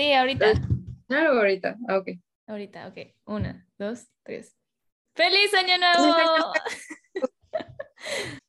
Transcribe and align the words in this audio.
Sí, 0.00 0.14
ahorita. 0.14 0.54
Claro, 1.08 1.32
ahorita. 1.32 1.76
Ah, 1.86 1.98
ok. 1.98 2.08
Ahorita, 2.46 2.88
ok. 2.88 2.96
Una, 3.26 3.66
dos, 3.76 4.06
tres. 4.22 4.56
¡Feliz 5.14 5.52
Año 5.52 5.74
Nuevo! 5.76 6.52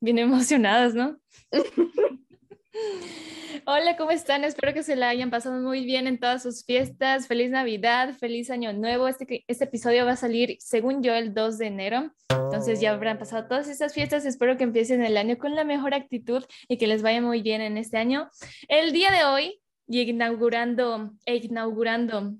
Bien 0.00 0.18
emocionadas, 0.18 0.94
¿no? 0.94 1.18
Hola, 3.66 3.96
¿cómo 3.96 4.12
están? 4.12 4.44
Espero 4.44 4.72
que 4.74 4.84
se 4.84 4.94
la 4.94 5.08
hayan 5.08 5.30
pasado 5.30 5.60
muy 5.60 5.84
bien 5.84 6.06
en 6.06 6.20
todas 6.20 6.44
sus 6.44 6.64
fiestas. 6.64 7.26
Feliz 7.26 7.50
Navidad, 7.50 8.16
feliz 8.16 8.48
Año 8.50 8.72
Nuevo. 8.72 9.08
Este, 9.08 9.44
este 9.48 9.64
episodio 9.64 10.06
va 10.06 10.12
a 10.12 10.16
salir, 10.16 10.56
según 10.60 11.02
yo, 11.02 11.14
el 11.14 11.34
2 11.34 11.58
de 11.58 11.66
enero. 11.66 12.12
Entonces 12.28 12.80
ya 12.80 12.92
habrán 12.92 13.18
pasado 13.18 13.48
todas 13.48 13.66
estas 13.66 13.92
fiestas. 13.92 14.24
Espero 14.24 14.56
que 14.56 14.62
empiecen 14.62 15.02
el 15.02 15.16
año 15.16 15.36
con 15.36 15.56
la 15.56 15.64
mejor 15.64 15.94
actitud 15.94 16.44
y 16.68 16.78
que 16.78 16.86
les 16.86 17.02
vaya 17.02 17.20
muy 17.20 17.42
bien 17.42 17.60
en 17.60 17.76
este 17.76 17.98
año. 17.98 18.30
El 18.68 18.92
día 18.92 19.10
de 19.10 19.24
hoy, 19.24 19.61
y 19.92 20.00
inaugurando, 20.00 21.12
e 21.26 21.36
inaugurando 21.36 22.34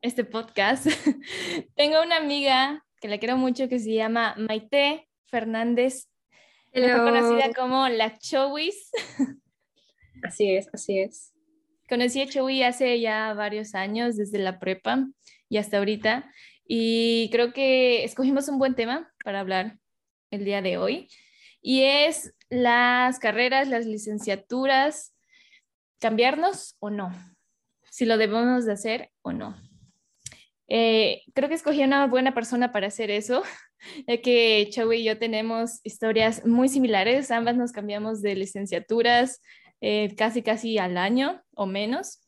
este 0.00 0.24
podcast, 0.24 0.86
tengo 1.74 2.00
una 2.00 2.18
amiga 2.18 2.86
que 3.00 3.08
la 3.08 3.18
quiero 3.18 3.36
mucho 3.36 3.68
que 3.68 3.80
se 3.80 3.92
llama 3.92 4.36
Maite 4.38 5.08
Fernández, 5.26 6.08
mejor 6.72 7.00
conocida 7.00 7.52
como 7.52 7.88
la 7.88 8.16
Chowis. 8.16 8.92
Así 10.22 10.54
es, 10.54 10.68
así 10.72 11.00
es. 11.00 11.32
Conocí 11.88 12.22
a 12.22 12.28
Chowi 12.28 12.62
hace 12.62 13.00
ya 13.00 13.34
varios 13.34 13.74
años, 13.74 14.16
desde 14.16 14.38
la 14.38 14.60
prepa 14.60 15.08
y 15.48 15.56
hasta 15.56 15.78
ahorita, 15.78 16.30
y 16.64 17.28
creo 17.32 17.52
que 17.52 18.04
escogimos 18.04 18.46
un 18.46 18.60
buen 18.60 18.76
tema 18.76 19.12
para 19.24 19.40
hablar 19.40 19.78
el 20.30 20.44
día 20.44 20.62
de 20.62 20.78
hoy, 20.78 21.08
y 21.60 21.82
es 21.82 22.32
las 22.50 23.18
carreras, 23.18 23.66
las 23.66 23.84
licenciaturas, 23.84 25.11
cambiarnos 26.02 26.76
o 26.80 26.90
no, 26.90 27.14
si 27.88 28.04
lo 28.04 28.18
debemos 28.18 28.66
de 28.66 28.72
hacer 28.72 29.10
o 29.22 29.32
no. 29.32 29.56
Eh, 30.66 31.22
creo 31.32 31.48
que 31.48 31.54
escogí 31.54 31.84
una 31.84 32.08
buena 32.08 32.34
persona 32.34 32.72
para 32.72 32.88
hacer 32.88 33.10
eso, 33.10 33.44
ya 34.08 34.20
que 34.20 34.68
Chowi 34.70 34.98
y 34.98 35.04
yo 35.04 35.18
tenemos 35.18 35.80
historias 35.84 36.44
muy 36.44 36.68
similares, 36.68 37.30
ambas 37.30 37.56
nos 37.56 37.70
cambiamos 37.70 38.20
de 38.20 38.34
licenciaturas, 38.34 39.40
eh, 39.80 40.12
casi 40.16 40.42
casi 40.42 40.76
al 40.78 40.98
año 40.98 41.40
o 41.54 41.66
menos. 41.66 42.20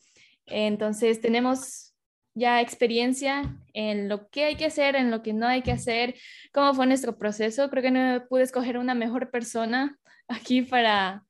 Entonces 0.47 1.21
tenemos 1.21 1.95
ya 2.35 2.61
experiencia 2.61 3.59
en 3.73 4.09
lo 4.09 4.29
que 4.29 4.45
hay 4.45 4.57
que 4.57 4.67
hacer, 4.67 4.95
en 4.95 5.11
lo 5.11 5.23
que 5.23 5.33
no 5.33 5.49
hay 5.49 5.63
que 5.63 5.73
hacer, 5.73 6.15
cómo 6.53 6.75
fue 6.75 6.87
nuestro 6.87 7.19
proceso. 7.19 7.71
Creo 7.71 7.83
que 7.83 7.91
no 7.91 8.25
pude 8.29 8.45
escoger 8.45 8.79
una 8.79 8.95
mejor 8.95 9.31
persona 9.33 9.99
aquí 10.29 10.63
para, 10.63 11.24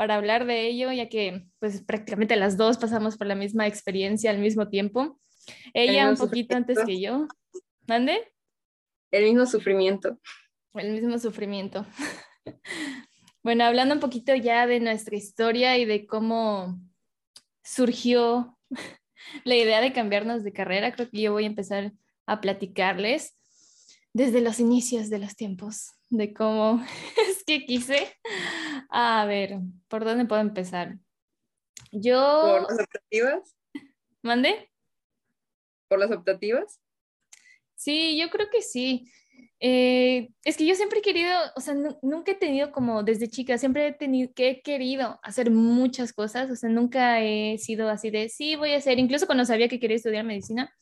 para 0.00 0.14
hablar 0.14 0.46
de 0.46 0.66
ello, 0.66 0.90
ya 0.92 1.10
que 1.10 1.44
pues 1.58 1.82
prácticamente 1.82 2.34
las 2.34 2.56
dos 2.56 2.78
pasamos 2.78 3.18
por 3.18 3.26
la 3.26 3.34
misma 3.34 3.66
experiencia 3.66 4.30
al 4.30 4.38
mismo 4.38 4.66
tiempo. 4.70 5.20
Ella 5.74 6.08
un 6.08 6.16
poquito 6.16 6.56
antes 6.56 6.78
que 6.86 7.02
yo. 7.02 7.28
¿Mande? 7.86 8.32
El 9.10 9.24
mismo 9.24 9.44
sufrimiento. 9.44 10.18
El 10.72 10.92
mismo 10.92 11.18
sufrimiento. 11.18 11.84
Bueno, 13.42 13.64
hablando 13.64 13.94
un 13.94 14.00
poquito 14.00 14.34
ya 14.34 14.66
de 14.66 14.80
nuestra 14.80 15.16
historia 15.16 15.78
y 15.78 15.86
de 15.86 16.06
cómo 16.06 16.78
surgió 17.62 18.58
la 19.44 19.56
idea 19.56 19.80
de 19.80 19.94
cambiarnos 19.94 20.44
de 20.44 20.52
carrera, 20.52 20.92
creo 20.92 21.08
que 21.10 21.22
yo 21.22 21.32
voy 21.32 21.44
a 21.44 21.46
empezar 21.46 21.92
a 22.26 22.40
platicarles 22.42 23.39
desde 24.12 24.40
los 24.40 24.60
inicios 24.60 25.10
de 25.10 25.18
los 25.18 25.36
tiempos, 25.36 25.92
de 26.08 26.32
cómo 26.32 26.84
es 27.28 27.44
que 27.44 27.64
quise. 27.64 28.16
A 28.90 29.24
ver, 29.26 29.58
¿por 29.88 30.04
dónde 30.04 30.24
puedo 30.24 30.40
empezar? 30.40 30.98
Yo... 31.92 32.18
¿Por 32.42 32.70
las 32.70 32.80
optativas? 32.80 33.56
¿Mande? 34.22 34.70
¿Por 35.88 35.98
las 35.98 36.10
optativas? 36.10 36.80
Sí, 37.74 38.18
yo 38.18 38.30
creo 38.30 38.48
que 38.50 38.62
sí. 38.62 39.10
Eh, 39.58 40.30
es 40.44 40.56
que 40.56 40.66
yo 40.66 40.74
siempre 40.74 41.00
he 41.00 41.02
querido, 41.02 41.34
o 41.56 41.60
sea, 41.60 41.74
nunca 42.02 42.32
he 42.32 42.34
tenido 42.34 42.72
como 42.72 43.02
desde 43.02 43.28
chica, 43.28 43.58
siempre 43.58 43.88
he 43.88 43.92
tenido 43.92 44.32
que 44.34 44.50
he 44.50 44.62
querido 44.62 45.18
hacer 45.22 45.50
muchas 45.50 46.12
cosas, 46.12 46.50
o 46.50 46.56
sea, 46.56 46.70
nunca 46.70 47.20
he 47.22 47.58
sido 47.58 47.88
así 47.88 48.10
de, 48.10 48.28
sí, 48.28 48.56
voy 48.56 48.72
a 48.72 48.78
hacer, 48.78 48.98
incluso 48.98 49.26
cuando 49.26 49.44
sabía 49.44 49.68
que 49.68 49.78
quería 49.78 49.96
estudiar 49.96 50.24
medicina, 50.24 50.72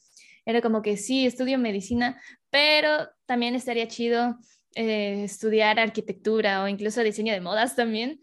era 0.48 0.62
como 0.62 0.81
que 0.81 0.97
sí, 0.97 1.26
estudio 1.26 1.59
medicina, 1.59 2.19
pero 2.48 3.06
también 3.26 3.54
estaría 3.54 3.86
chido 3.86 4.38
eh, 4.75 5.25
estudiar 5.25 5.78
arquitectura 5.78 6.62
o 6.62 6.69
incluso 6.69 7.03
diseño 7.03 7.34
de 7.34 7.42
modas 7.42 7.76
también. 7.76 8.19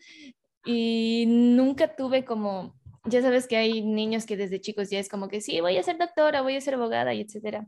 Y 0.66 1.25
nunca 1.28 1.96
tuve 1.96 2.25
como, 2.25 2.75
ya 3.03 3.22
sabes 3.22 3.46
que 3.46 3.58
hay 3.58 3.84
niños 3.84 4.25
que 4.25 4.38
desde 4.38 4.59
chicos 4.59 4.90
ya 4.90 4.97
es 4.97 5.08
como 5.08 5.28
que 5.28 5.40
sí, 5.40 5.62
voy 5.62 5.78
a 5.78 5.84
ser 5.84 6.00
doctora, 6.00 6.41
voy 6.41 6.56
a 6.56 6.62
ser 6.62 6.74
abogada 6.74 7.14
y 7.14 7.22
etcétera. 7.22 7.68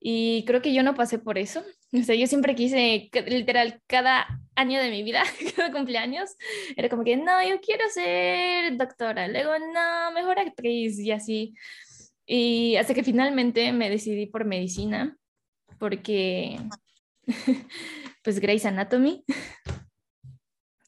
Y 0.00 0.42
creo 0.46 0.62
que 0.62 0.72
yo 0.72 0.82
no 0.82 0.94
pasé 0.94 1.18
por 1.18 1.36
eso. 1.36 1.62
O 1.92 2.02
sea, 2.02 2.14
yo 2.14 2.26
siempre 2.26 2.54
quise, 2.54 3.10
literal, 3.26 3.82
cada 3.86 4.26
año 4.54 4.80
de 4.80 4.90
mi 4.90 5.02
vida, 5.02 5.22
cada 5.54 5.70
cumpleaños, 5.70 6.30
era 6.78 6.88
como 6.88 7.04
que, 7.04 7.18
no, 7.18 7.46
yo 7.46 7.60
quiero 7.60 7.84
ser 7.90 8.74
doctora, 8.78 9.28
luego, 9.28 9.52
no, 9.58 10.12
mejor 10.12 10.38
actriz 10.38 10.98
y 10.98 11.10
así. 11.10 11.54
Y 12.30 12.76
hasta 12.76 12.92
que 12.92 13.02
finalmente 13.02 13.72
me 13.72 13.88
decidí 13.88 14.26
por 14.26 14.44
medicina, 14.44 15.16
porque, 15.78 16.60
pues, 18.22 18.38
Grey's 18.38 18.66
Anatomy. 18.66 19.24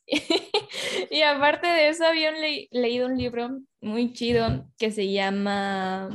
y 1.11 1.23
aparte 1.23 1.67
de 1.67 1.89
eso, 1.89 2.05
había 2.05 2.31
leído 2.71 3.06
un 3.06 3.17
libro 3.17 3.59
muy 3.81 4.12
chido 4.12 4.71
que 4.77 4.91
se 4.91 5.11
llama 5.11 6.11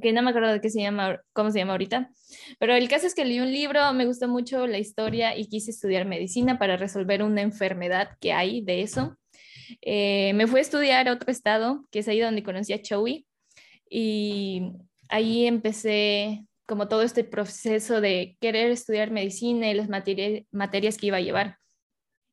que 0.00 0.12
no 0.12 0.22
me 0.22 0.30
acuerdo 0.30 0.60
qué 0.60 0.70
se 0.70 0.80
llama, 0.80 1.20
cómo 1.32 1.50
se 1.50 1.58
llama 1.58 1.72
ahorita, 1.72 2.10
pero 2.58 2.74
el 2.74 2.88
caso 2.88 3.06
es 3.06 3.14
que 3.14 3.24
leí 3.24 3.40
un 3.40 3.52
libro, 3.52 3.92
me 3.92 4.06
gustó 4.06 4.28
mucho 4.28 4.66
la 4.66 4.78
historia 4.78 5.36
y 5.36 5.48
quise 5.48 5.72
estudiar 5.72 6.06
medicina 6.06 6.58
para 6.58 6.76
resolver 6.76 7.22
una 7.22 7.42
enfermedad 7.42 8.16
que 8.20 8.32
hay 8.32 8.62
de 8.62 8.82
eso. 8.82 9.18
Eh, 9.82 10.32
me 10.34 10.46
fui 10.46 10.58
a 10.58 10.62
estudiar 10.62 11.08
a 11.08 11.12
otro 11.12 11.30
estado, 11.30 11.84
que 11.90 12.00
es 12.00 12.08
ahí 12.08 12.20
donde 12.20 12.42
conocí 12.42 12.72
a 12.72 12.82
Chowi, 12.82 13.26
y 13.88 14.62
ahí 15.08 15.46
empecé 15.46 16.44
como 16.66 16.88
todo 16.88 17.02
este 17.02 17.24
proceso 17.24 18.00
de 18.00 18.36
querer 18.40 18.70
estudiar 18.70 19.10
medicina 19.10 19.68
y 19.70 19.74
las 19.74 19.88
materias 19.88 20.96
que 20.96 21.06
iba 21.06 21.16
a 21.16 21.20
llevar. 21.20 21.58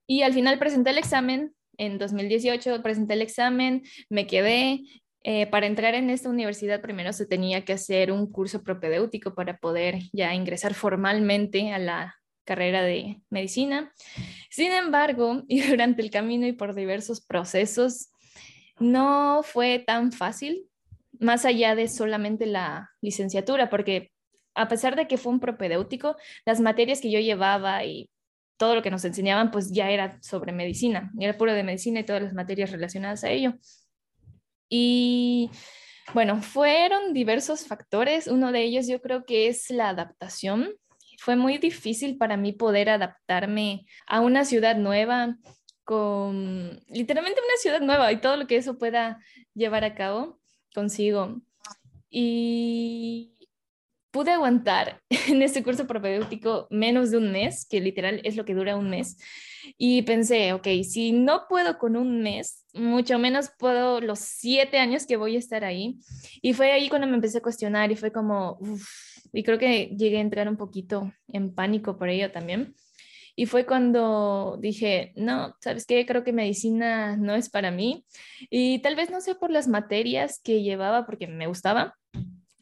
Y 0.05 0.21
al 0.21 0.33
final 0.33 0.59
presenté 0.59 0.91
el 0.91 0.99
examen 0.99 1.55
en 1.77 1.97
2018 1.97 2.81
presenté 2.81 3.13
el 3.13 3.21
examen, 3.21 3.83
me 4.09 4.27
quedé 4.27 4.81
eh, 5.23 5.47
para 5.47 5.67
entrar 5.67 5.95
en 5.95 6.09
esta 6.09 6.29
universidad 6.29 6.81
primero 6.81 7.13
se 7.13 7.25
tenía 7.25 7.65
que 7.65 7.73
hacer 7.73 8.11
un 8.11 8.31
curso 8.31 8.63
propedéutico 8.63 9.35
para 9.35 9.57
poder 9.57 9.99
ya 10.11 10.33
ingresar 10.33 10.73
formalmente 10.73 11.71
a 11.71 11.79
la 11.79 12.15
carrera 12.45 12.81
de 12.81 13.21
medicina. 13.29 13.93
Sin 14.57 14.71
embargo, 14.71 15.43
y 15.47 15.61
durante 15.61 16.01
el 16.01 16.09
camino 16.09 16.47
y 16.47 16.51
por 16.51 16.73
diversos 16.73 17.21
procesos, 17.21 18.09
no 18.79 19.41
fue 19.43 19.77
tan 19.77 20.11
fácil, 20.11 20.67
más 21.19 21.45
allá 21.45 21.75
de 21.75 21.87
solamente 21.87 22.47
la 22.47 22.89
licenciatura, 22.99 23.69
porque 23.69 24.11
a 24.55 24.67
pesar 24.67 24.95
de 24.95 25.07
que 25.07 25.17
fue 25.17 25.31
un 25.31 25.39
propedéutico, 25.39 26.15
las 26.43 26.59
materias 26.59 27.01
que 27.01 27.11
yo 27.11 27.19
llevaba 27.19 27.85
y 27.85 28.09
todo 28.57 28.73
lo 28.73 28.81
que 28.81 28.89
nos 28.89 29.05
enseñaban, 29.05 29.51
pues 29.51 29.71
ya 29.71 29.91
era 29.91 30.17
sobre 30.23 30.53
medicina, 30.53 31.11
era 31.19 31.37
puro 31.37 31.53
de 31.53 31.61
medicina 31.61 31.99
y 31.99 32.03
todas 32.03 32.23
las 32.23 32.33
materias 32.33 32.71
relacionadas 32.71 33.23
a 33.23 33.29
ello. 33.29 33.53
Y 34.69 35.51
bueno, 36.15 36.41
fueron 36.41 37.13
diversos 37.13 37.67
factores. 37.67 38.25
Uno 38.25 38.51
de 38.51 38.63
ellos 38.63 38.87
yo 38.87 39.03
creo 39.03 39.23
que 39.23 39.49
es 39.49 39.69
la 39.69 39.89
adaptación. 39.89 40.73
Fue 41.17 41.35
muy 41.35 41.57
difícil 41.57 42.17
para 42.17 42.37
mí 42.37 42.53
poder 42.53 42.89
adaptarme 42.89 43.85
a 44.05 44.21
una 44.21 44.45
ciudad 44.45 44.77
nueva, 44.77 45.37
con 45.83 46.81
literalmente 46.87 47.41
una 47.41 47.57
ciudad 47.61 47.81
nueva 47.81 48.11
y 48.11 48.21
todo 48.21 48.37
lo 48.37 48.47
que 48.47 48.57
eso 48.57 48.77
pueda 48.77 49.19
llevar 49.53 49.83
a 49.83 49.95
cabo 49.95 50.39
consigo. 50.73 51.41
Y 52.09 53.37
pude 54.11 54.31
aguantar 54.31 55.01
en 55.27 55.41
este 55.41 55.63
curso 55.63 55.85
propedéutico 55.85 56.67
menos 56.71 57.11
de 57.11 57.17
un 57.17 57.31
mes, 57.31 57.67
que 57.69 57.79
literal 57.79 58.21
es 58.23 58.35
lo 58.35 58.45
que 58.45 58.55
dura 58.55 58.75
un 58.75 58.89
mes. 58.89 59.17
Y 59.77 60.01
pensé, 60.03 60.53
ok, 60.53 60.67
si 60.83 61.11
no 61.11 61.43
puedo 61.47 61.77
con 61.77 61.95
un 61.95 62.21
mes, 62.21 62.65
mucho 62.73 63.19
menos 63.19 63.51
puedo 63.59 64.01
los 64.01 64.19
siete 64.19 64.79
años 64.79 65.05
que 65.05 65.17
voy 65.17 65.35
a 65.35 65.39
estar 65.39 65.63
ahí. 65.63 65.97
Y 66.41 66.53
fue 66.53 66.71
ahí 66.71 66.89
cuando 66.89 67.07
me 67.07 67.15
empecé 67.15 67.39
a 67.39 67.41
cuestionar 67.41 67.91
y 67.91 67.95
fue 67.95 68.11
como, 68.11 68.57
y 69.33 69.43
creo 69.43 69.57
que 69.57 69.87
llegué 69.97 70.17
a 70.17 70.21
entrar 70.21 70.49
un 70.49 70.57
poquito 70.57 71.11
en 71.27 71.53
pánico 71.53 71.97
por 71.97 72.09
ello 72.09 72.31
también. 72.31 72.75
Y 73.39 73.45
fue 73.45 73.67
cuando 73.67 74.57
dije, 74.59 75.13
no, 75.15 75.55
¿sabes 75.61 75.85
qué? 75.85 76.07
Creo 76.07 76.23
que 76.23 76.33
medicina 76.33 77.15
no 77.17 77.35
es 77.35 77.49
para 77.49 77.69
mí. 77.69 78.03
Y 78.49 78.79
tal 78.79 78.95
vez 78.95 79.11
no 79.11 79.21
sea 79.21 79.35
por 79.35 79.51
las 79.51 79.67
materias 79.67 80.41
que 80.43 80.63
llevaba, 80.63 81.05
porque 81.05 81.27
me 81.27 81.45
gustaba, 81.45 81.95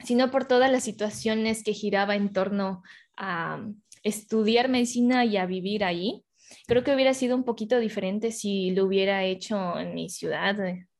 sino 0.03 0.31
por 0.31 0.45
todas 0.45 0.69
las 0.69 0.83
situaciones 0.83 1.63
que 1.63 1.71
giraba 1.71 2.17
en 2.17 2.33
torno 2.33 2.83
a 3.15 3.65
estudiar 4.03 4.67
medicina 4.67 5.23
y 5.23 5.37
a 5.37 5.45
vivir 5.45 5.85
ahí. 5.85 6.25
Creo 6.67 6.83
que 6.83 6.93
hubiera 6.93 7.13
sido 7.13 7.37
un 7.37 7.45
poquito 7.45 7.79
diferente 7.79 8.33
si 8.33 8.71
lo 8.71 8.83
hubiera 8.83 9.23
hecho 9.23 9.79
en 9.79 9.95
mi 9.95 10.09
ciudad, 10.09 10.57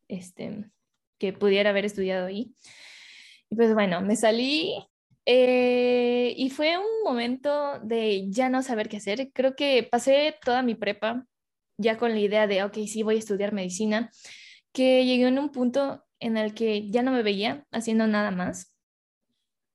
este, 0.08 0.66
que 1.18 1.34
pudiera 1.34 1.72
haber 1.72 1.84
estudiado 1.84 2.28
ahí. 2.28 2.56
Y 3.50 3.56
pues 3.56 3.74
bueno, 3.74 4.02
me 4.02 4.16
salí 4.16 4.74
eh, 5.26 6.34
y 6.38 6.50
fue 6.52 6.78
un 6.78 7.04
momento 7.04 7.80
de 7.80 8.30
ya 8.30 8.50
no 8.50 8.62
saber 8.62 8.90
qué 8.90 8.98
hacer. 8.98 9.32
Creo 9.34 9.56
que 9.56 9.88
pasé 9.90 10.36
toda 10.44 10.62
mi 10.62 10.76
prepa 10.76 11.26
ya 11.78 11.98
con 11.98 12.12
la 12.12 12.20
idea 12.20 12.48
de, 12.48 12.64
ok, 12.64 12.78
sí, 12.88 13.04
voy 13.04 13.16
a 13.16 13.20
estudiar 13.20 13.54
medicina, 13.54 14.12
que 14.72 15.06
llegué 15.06 15.28
en 15.28 15.40
un 15.40 15.52
punto 15.52 16.06
en 16.20 16.38
el 16.38 16.54
que 16.54 16.90
ya 16.90 17.02
no 17.04 17.12
me 17.12 17.24
veía 17.24 17.66
haciendo 17.72 18.08
nada 18.08 18.32
más. 18.32 18.76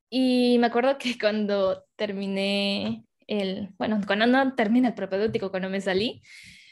Y 0.09 0.57
me 0.59 0.67
acuerdo 0.67 0.97
que 0.97 1.17
cuando 1.19 1.85
terminé 1.95 3.05
el, 3.27 3.69
bueno, 3.77 4.01
cuando 4.05 4.27
no 4.27 4.55
terminé 4.55 4.89
el 4.89 4.93
propedéutico, 4.93 5.51
cuando 5.51 5.69
me 5.69 5.81
salí, 5.81 6.21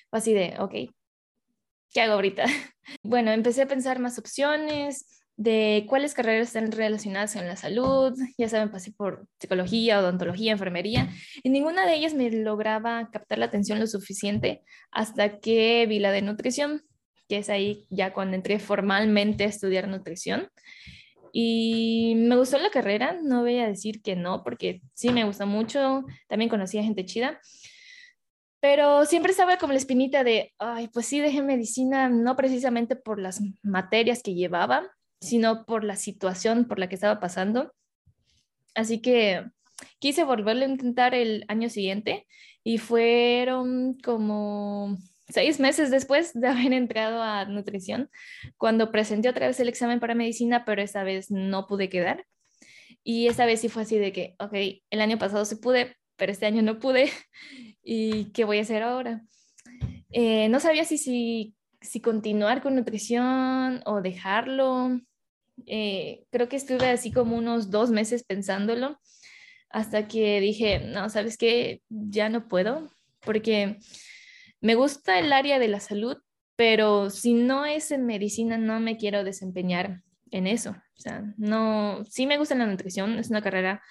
fue 0.10 0.20
así 0.20 0.34
de, 0.34 0.56
ok, 0.60 0.74
¿qué 1.92 2.02
hago 2.02 2.14
ahorita? 2.14 2.46
Bueno, 3.04 3.32
empecé 3.32 3.62
a 3.62 3.68
pensar 3.68 4.00
más 4.00 4.18
opciones 4.18 5.19
de 5.40 5.86
cuáles 5.88 6.14
carreras 6.14 6.50
están 6.50 6.70
relacionadas 6.70 7.34
con 7.34 7.48
la 7.48 7.56
salud. 7.56 8.14
Ya 8.38 8.50
saben, 8.50 8.72
pasé 8.72 8.92
por 8.92 9.26
psicología, 9.40 10.02
odontología, 10.02 10.52
enfermería, 10.52 11.10
y 11.42 11.50
ninguna 11.50 11.86
de 11.86 11.96
ellas 11.96 12.14
me 12.14 12.30
lograba 12.30 13.10
captar 13.10 13.38
la 13.38 13.46
atención 13.46 13.80
lo 13.80 13.88
suficiente 13.88 14.64
hasta 14.92 15.40
que 15.40 15.86
vi 15.88 16.00
la 16.00 16.12
de 16.12 16.24
nutrición, 16.24 16.82
que 17.30 17.38
es 17.38 17.50
ahí 17.50 17.88
ya 17.90 18.12
cuando 18.12 18.36
entré 18.36 18.60
formalmente 18.60 19.46
a 19.46 19.48
estudiar 19.48 19.88
nutrición. 19.88 20.50
Y 21.32 22.16
me 22.18 22.36
gustó 22.36 22.58
la 22.58 22.70
carrera, 22.70 23.18
no 23.24 23.42
voy 23.42 23.60
a 23.60 23.68
decir 23.68 24.02
que 24.02 24.18
no, 24.18 24.44
porque 24.44 24.82
sí 24.94 25.10
me 25.10 25.24
gusta 25.24 25.46
mucho, 25.46 26.04
también 26.28 26.50
conocí 26.50 26.80
a 26.80 26.84
gente 26.84 27.06
chida, 27.06 27.40
pero 28.60 29.06
siempre 29.06 29.32
estaba 29.32 29.58
como 29.58 29.72
la 29.72 29.80
espinita 29.80 30.26
de, 30.26 30.54
ay, 30.60 30.90
pues 30.90 31.06
sí, 31.06 31.22
dejé 31.22 31.42
medicina, 31.42 32.10
no 32.10 32.36
precisamente 32.36 32.98
por 32.98 33.22
las 33.22 33.42
materias 33.64 34.22
que 34.22 34.34
llevaba, 34.34 34.92
sino 35.22 35.66
por 35.66 35.84
la 35.84 35.96
situación 35.96 36.66
por 36.66 36.80
la 36.80 36.88
que 36.90 36.96
estaba 36.96 37.20
pasando. 37.20 37.74
Así 38.76 39.02
que 39.02 39.46
quise 40.00 40.24
volverlo 40.24 40.66
a 40.66 40.70
intentar 40.70 41.14
el 41.14 41.46
año 41.48 41.70
siguiente 41.70 42.28
y 42.64 42.78
fueron 42.78 43.98
como 44.04 44.98
seis 45.30 45.60
meses 45.60 45.92
después 45.92 46.34
de 46.34 46.48
haber 46.50 46.74
entrado 46.74 47.22
a 47.22 47.46
nutrición, 47.46 48.10
cuando 48.58 48.92
presenté 48.92 49.30
otra 49.30 49.48
vez 49.48 49.60
el 49.60 49.70
examen 49.70 50.00
para 50.00 50.16
medicina, 50.16 50.66
pero 50.66 50.82
esta 50.82 51.04
vez 51.04 51.32
no 51.32 51.68
pude 51.68 51.90
quedar. 51.90 52.26
Y 53.04 53.28
esta 53.28 53.46
vez 53.46 53.62
sí 53.62 53.70
fue 53.70 53.84
así 53.84 53.98
de 53.98 54.12
que, 54.12 54.36
ok, 54.40 54.54
el 54.90 55.02
año 55.02 55.18
pasado 55.18 55.46
se 55.46 55.58
pude, 55.58 55.96
pero 56.16 56.32
este 56.32 56.46
año 56.46 56.62
no 56.62 56.80
pude. 56.80 57.10
¿Y 57.84 58.26
qué 58.32 58.44
voy 58.44 58.60
a 58.60 58.62
hacer 58.62 58.84
ahora? 58.84 59.24
Eh, 60.12 60.50
no 60.50 60.60
sabía 60.60 60.84
si, 60.86 60.98
si, 60.98 61.56
si, 61.82 62.02
continuar 62.02 62.62
con 62.62 62.76
nutrición 62.76 63.82
o 63.86 64.02
dejarlo. 64.02 65.00
Eh, 65.66 66.24
creo 66.32 66.50
que 66.50 66.56
estuve 66.56 66.88
así 66.90 67.12
como 67.12 67.38
unos 67.38 67.70
dos 67.70 67.92
meses 67.92 68.24
pensándolo 68.24 69.00
hasta 69.70 70.08
que 70.08 70.40
dije, 70.40 70.80
no, 70.80 71.10
¿sabes 71.10 71.38
qué? 71.38 71.82
Ya 71.90 72.30
no 72.30 72.48
puedo, 72.48 72.90
porque 73.22 73.78
me 74.62 74.76
gusta 74.76 75.20
el 75.20 75.32
área 75.32 75.60
de 75.60 75.68
la 75.68 75.80
salud, 75.80 76.18
pero 76.56 77.10
si 77.10 77.34
no 77.34 77.66
es 77.66 77.92
en 77.92 78.06
medicina, 78.06 78.58
no 78.58 78.80
me 78.80 78.98
quiero 78.98 79.24
desempeñar 79.24 80.02
en 80.32 80.48
eso. 80.48 80.72
O 80.72 81.02
sea, 81.02 81.24
no, 81.38 82.04
sí 82.06 82.28
me 82.28 82.38
gusta 82.38 82.56
la 82.56 82.66
nutrición, 82.66 83.20
es 83.20 83.30
una 83.30 83.42
carrera 83.42 83.82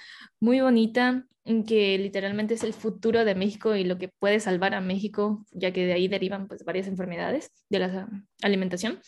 muy 0.41 0.61
bonita, 0.61 1.25
que 1.67 1.97
literalmente 1.97 2.55
es 2.55 2.62
el 2.62 2.75
futuro 2.75 3.25
de 3.25 3.35
México 3.35 3.75
y 3.75 3.85
lo 3.85 3.97
que 3.97 4.09
puede 4.09 4.38
salvar 4.38 4.75
a 4.75 4.82
México, 4.82 5.47
ya 5.53 5.73
que 5.73 5.87
de 5.87 5.94
ahí 5.94 6.06
derivan 6.06 6.47
pues 6.47 6.64
varias 6.64 6.87
enfermedades 6.88 7.50
de 7.71 7.79
la 7.79 8.09
alimentación, 8.43 9.00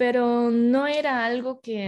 pero 0.00 0.48
no 0.50 0.86
era 0.86 1.26
algo 1.26 1.60
que 1.60 1.86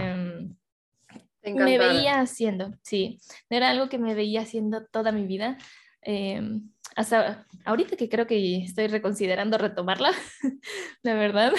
me 1.42 1.78
veía 1.78 2.20
haciendo, 2.20 2.74
sí, 2.82 3.18
no 3.48 3.56
era 3.56 3.70
algo 3.70 3.88
que 3.88 3.96
me 3.96 4.14
veía 4.14 4.42
haciendo 4.42 4.84
toda 4.84 5.12
mi 5.12 5.26
vida. 5.26 5.56
Em, 6.02 6.70
hasta 6.94 7.46
ahorita 7.64 7.96
que 7.96 8.10
creo 8.10 8.26
que 8.26 8.64
estoy 8.64 8.88
reconsiderando 8.88 9.56
retomarla, 9.56 10.12
la 11.02 11.14
verdad. 11.14 11.54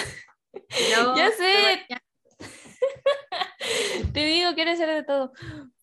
No, 0.96 1.16
ya 1.16 1.32
sé. 1.32 1.88
Te 4.12 4.24
digo, 4.24 4.54
quiero 4.54 4.70
hacer 4.70 4.90
de 4.90 5.02
todo. 5.02 5.32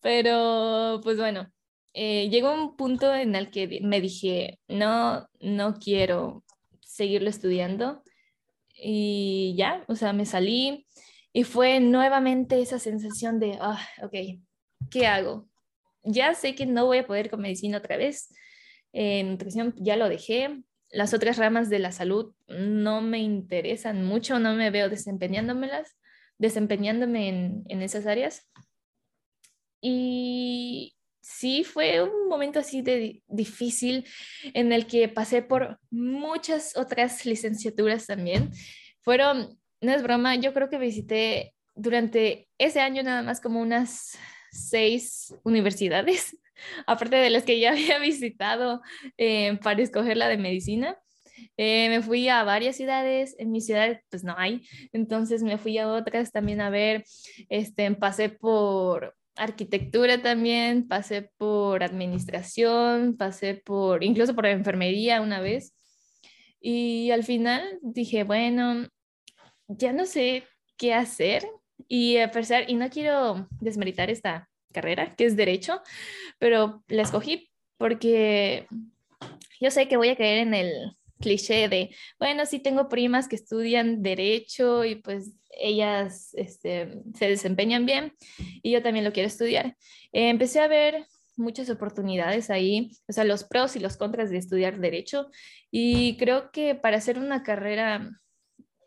Pero, 0.00 1.02
pues 1.02 1.18
bueno, 1.18 1.52
eh, 1.92 2.30
llegó 2.30 2.50
un 2.50 2.76
punto 2.76 3.14
en 3.14 3.34
el 3.34 3.50
que 3.50 3.80
me 3.82 4.00
dije, 4.00 4.58
no, 4.68 5.28
no 5.38 5.74
quiero 5.74 6.44
seguirlo 6.80 7.28
estudiando. 7.28 8.02
Y 8.84 9.54
ya, 9.56 9.84
o 9.86 9.94
sea, 9.94 10.12
me 10.12 10.26
salí 10.26 10.86
y 11.32 11.44
fue 11.44 11.78
nuevamente 11.78 12.60
esa 12.60 12.78
sensación 12.78 13.38
de, 13.38 13.56
ah, 13.60 13.80
ok, 14.02 14.14
¿qué 14.90 15.06
hago? 15.06 15.48
Ya 16.02 16.34
sé 16.34 16.54
que 16.54 16.66
no 16.66 16.86
voy 16.86 16.98
a 16.98 17.06
poder 17.06 17.30
con 17.30 17.40
medicina 17.40 17.78
otra 17.78 17.96
vez 17.96 18.34
en 18.92 19.30
nutrición 19.30 19.74
ya 19.78 19.96
lo 19.96 20.08
dejé. 20.08 20.62
Las 20.90 21.14
otras 21.14 21.38
ramas 21.38 21.70
de 21.70 21.78
la 21.78 21.92
salud 21.92 22.34
no 22.48 23.00
me 23.00 23.18
interesan 23.18 24.04
mucho, 24.04 24.38
no 24.38 24.54
me 24.54 24.70
veo 24.70 24.90
desempeñándomelas, 24.90 25.96
desempeñándome 26.38 27.28
en, 27.28 27.64
en 27.68 27.82
esas 27.82 28.06
áreas. 28.06 28.50
Y 29.80 30.96
sí 31.22 31.64
fue 31.64 32.02
un 32.02 32.28
momento 32.28 32.58
así 32.58 32.82
de 32.82 33.22
difícil 33.28 34.06
en 34.52 34.72
el 34.72 34.86
que 34.86 35.08
pasé 35.08 35.40
por 35.40 35.78
muchas 35.90 36.76
otras 36.76 37.24
licenciaturas 37.24 38.06
también. 38.06 38.50
Fueron, 39.00 39.58
no 39.80 39.92
es 39.92 40.02
broma, 40.02 40.36
yo 40.36 40.52
creo 40.52 40.68
que 40.68 40.78
visité 40.78 41.54
durante 41.74 42.48
ese 42.58 42.80
año 42.80 43.02
nada 43.02 43.22
más 43.22 43.40
como 43.40 43.60
unas 43.60 44.18
seis 44.50 45.34
universidades 45.44 46.36
aparte 46.86 47.16
de 47.16 47.30
las 47.30 47.44
que 47.44 47.58
ya 47.58 47.70
había 47.72 47.98
visitado 47.98 48.82
eh, 49.16 49.58
para 49.62 49.82
escoger 49.82 50.16
la 50.16 50.28
de 50.28 50.38
medicina. 50.38 50.98
Eh, 51.56 51.88
me 51.88 52.02
fui 52.02 52.28
a 52.28 52.44
varias 52.44 52.76
ciudades, 52.76 53.34
en 53.38 53.50
mi 53.50 53.60
ciudad 53.60 54.00
pues 54.10 54.22
no 54.22 54.34
hay, 54.36 54.62
entonces 54.92 55.42
me 55.42 55.58
fui 55.58 55.76
a 55.78 55.88
otras 55.88 56.30
también 56.30 56.60
a 56.60 56.70
ver, 56.70 57.04
este, 57.48 57.90
pasé 57.92 58.28
por 58.28 59.16
arquitectura 59.36 60.22
también, 60.22 60.86
pasé 60.88 61.30
por 61.36 61.82
administración, 61.82 63.16
pasé 63.16 63.54
por, 63.54 64.04
incluso 64.04 64.34
por 64.34 64.46
enfermería 64.46 65.20
una 65.20 65.40
vez. 65.40 65.74
Y 66.60 67.10
al 67.10 67.24
final 67.24 67.78
dije, 67.82 68.24
bueno, 68.24 68.88
ya 69.68 69.92
no 69.92 70.06
sé 70.06 70.44
qué 70.76 70.94
hacer 70.94 71.46
y 71.88 72.18
a 72.18 72.30
y 72.68 72.74
no 72.74 72.90
quiero 72.90 73.48
desmeritar 73.60 74.10
esta 74.10 74.48
carrera, 74.72 75.14
que 75.14 75.26
es 75.26 75.36
derecho, 75.36 75.82
pero 76.38 76.82
la 76.88 77.02
escogí 77.02 77.50
porque 77.76 78.66
yo 79.60 79.70
sé 79.70 79.88
que 79.88 79.96
voy 79.96 80.08
a 80.08 80.16
caer 80.16 80.38
en 80.38 80.54
el 80.54 80.96
cliché 81.22 81.68
de, 81.68 81.94
bueno, 82.18 82.44
sí 82.44 82.58
tengo 82.58 82.88
primas 82.88 83.28
que 83.28 83.36
estudian 83.36 84.02
derecho 84.02 84.84
y 84.84 84.96
pues 84.96 85.32
ellas 85.58 86.34
este, 86.34 87.02
se 87.14 87.28
desempeñan 87.28 87.86
bien 87.86 88.12
y 88.62 88.72
yo 88.72 88.82
también 88.82 89.04
lo 89.04 89.12
quiero 89.12 89.28
estudiar. 89.28 89.76
Eh, 90.12 90.28
empecé 90.28 90.60
a 90.60 90.68
ver 90.68 91.06
muchas 91.36 91.70
oportunidades 91.70 92.50
ahí, 92.50 92.90
o 93.08 93.12
sea, 93.12 93.24
los 93.24 93.44
pros 93.44 93.76
y 93.76 93.80
los 93.80 93.96
contras 93.96 94.30
de 94.30 94.38
estudiar 94.38 94.78
derecho 94.78 95.30
y 95.70 96.16
creo 96.18 96.50
que 96.50 96.74
para 96.74 96.98
hacer 96.98 97.18
una 97.18 97.42
carrera 97.42 98.20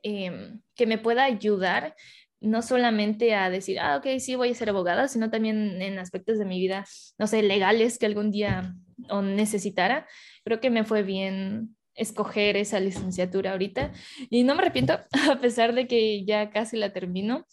em, 0.03 0.61
que 0.75 0.85
me 0.85 0.99
pueda 0.99 1.23
ayudar 1.23 1.95
no 2.41 2.61
solamente 2.61 3.33
a 3.33 3.49
decir, 3.49 3.79
ah, 3.79 3.97
ok, 3.97 4.19
sí, 4.19 4.35
voy 4.35 4.51
a 4.51 4.53
ser 4.53 4.69
abogada, 4.69 5.07
sino 5.07 5.31
también 5.31 5.81
en 5.81 5.97
aspectos 5.97 6.37
de 6.37 6.45
mi 6.45 6.59
vida, 6.59 6.85
no 7.17 7.25
sé, 7.27 7.41
legales 7.41 7.97
que 7.97 8.05
algún 8.05 8.29
día 8.29 8.75
necesitara. 9.23 10.07
Creo 10.43 10.59
que 10.59 10.69
me 10.69 10.83
fue 10.83 11.01
bien 11.03 11.75
escoger 11.95 12.57
esa 12.57 12.79
licenciatura 12.79 13.51
ahorita 13.51 13.91
y 14.29 14.43
no 14.43 14.55
me 14.55 14.61
arrepiento, 14.61 14.99
a 15.31 15.39
pesar 15.39 15.73
de 15.73 15.87
que 15.87 16.25
ya 16.25 16.49
casi 16.51 16.77
la 16.77 16.93
termino, 16.93 17.45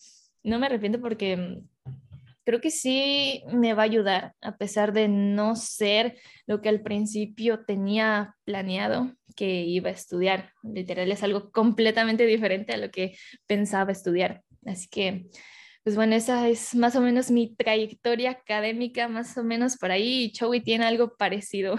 no 0.42 0.58
me 0.58 0.66
arrepiento 0.66 1.00
porque 1.00 1.62
creo 2.44 2.61
que 2.61 2.70
sí 2.70 3.42
me 3.52 3.75
va 3.75 3.82
a 3.82 3.87
ayudar, 3.87 4.34
a 4.40 4.56
pesar 4.56 4.92
de 4.92 5.08
no 5.08 5.56
ser 5.56 6.18
lo 6.46 6.61
que 6.61 6.68
al 6.68 6.82
principio 6.82 7.64
tenía 7.64 8.37
planeado 8.44 9.14
que 9.37 9.62
iba 9.62 9.90
a 9.90 9.92
estudiar. 9.92 10.52
Literal, 10.62 11.11
es 11.11 11.22
algo 11.22 11.50
completamente 11.52 12.26
diferente 12.26 12.72
a 12.72 12.76
lo 12.76 12.90
que 12.90 13.16
pensaba 13.46 13.92
estudiar. 13.92 14.42
Así 14.66 14.88
que, 14.88 15.26
pues 15.84 15.96
bueno, 15.96 16.14
esa 16.14 16.49
es 16.49 16.75
más 16.75 16.96
o 16.96 17.00
menos 17.00 17.30
mi 17.30 17.54
trayectoria 17.54 18.32
académica, 18.32 19.08
más 19.08 19.37
o 19.38 19.44
menos 19.44 19.76
por 19.76 19.90
ahí. 19.90 20.32
Chowi 20.32 20.61
tiene 20.61 20.84
algo 20.84 21.16
parecido. 21.16 21.76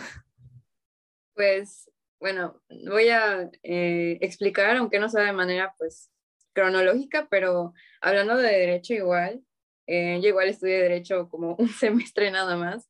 Pues 1.36 1.90
bueno, 2.24 2.62
voy 2.90 3.10
a 3.10 3.52
eh, 3.64 4.18
explicar, 4.22 4.78
aunque 4.78 4.98
no 4.98 5.10
sea 5.10 5.24
de 5.24 5.34
manera 5.34 5.76
pues 5.78 6.10
cronológica, 6.54 7.28
pero 7.30 7.74
hablando 8.00 8.38
de 8.38 8.48
derecho 8.48 8.94
igual, 8.94 9.44
eh, 9.88 10.22
yo 10.22 10.30
igual 10.30 10.48
estudié 10.48 10.82
derecho 10.82 11.28
como 11.28 11.56
un 11.60 11.68
semestre 11.68 12.32
nada 12.32 12.56
más, 12.56 12.90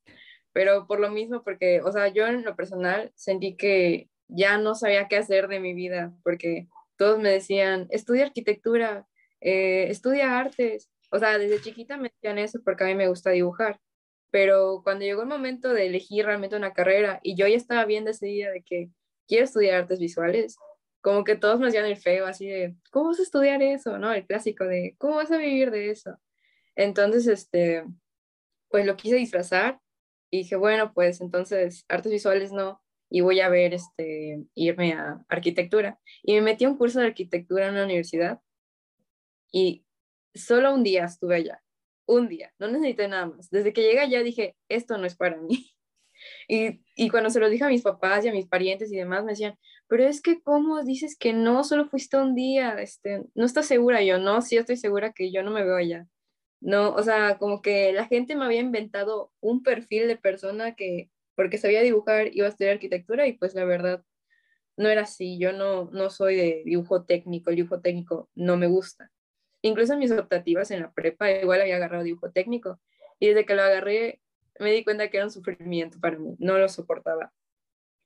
pero 0.51 0.85
por 0.85 0.99
lo 0.99 1.09
mismo, 1.09 1.43
porque, 1.43 1.81
o 1.81 1.91
sea, 1.91 2.09
yo 2.09 2.27
en 2.27 2.43
lo 2.43 2.55
personal 2.55 3.11
sentí 3.15 3.57
que 3.57 4.07
ya 4.27 4.59
no 4.59 4.75
sabía 4.75 5.07
qué 5.07 5.17
hacer 5.17 5.47
de 5.47 5.59
mi 5.59 5.73
vida, 5.73 6.13
porque 6.23 6.67
todos 6.95 7.17
me 7.19 7.31
decían, 7.31 7.87
estudia 7.89 8.25
arquitectura, 8.25 9.07
eh, 9.41 9.87
estudia 9.89 10.37
artes. 10.37 10.91
O 11.09 11.17
sea, 11.17 11.39
desde 11.39 11.59
chiquita 11.59 11.97
me 11.97 12.09
decían 12.09 12.37
eso 12.37 12.59
porque 12.63 12.83
a 12.83 12.87
mí 12.87 12.93
me 12.93 13.07
gusta 13.07 13.31
dibujar. 13.31 13.79
Pero 14.29 14.81
cuando 14.83 15.05
llegó 15.05 15.23
el 15.23 15.27
momento 15.27 15.73
de 15.73 15.87
elegir 15.87 16.25
realmente 16.27 16.55
una 16.55 16.73
carrera 16.73 17.19
y 17.23 17.35
yo 17.35 17.47
ya 17.47 17.57
estaba 17.57 17.85
bien 17.85 18.05
decidida 18.05 18.51
de 18.51 18.61
que 18.61 18.91
quiero 19.27 19.45
estudiar 19.45 19.81
artes 19.81 19.99
visuales, 19.99 20.57
como 21.01 21.23
que 21.23 21.35
todos 21.35 21.59
me 21.59 21.67
hacían 21.67 21.85
el 21.85 21.97
feo, 21.97 22.25
así 22.25 22.47
de, 22.47 22.75
¿cómo 22.91 23.09
vas 23.09 23.19
a 23.19 23.23
estudiar 23.23 23.61
eso? 23.61 23.97
¿No? 23.97 24.13
El 24.13 24.25
clásico 24.25 24.65
de, 24.65 24.95
¿cómo 24.97 25.15
vas 25.15 25.31
a 25.31 25.37
vivir 25.37 25.69
de 25.69 25.89
eso? 25.89 26.17
Entonces, 26.75 27.27
este, 27.27 27.83
pues 28.69 28.85
lo 28.85 28.95
quise 28.95 29.15
disfrazar 29.15 29.79
y 30.31 30.39
dije, 30.39 30.55
bueno, 30.55 30.93
pues 30.93 31.21
entonces 31.21 31.85
artes 31.89 32.11
visuales 32.11 32.51
no, 32.51 32.81
y 33.09 33.21
voy 33.21 33.41
a 33.41 33.49
ver, 33.49 33.73
este, 33.73 34.43
irme 34.55 34.93
a 34.93 35.23
arquitectura. 35.29 35.99
Y 36.23 36.33
me 36.33 36.41
metí 36.41 36.65
a 36.65 36.69
un 36.69 36.77
curso 36.77 36.99
de 36.99 37.07
arquitectura 37.07 37.67
en 37.67 37.75
la 37.75 37.83
universidad 37.83 38.39
y 39.51 39.85
solo 40.33 40.73
un 40.73 40.83
día 40.83 41.05
estuve 41.05 41.35
allá, 41.35 41.61
un 42.07 42.27
día, 42.27 42.53
no 42.57 42.67
necesité 42.67 43.07
nada 43.07 43.27
más. 43.27 43.51
Desde 43.51 43.71
que 43.73 43.83
llegué 43.83 43.99
allá 43.99 44.23
dije, 44.23 44.55
esto 44.69 44.97
no 44.97 45.05
es 45.05 45.15
para 45.15 45.37
mí. 45.37 45.72
Y, 46.47 46.81
y, 46.95 47.09
cuando 47.09 47.29
se 47.29 47.39
lo 47.39 47.49
dije 47.49 47.63
a 47.63 47.69
mis 47.69 47.83
papás 47.83 48.25
y 48.25 48.29
a 48.29 48.33
mis 48.33 48.47
parientes 48.47 48.91
y 48.91 48.97
demás, 48.97 49.23
me 49.23 49.31
decían, 49.31 49.57
pero 49.87 50.03
es 50.03 50.21
que 50.21 50.41
cómo 50.41 50.83
dices 50.83 51.17
que 51.17 51.33
no, 51.33 51.63
solo 51.63 51.85
fuiste 51.85 52.17
un 52.17 52.35
día, 52.35 52.73
este, 52.81 53.23
no 53.35 53.45
estás 53.45 53.65
segura 53.67 54.01
yo, 54.01 54.17
no, 54.19 54.41
sí 54.41 54.57
estoy 54.57 54.77
segura 54.77 55.13
que 55.13 55.31
yo 55.31 55.43
no 55.43 55.51
me 55.51 55.63
veo 55.63 55.75
allá. 55.75 56.07
No, 56.61 56.93
o 56.93 57.03
sea, 57.03 57.37
como 57.37 57.61
que 57.61 57.91
la 57.93 58.05
gente 58.07 58.35
me 58.35 58.45
había 58.45 58.61
inventado 58.61 59.31
un 59.41 59.63
perfil 59.63 60.07
de 60.07 60.15
persona 60.17 60.75
que, 60.75 61.09
porque 61.35 61.57
sabía 61.57 61.81
dibujar, 61.81 62.29
iba 62.33 62.47
a 62.47 62.49
estudiar 62.49 62.73
arquitectura 62.73 63.27
y 63.27 63.33
pues 63.33 63.53
la 63.53 63.65
verdad 63.65 64.03
no 64.77 64.89
era 64.89 65.03
así, 65.03 65.37
yo 65.37 65.51
no, 65.53 65.89
no 65.91 66.09
soy 66.09 66.35
de 66.35 66.63
dibujo 66.65 67.03
técnico, 67.05 67.49
el 67.49 67.57
dibujo 67.57 67.81
técnico 67.81 68.29
no 68.35 68.57
me 68.57 68.67
gusta. 68.67 69.11
Incluso 69.61 69.93
en 69.93 69.99
mis 69.99 70.11
optativas 70.11 70.71
en 70.71 70.81
la 70.81 70.91
prepa 70.93 71.31
igual 71.31 71.61
había 71.61 71.75
agarrado 71.77 72.03
dibujo 72.03 72.31
técnico 72.31 72.79
y 73.19 73.27
desde 73.27 73.45
que 73.45 73.55
lo 73.55 73.63
agarré 73.63 74.21
me 74.59 74.71
di 74.71 74.83
cuenta 74.83 75.09
que 75.09 75.17
era 75.17 75.25
un 75.25 75.31
sufrimiento 75.31 75.99
para 75.99 76.17
mí, 76.17 76.35
no 76.39 76.57
lo 76.57 76.67
soportaba. 76.69 77.31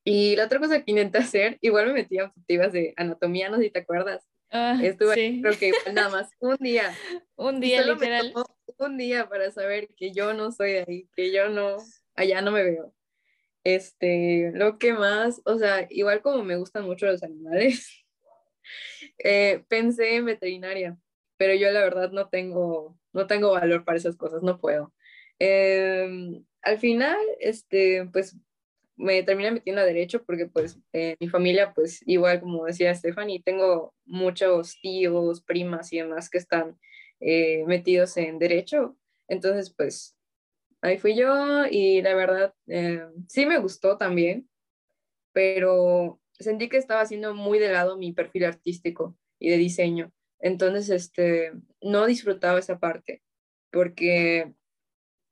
Y 0.03 0.37
la 0.37 0.45
otra 0.45 0.59
cosa 0.59 0.81
que 0.83 0.91
intenté 0.91 1.17
hacer, 1.17 1.57
igual 1.61 1.87
me 1.87 1.93
metí 1.93 2.17
a 2.17 2.25
optativas 2.25 2.71
de 2.71 2.93
anatomía, 2.95 3.49
no 3.49 3.57
sé 3.57 3.63
si 3.63 3.71
te 3.71 3.79
acuerdas. 3.79 4.25
Ah, 4.49 4.79
Estuve, 4.81 5.41
creo 5.41 5.57
que 5.59 5.67
igual 5.67 5.93
nada 5.93 6.09
más, 6.09 6.29
un 6.39 6.55
día. 6.61 6.93
un 7.35 7.59
día, 7.59 7.81
literal. 7.81 8.33
un 8.77 8.97
día 8.97 9.27
para 9.27 9.51
saber 9.51 9.89
que 9.97 10.13
yo 10.13 10.33
no 10.33 10.51
soy 10.53 10.71
de 10.71 10.85
ahí, 10.87 11.09
que 11.13 11.33
yo 11.33 11.49
no, 11.49 11.75
allá 12.15 12.41
no 12.41 12.51
me 12.51 12.63
veo. 12.63 12.93
Este, 13.65 14.51
lo 14.53 14.77
que 14.77 14.93
más, 14.93 15.41
o 15.43 15.57
sea, 15.57 15.87
igual 15.89 16.21
como 16.21 16.41
me 16.41 16.55
gustan 16.55 16.85
mucho 16.85 17.05
los 17.05 17.21
animales, 17.21 18.05
eh, 19.17 19.65
pensé 19.67 20.15
en 20.15 20.23
veterinaria, 20.23 20.97
pero 21.35 21.53
yo 21.53 21.69
la 21.71 21.81
verdad 21.81 22.11
no 22.11 22.29
tengo, 22.29 22.97
no 23.11 23.27
tengo 23.27 23.51
valor 23.51 23.83
para 23.83 23.97
esas 23.97 24.15
cosas, 24.15 24.41
no 24.41 24.57
puedo. 24.57 24.93
Em, 25.39 26.43
al 26.61 26.79
final, 26.79 27.17
este, 27.39 28.05
pues 28.11 28.35
me 28.97 29.21
terminé 29.23 29.51
metiendo 29.51 29.81
a 29.81 29.85
derecho 29.85 30.23
porque 30.25 30.47
pues 30.47 30.79
eh, 30.91 31.15
mi 31.19 31.29
familia, 31.29 31.73
pues 31.73 32.01
igual 32.07 32.41
como 32.41 32.65
decía 32.65 32.93
Stephanie, 32.95 33.41
tengo 33.43 33.93
muchos 34.05 34.79
tíos, 34.81 35.41
primas 35.43 35.93
y 35.93 35.99
demás 35.99 36.29
que 36.29 36.39
están 36.39 36.77
eh, 37.19 37.63
metidos 37.67 38.17
en 38.17 38.39
derecho. 38.39 38.97
Entonces, 39.27 39.73
pues 39.75 40.17
ahí 40.81 40.97
fui 40.97 41.15
yo 41.15 41.65
y 41.69 42.01
la 42.01 42.15
verdad 42.15 42.53
eh, 42.67 43.05
sí 43.27 43.45
me 43.45 43.59
gustó 43.59 43.97
también, 43.97 44.49
pero 45.31 46.19
sentí 46.31 46.69
que 46.69 46.77
estaba 46.77 47.01
haciendo 47.01 47.33
muy 47.35 47.59
de 47.59 47.71
lado 47.71 47.97
mi 47.97 48.13
perfil 48.13 48.45
artístico 48.45 49.15
y 49.39 49.49
de 49.49 49.57
diseño. 49.57 50.11
Entonces, 50.39 50.89
este, 50.89 51.53
no 51.81 52.07
disfrutaba 52.07 52.59
esa 52.59 52.79
parte 52.79 53.21
porque 53.71 54.53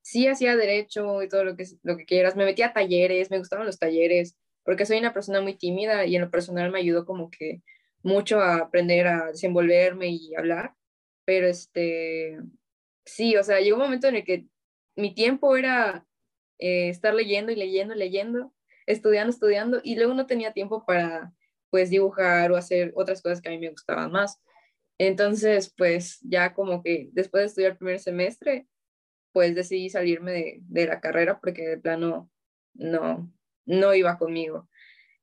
sí 0.05 0.27
hacía 0.27 0.55
derecho 0.55 1.23
y 1.23 1.27
todo 1.29 1.43
lo 1.43 1.57
que, 1.57 1.65
lo 1.81 1.97
que 1.97 2.05
quieras. 2.05 2.35
Me 2.35 2.45
metía 2.45 2.67
a 2.67 2.73
talleres, 2.73 3.31
me 3.31 3.39
gustaban 3.39 3.65
los 3.65 3.79
talleres, 3.79 4.37
porque 4.63 4.85
soy 4.85 4.99
una 4.99 5.13
persona 5.13 5.41
muy 5.41 5.55
tímida 5.57 6.05
y 6.05 6.15
en 6.15 6.21
lo 6.21 6.29
personal 6.29 6.71
me 6.71 6.77
ayudó 6.77 7.05
como 7.05 7.31
que 7.31 7.63
mucho 8.03 8.39
a 8.39 8.57
aprender 8.57 9.07
a 9.07 9.31
desenvolverme 9.31 10.09
y 10.09 10.35
hablar. 10.35 10.75
Pero 11.25 11.47
este, 11.47 12.37
sí, 13.03 13.35
o 13.35 13.43
sea, 13.43 13.59
llegó 13.61 13.77
un 13.77 13.83
momento 13.83 14.07
en 14.07 14.17
el 14.17 14.23
que 14.23 14.45
mi 14.95 15.15
tiempo 15.15 15.57
era 15.57 16.05
eh, 16.59 16.89
estar 16.89 17.15
leyendo 17.15 17.51
y 17.51 17.55
leyendo 17.55 17.95
y 17.95 17.97
leyendo, 17.97 18.53
estudiando, 18.85 19.31
estudiando, 19.31 19.81
y 19.83 19.95
luego 19.95 20.13
no 20.13 20.27
tenía 20.27 20.53
tiempo 20.53 20.85
para, 20.85 21.33
pues, 21.71 21.89
dibujar 21.89 22.51
o 22.51 22.57
hacer 22.57 22.93
otras 22.95 23.23
cosas 23.23 23.41
que 23.41 23.49
a 23.49 23.51
mí 23.51 23.57
me 23.57 23.71
gustaban 23.71 24.11
más. 24.11 24.39
Entonces, 24.99 25.73
pues, 25.75 26.19
ya 26.21 26.53
como 26.53 26.83
que 26.83 27.09
después 27.13 27.41
de 27.41 27.47
estudiar 27.47 27.71
el 27.71 27.77
primer 27.77 27.99
semestre, 27.99 28.67
pues 29.35 29.53
decidí 29.53 29.89
salirme 29.89 30.61
de, 30.61 30.87
la 30.87 31.01
carrera 31.01 31.41
porque 31.41 31.67
de 31.67 31.77
plano 31.77 32.31
no, 32.73 33.29
no 33.65 33.93
iba 33.93 34.17
conmigo. 34.17 34.69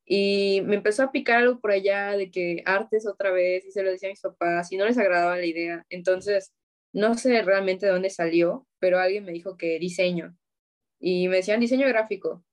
Y 0.04 0.60
me 0.66 0.76
empezó 0.76 1.04
a 1.04 1.12
picar 1.12 1.38
algo 1.38 1.60
por 1.60 1.70
allá 1.70 2.14
de 2.14 2.30
que 2.30 2.62
artes 2.66 3.06
otra 3.06 3.30
vez, 3.30 3.64
y 3.64 3.72
se 3.72 3.82
lo 3.82 3.90
decía 3.90 4.10
a 4.10 4.12
mis 4.12 4.20
papás, 4.20 4.70
y 4.70 4.76
no 4.76 4.84
les 4.84 4.98
agradaba 4.98 5.38
la 5.38 5.46
idea. 5.46 5.86
Entonces, 5.88 6.52
no 6.92 7.14
sé 7.14 7.40
realmente 7.40 7.86
de 7.86 7.92
dónde 7.92 8.10
salió, 8.10 8.66
pero 8.78 8.98
alguien 8.98 9.24
me 9.24 9.32
dijo 9.32 9.56
que 9.56 9.78
diseño. 9.78 10.36
Y 11.00 11.28
me 11.28 11.36
decían 11.36 11.60
diseño 11.60 11.88
gráfico. 11.88 12.44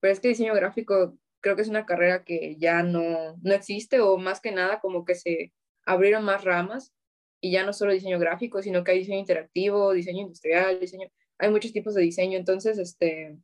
Pero 0.00 0.14
es 0.14 0.20
que 0.20 0.28
diseño 0.28 0.54
gráfico 0.54 1.18
creo 1.42 1.56
que 1.56 1.62
es 1.62 1.68
una 1.68 1.84
carrera 1.84 2.24
que 2.24 2.56
ya 2.56 2.82
no, 2.82 3.36
no 3.42 3.52
existe, 3.52 4.00
o 4.00 4.16
más 4.16 4.40
que 4.40 4.50
nada 4.50 4.80
como 4.80 5.04
que 5.04 5.14
se 5.14 5.52
abrieron 5.84 6.24
más 6.24 6.42
ramas 6.42 6.94
y 7.42 7.50
ya 7.50 7.66
no 7.66 7.72
solo 7.72 7.92
diseño 7.92 8.20
gráfico, 8.20 8.62
sino 8.62 8.84
que 8.84 8.92
hay 8.92 9.00
diseño 9.00 9.18
interactivo, 9.18 9.92
diseño 9.92 10.22
industrial, 10.22 10.78
diseño, 10.78 11.08
hay 11.38 11.50
muchos 11.50 11.72
tipos 11.72 11.92
de 11.94 12.02
diseño. 12.02 12.38
Entonces, 12.38 12.78
este, 12.78 13.36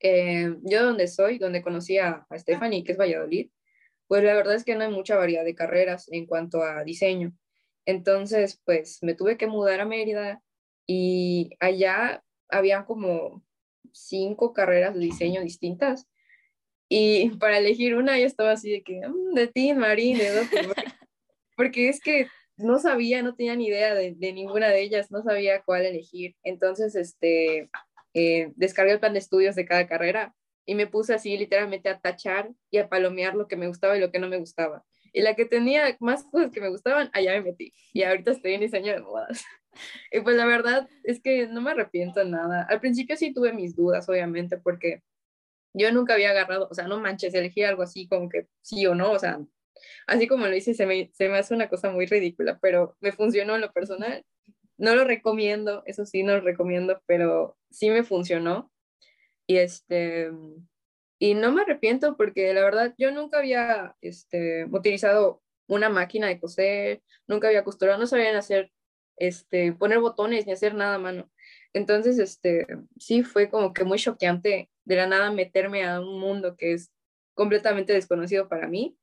eh, 0.00 0.54
yo 0.62 0.84
donde 0.84 1.08
soy, 1.08 1.38
donde 1.38 1.62
conocí 1.62 1.96
a, 1.96 2.26
a 2.28 2.38
Stephanie, 2.38 2.84
que 2.84 2.92
es 2.92 2.98
Valladolid, 2.98 3.48
pues 4.06 4.22
la 4.22 4.34
verdad 4.34 4.54
es 4.54 4.64
que 4.64 4.74
no 4.74 4.84
hay 4.84 4.90
mucha 4.90 5.16
variedad 5.16 5.44
de 5.44 5.54
carreras 5.54 6.12
en 6.12 6.26
cuanto 6.26 6.62
a 6.62 6.84
diseño. 6.84 7.32
Entonces, 7.86 8.60
pues 8.66 8.98
me 9.02 9.14
tuve 9.14 9.38
que 9.38 9.46
mudar 9.46 9.80
a 9.80 9.86
Mérida 9.86 10.42
y 10.86 11.56
allá 11.58 12.22
había 12.50 12.84
como 12.84 13.42
cinco 13.92 14.52
carreras 14.52 14.92
de 14.92 15.00
diseño 15.00 15.40
distintas. 15.40 16.06
Y 16.86 17.30
para 17.40 17.56
elegir 17.58 17.94
una, 17.94 18.18
yo 18.18 18.26
estaba 18.26 18.52
así 18.52 18.70
de 18.70 18.82
que, 18.82 19.00
mm, 19.08 19.32
de 19.32 19.46
ti, 19.46 19.72
Marín, 19.72 20.18
de 20.18 20.34
dos, 20.34 20.46
porque 21.56 21.88
es 21.88 21.98
que 21.98 22.26
no 22.56 22.78
sabía, 22.78 23.22
no 23.22 23.34
tenía 23.34 23.56
ni 23.56 23.66
idea 23.66 23.94
de, 23.94 24.14
ninguna 24.32 24.68
de 24.68 24.82
ellas, 24.82 25.10
no 25.10 25.22
sabía 25.22 25.62
cuál 25.62 25.84
elegir. 25.84 26.36
Entonces, 26.42 26.94
este, 26.94 27.70
eh, 28.14 28.52
descargué 28.56 28.92
el 28.92 29.00
plan 29.00 29.12
de 29.12 29.18
estudios 29.18 29.54
de 29.54 29.66
cada 29.66 29.86
carrera 29.86 30.34
y 30.64 30.74
me 30.74 30.86
puse 30.86 31.14
así 31.14 31.36
literalmente 31.36 31.88
a 31.88 32.00
tachar 32.00 32.50
y 32.70 32.78
a 32.78 32.88
palomear 32.88 33.34
lo 33.34 33.46
que 33.46 33.56
me 33.56 33.68
gustaba 33.68 33.96
y 33.96 34.00
lo 34.00 34.10
que 34.10 34.18
no 34.18 34.28
me 34.28 34.38
gustaba. 34.38 34.84
Y 35.12 35.22
la 35.22 35.34
que 35.34 35.46
tenía 35.46 35.96
más 36.00 36.24
cosas 36.24 36.50
que 36.50 36.60
me 36.60 36.68
gustaban, 36.68 37.10
allá 37.12 37.32
me 37.32 37.42
metí. 37.42 37.72
Y 37.92 38.02
ahorita 38.02 38.32
estoy 38.32 38.54
en 38.54 38.60
diseño 38.60 38.92
de 38.92 39.00
modas. 39.00 39.42
Y 40.10 40.20
pues 40.22 40.36
la 40.36 40.46
verdad 40.46 40.88
es 41.04 41.20
que 41.20 41.48
no 41.48 41.60
me 41.60 41.72
arrepiento 41.72 42.24
nada. 42.24 42.66
Al 42.70 42.80
principio 42.80 43.14
sí 43.14 43.34
tuve 43.34 43.52
mis 43.52 43.76
dudas, 43.76 44.08
obviamente, 44.08 44.56
porque 44.56 45.02
yo 45.74 45.92
nunca 45.92 46.14
había 46.14 46.30
agarrado, 46.30 46.66
o 46.70 46.74
sea, 46.74 46.88
no 46.88 46.98
manches, 46.98 47.34
elegí 47.34 47.62
algo 47.62 47.82
así 47.82 48.08
como 48.08 48.30
que 48.30 48.48
sí 48.62 48.86
o 48.86 48.94
no, 48.94 49.12
o 49.12 49.18
sea, 49.18 49.38
así 50.06 50.26
como 50.26 50.46
lo 50.46 50.54
hice, 50.56 50.74
se 50.74 50.86
me, 50.86 51.10
hace 51.36 51.54
una 51.54 51.68
cosa 51.68 51.90
muy 51.90 52.06
ridícula, 52.06 52.58
pero 52.60 52.96
me 53.00 53.12
funcionó 53.12 53.54
en 53.54 53.62
lo 53.62 53.72
personal. 53.72 54.24
No 54.78 54.94
lo 54.94 55.04
recomiendo, 55.04 55.82
eso 55.86 56.04
sí, 56.04 56.22
no 56.22 56.34
lo 56.34 56.40
recomiendo, 56.40 57.00
pero 57.06 57.56
sí 57.70 57.90
me 57.90 58.04
funcionó. 58.04 58.70
Y 59.46 59.58
este, 59.58 60.30
y 61.18 61.34
no 61.34 61.52
me 61.52 61.62
arrepiento 61.62 62.16
porque 62.16 62.52
la 62.52 62.62
verdad 62.62 62.94
yo 62.98 63.10
nunca 63.12 63.38
había 63.38 63.96
este, 64.00 64.66
utilizado 64.66 65.42
una 65.66 65.88
máquina 65.88 66.28
de 66.28 66.38
coser, 66.40 67.02
nunca 67.26 67.48
había 67.48 67.64
costurado, 67.64 67.98
no 67.98 68.06
sabía 68.06 68.36
hacer, 68.38 68.70
este, 69.16 69.72
poner 69.72 70.00
botones 70.00 70.46
ni 70.46 70.52
hacer 70.52 70.74
nada 70.74 70.96
a 70.96 70.98
mano. 70.98 71.30
Entonces, 71.72 72.18
este, 72.18 72.66
sí 72.98 73.22
fue 73.22 73.50
como 73.50 73.72
que 73.72 73.84
muy 73.84 73.98
choqueante 73.98 74.70
de 74.84 74.96
la 74.96 75.06
nada 75.06 75.30
meterme 75.30 75.84
a 75.84 76.00
un 76.00 76.20
mundo 76.20 76.56
que 76.56 76.72
es 76.72 76.92
completamente 77.34 77.92
desconocido 77.92 78.48
para 78.48 78.68
mí 78.68 78.96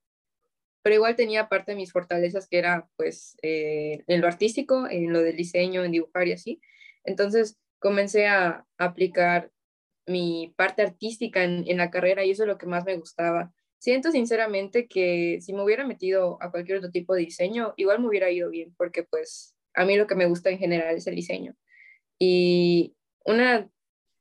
pero 0.84 0.96
igual 0.96 1.16
tenía 1.16 1.48
parte 1.48 1.72
de 1.72 1.78
mis 1.78 1.94
fortalezas 1.94 2.48
que 2.48 2.58
era 2.58 2.88
pues 2.98 3.38
eh, 3.42 4.04
en 4.06 4.22
lo 4.22 4.28
artístico, 4.28 4.88
en 4.90 5.12
lo 5.14 5.22
del 5.22 5.38
diseño, 5.38 5.84
en 5.84 5.94
dibujar 5.94 6.28
y 6.28 6.34
así. 6.34 6.62
Entonces 7.06 7.58
comencé 7.80 8.28
a, 8.28 8.66
aplicar 8.78 9.52
mi 10.06 10.54
parte 10.58 10.82
artística 10.82 11.44
en, 11.44 11.78
la 11.78 11.90
carrera 11.90 12.26
y 12.26 12.32
eso 12.32 12.44
es 12.44 12.48
lo 12.48 12.58
que 12.58 12.66
más 12.66 12.84
me 12.86 12.98
gustaba. 12.98 13.54
Siento 13.80 14.12
sinceramente 14.12 14.88
que 14.88 15.40
si 15.42 15.54
me 15.54 15.64
hubiera 15.64 15.88
metido 15.88 16.38
a 16.42 16.52
cualquier 16.52 16.80
otro 16.80 16.92
tipo 16.92 17.14
de 17.16 17.22
diseño, 17.22 17.74
igual 17.78 18.00
me 18.00 18.08
hubiera 18.08 18.30
ido 18.30 18.50
bien, 18.50 18.74
porque 18.78 19.04
pues 19.04 19.56
a 19.74 19.86
mí 19.86 19.96
lo 19.96 20.08
que 20.08 20.16
me 20.16 20.26
gusta 20.26 20.50
en 20.50 20.60
general 20.60 20.96
es 20.96 21.08
el 21.08 21.16
diseño. 21.16 21.56
Y 22.20 22.96
una 23.26 23.70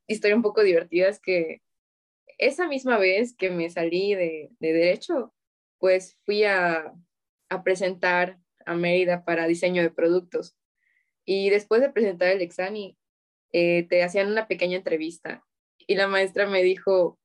historia 0.07 0.37
un 0.37 0.43
poco 0.43 0.63
divertida 0.63 1.09
es 1.09 1.21
que 1.21 1.63
esa 2.39 2.69
misma 2.69 2.99
vez 2.99 3.35
que 3.37 3.51
me 3.51 3.71
salí 3.71 4.15
de 4.15 4.51
derecho, 4.61 5.33
pues 5.83 6.17
fui 6.25 6.45
a, 6.45 6.95
presentar 7.65 8.39
a 8.65 8.77
Mérida 8.77 9.25
para 9.25 9.49
diseño 9.49 9.83
de 9.83 9.91
productos. 9.91 10.57
Y 11.25 11.51
después 11.51 11.81
de 11.81 11.91
presentar 11.91 12.29
el 12.29 12.41
examen, 12.41 12.97
eh, 13.51 13.89
te 13.89 14.05
hacían 14.05 14.31
una 14.31 14.47
pequeña 14.47 14.77
entrevista 14.77 15.45
y 15.79 15.97
la 15.97 16.07
maestra 16.07 16.49
me 16.49 16.63
dijo, 16.63 17.19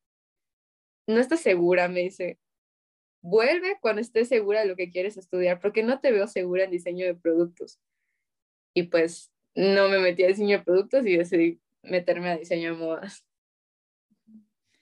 no 1.06 1.20
estás 1.20 1.42
segura, 1.42 1.88
me 1.88 2.00
dice, 2.00 2.40
vuelve 3.22 3.78
cuando 3.80 4.02
estés 4.02 4.28
segura 4.28 4.62
de 4.62 4.66
lo 4.70 4.76
que 4.76 4.90
quieres 4.90 5.18
estudiar, 5.18 5.60
porque 5.62 5.84
no 5.84 6.00
te 6.00 6.12
veo 6.12 6.26
segura 6.26 6.64
en 6.64 6.72
diseño 6.72 7.06
de 7.06 7.14
productos. 7.14 7.80
Y 8.74 8.84
pues 8.84 9.32
no 9.54 9.88
me 9.88 10.00
metí 10.00 10.24
a 10.24 10.30
diseño 10.30 10.58
de 10.58 10.64
productos 10.64 11.06
y 11.06 11.16
decidí 11.16 11.62
meterme 11.84 12.32
a 12.32 12.38
diseño 12.38 12.74
de 12.74 12.80
modas. 12.80 13.24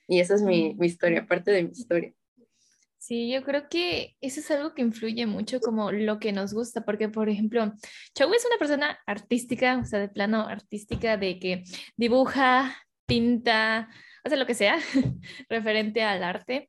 Y 0.08 0.22
esa 0.22 0.36
es 0.36 0.44
mi, 0.44 0.76
mi 0.76 0.88
historia, 0.88 1.28
parte 1.28 1.52
de 1.52 1.64
mi 1.64 1.72
historia. 1.72 2.14
Sí, 3.06 3.30
yo 3.32 3.44
creo 3.44 3.70
que 3.70 4.16
eso 4.20 4.40
es 4.40 4.50
algo 4.50 4.74
que 4.74 4.82
influye 4.82 5.28
mucho 5.28 5.60
como 5.60 5.92
lo 5.92 6.18
que 6.18 6.32
nos 6.32 6.56
gusta, 6.56 6.82
porque 6.86 7.08
por 7.08 7.30
ejemplo, 7.30 7.72
Chau 8.16 8.34
es 8.34 8.44
una 8.48 8.58
persona 8.58 8.98
artística, 9.06 9.78
o 9.78 9.86
sea, 9.86 10.00
de 10.00 10.10
plano 10.10 10.48
artística, 10.48 11.16
de 11.16 11.38
que 11.38 11.64
dibuja, 11.98 12.76
pinta, 13.06 13.90
hace 14.24 14.38
lo 14.38 14.48
que 14.48 14.56
sea 14.56 14.80
referente 15.50 16.02
al 16.02 16.24
arte. 16.24 16.68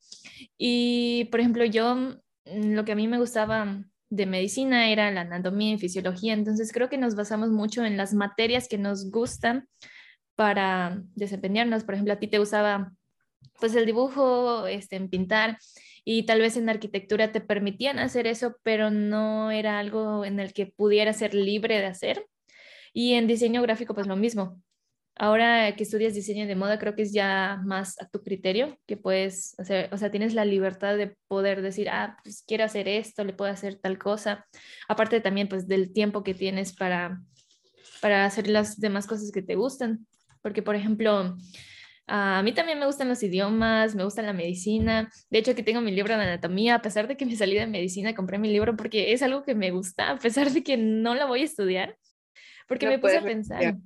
Y 0.59 1.25
por 1.31 1.41
ejemplo, 1.41 1.65
yo 1.65 1.95
mm, 1.95 2.75
lo 2.75 2.85
que 2.85 2.93
a 2.93 2.97
mí 2.97 3.09
me 3.09 3.19
gustaba 3.19 3.83
de 4.11 4.27
medicina 4.27 4.91
era 4.91 5.11
la 5.11 5.23
anatomía 5.23 5.73
y 5.73 5.79
fisiología, 5.79 6.35
entonces 6.35 6.71
creo 6.71 6.91
que 6.91 6.99
nos 6.99 7.15
basamos 7.15 7.49
mucho 7.49 7.83
en 7.83 7.97
las 7.97 8.13
materias 8.13 8.69
que 8.69 8.77
nos 8.77 9.11
gustan 9.11 9.69
para 10.35 11.01
desempeñarnos. 11.15 11.85
Por 11.85 11.95
ejemplo, 11.95 12.13
a 12.13 12.19
ti 12.19 12.29
te 12.29 12.39
gustaba 12.39 12.93
pues 13.59 13.75
el 13.75 13.87
dibujo, 13.87 14.67
este, 14.67 14.97
en 14.97 15.09
pintar 15.09 15.57
y 16.09 16.23
tal 16.23 16.41
vez 16.41 16.57
en 16.57 16.69
arquitectura 16.69 17.33
te 17.33 17.41
permitían 17.41 17.99
hacer 17.99 18.29
eso, 18.29 18.57
pero 18.63 18.93
no 18.93 19.51
era 19.51 19.81
algo 19.81 20.25
en 20.25 20.39
el 20.39 20.53
que 20.53 20.67
pudiera 20.67 21.13
ser 21.13 21.35
libre 21.35 21.81
de 21.81 21.87
hacer. 21.87 22.29
Y 22.93 23.15
en 23.15 23.27
diseño 23.27 23.61
gráfico 23.61 23.93
pues 23.93 24.07
lo 24.07 24.15
mismo. 24.15 24.63
Ahora 25.17 25.75
que 25.75 25.83
estudias 25.83 26.15
diseño 26.15 26.47
de 26.47 26.55
moda, 26.55 26.79
creo 26.79 26.95
que 26.95 27.03
es 27.03 27.13
ya 27.13 27.61
más 27.65 28.01
a 28.01 28.09
tu 28.09 28.23
criterio, 28.23 28.79
que 28.87 28.97
puedes 28.97 29.59
hacer, 29.59 29.89
o 29.93 29.99
sea, 29.99 30.13
tienes 30.13 30.33
la 30.33 30.45
libertad 30.45 30.97
de 30.97 31.17
poder 31.27 31.61
decir, 31.61 31.89
ah, 31.91 32.17
pues 32.23 32.45
quiero 32.47 32.63
hacer 32.63 32.87
esto, 32.87 33.25
le 33.25 33.33
puedo 33.33 33.51
hacer 33.51 33.75
tal 33.75 33.99
cosa. 33.99 34.47
Aparte 34.87 35.21
también, 35.21 35.49
pues, 35.49 35.67
del 35.67 35.93
tiempo 35.93 36.23
que 36.23 36.35
tienes 36.35 36.73
para, 36.73 37.21
para 38.01 38.27
hacer 38.27 38.47
las 38.47 38.79
demás 38.79 39.09
cosas 39.09 39.33
que 39.33 39.43
te 39.43 39.57
gustan. 39.57 40.07
Porque, 40.41 40.63
por 40.63 40.77
ejemplo, 40.77 41.37
a 42.07 42.43
mí 42.43 42.53
también 42.53 42.79
me 42.79 42.87
gustan 42.87 43.09
los 43.09 43.23
idiomas, 43.23 43.95
me 43.95 44.05
gusta 44.05 44.23
la 44.23 44.33
medicina. 44.33 45.11
De 45.29 45.39
hecho, 45.39 45.51
aquí 45.51 45.63
tengo 45.63 45.81
mi 45.81 45.91
libro 45.91 46.17
de 46.17 46.23
anatomía. 46.23 46.77
A 46.77 46.83
pesar 46.83 47.09
de 47.09 47.17
que 47.17 47.27
me 47.27 47.37
salí 47.37 47.57
de 47.57 47.67
medicina, 47.67 48.15
compré 48.15 48.39
mi 48.39 48.53
libro 48.53 48.77
porque 48.77 49.13
es 49.13 49.23
algo 49.23 49.43
que 49.43 49.55
me 49.55 49.71
gusta, 49.71 50.11
a 50.11 50.19
pesar 50.19 50.51
de 50.51 50.63
que 50.63 50.77
no 50.77 51.15
la 51.15 51.27
voy 51.27 51.43
a 51.43 51.45
estudiar. 51.45 51.99
Porque 52.69 52.87
me 52.87 52.99
puse 52.99 53.19
a 53.19 53.23
pensar. 53.23 53.77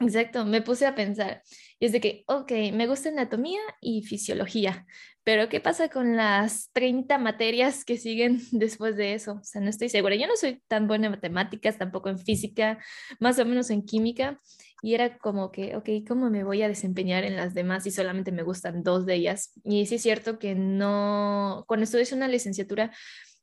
Exacto, 0.00 0.44
me 0.44 0.60
puse 0.60 0.86
a 0.86 0.94
pensar. 0.94 1.42
Y 1.78 1.86
es 1.86 1.92
de 1.92 2.00
que, 2.00 2.24
ok, 2.26 2.50
me 2.72 2.86
gusta 2.88 3.10
anatomía 3.10 3.60
y 3.80 4.02
fisiología, 4.02 4.86
pero 5.22 5.48
¿qué 5.48 5.60
pasa 5.60 5.88
con 5.88 6.16
las 6.16 6.70
30 6.72 7.16
materias 7.18 7.84
que 7.84 7.96
siguen 7.96 8.40
después 8.52 8.96
de 8.96 9.14
eso? 9.14 9.34
O 9.40 9.44
sea, 9.44 9.60
no 9.60 9.70
estoy 9.70 9.88
segura. 9.88 10.16
Yo 10.16 10.26
no 10.26 10.36
soy 10.36 10.62
tan 10.68 10.86
buena 10.86 11.06
en 11.06 11.12
matemáticas, 11.12 11.78
tampoco 11.78 12.10
en 12.10 12.18
física, 12.18 12.78
más 13.20 13.38
o 13.38 13.44
menos 13.44 13.70
en 13.70 13.84
química. 13.84 14.40
Y 14.84 14.92
era 14.92 15.16
como 15.16 15.50
que, 15.50 15.76
ok, 15.76 15.88
¿cómo 16.06 16.28
me 16.28 16.44
voy 16.44 16.60
a 16.60 16.68
desempeñar 16.68 17.24
en 17.24 17.36
las 17.36 17.54
demás 17.54 17.84
si 17.84 17.90
solamente 17.90 18.32
me 18.32 18.42
gustan 18.42 18.82
dos 18.82 19.06
de 19.06 19.14
ellas? 19.14 19.58
Y 19.64 19.86
sí 19.86 19.94
es 19.94 20.02
cierto 20.02 20.38
que 20.38 20.54
no, 20.54 21.64
cuando 21.66 21.84
estudias 21.84 22.12
una 22.12 22.28
licenciatura, 22.28 22.94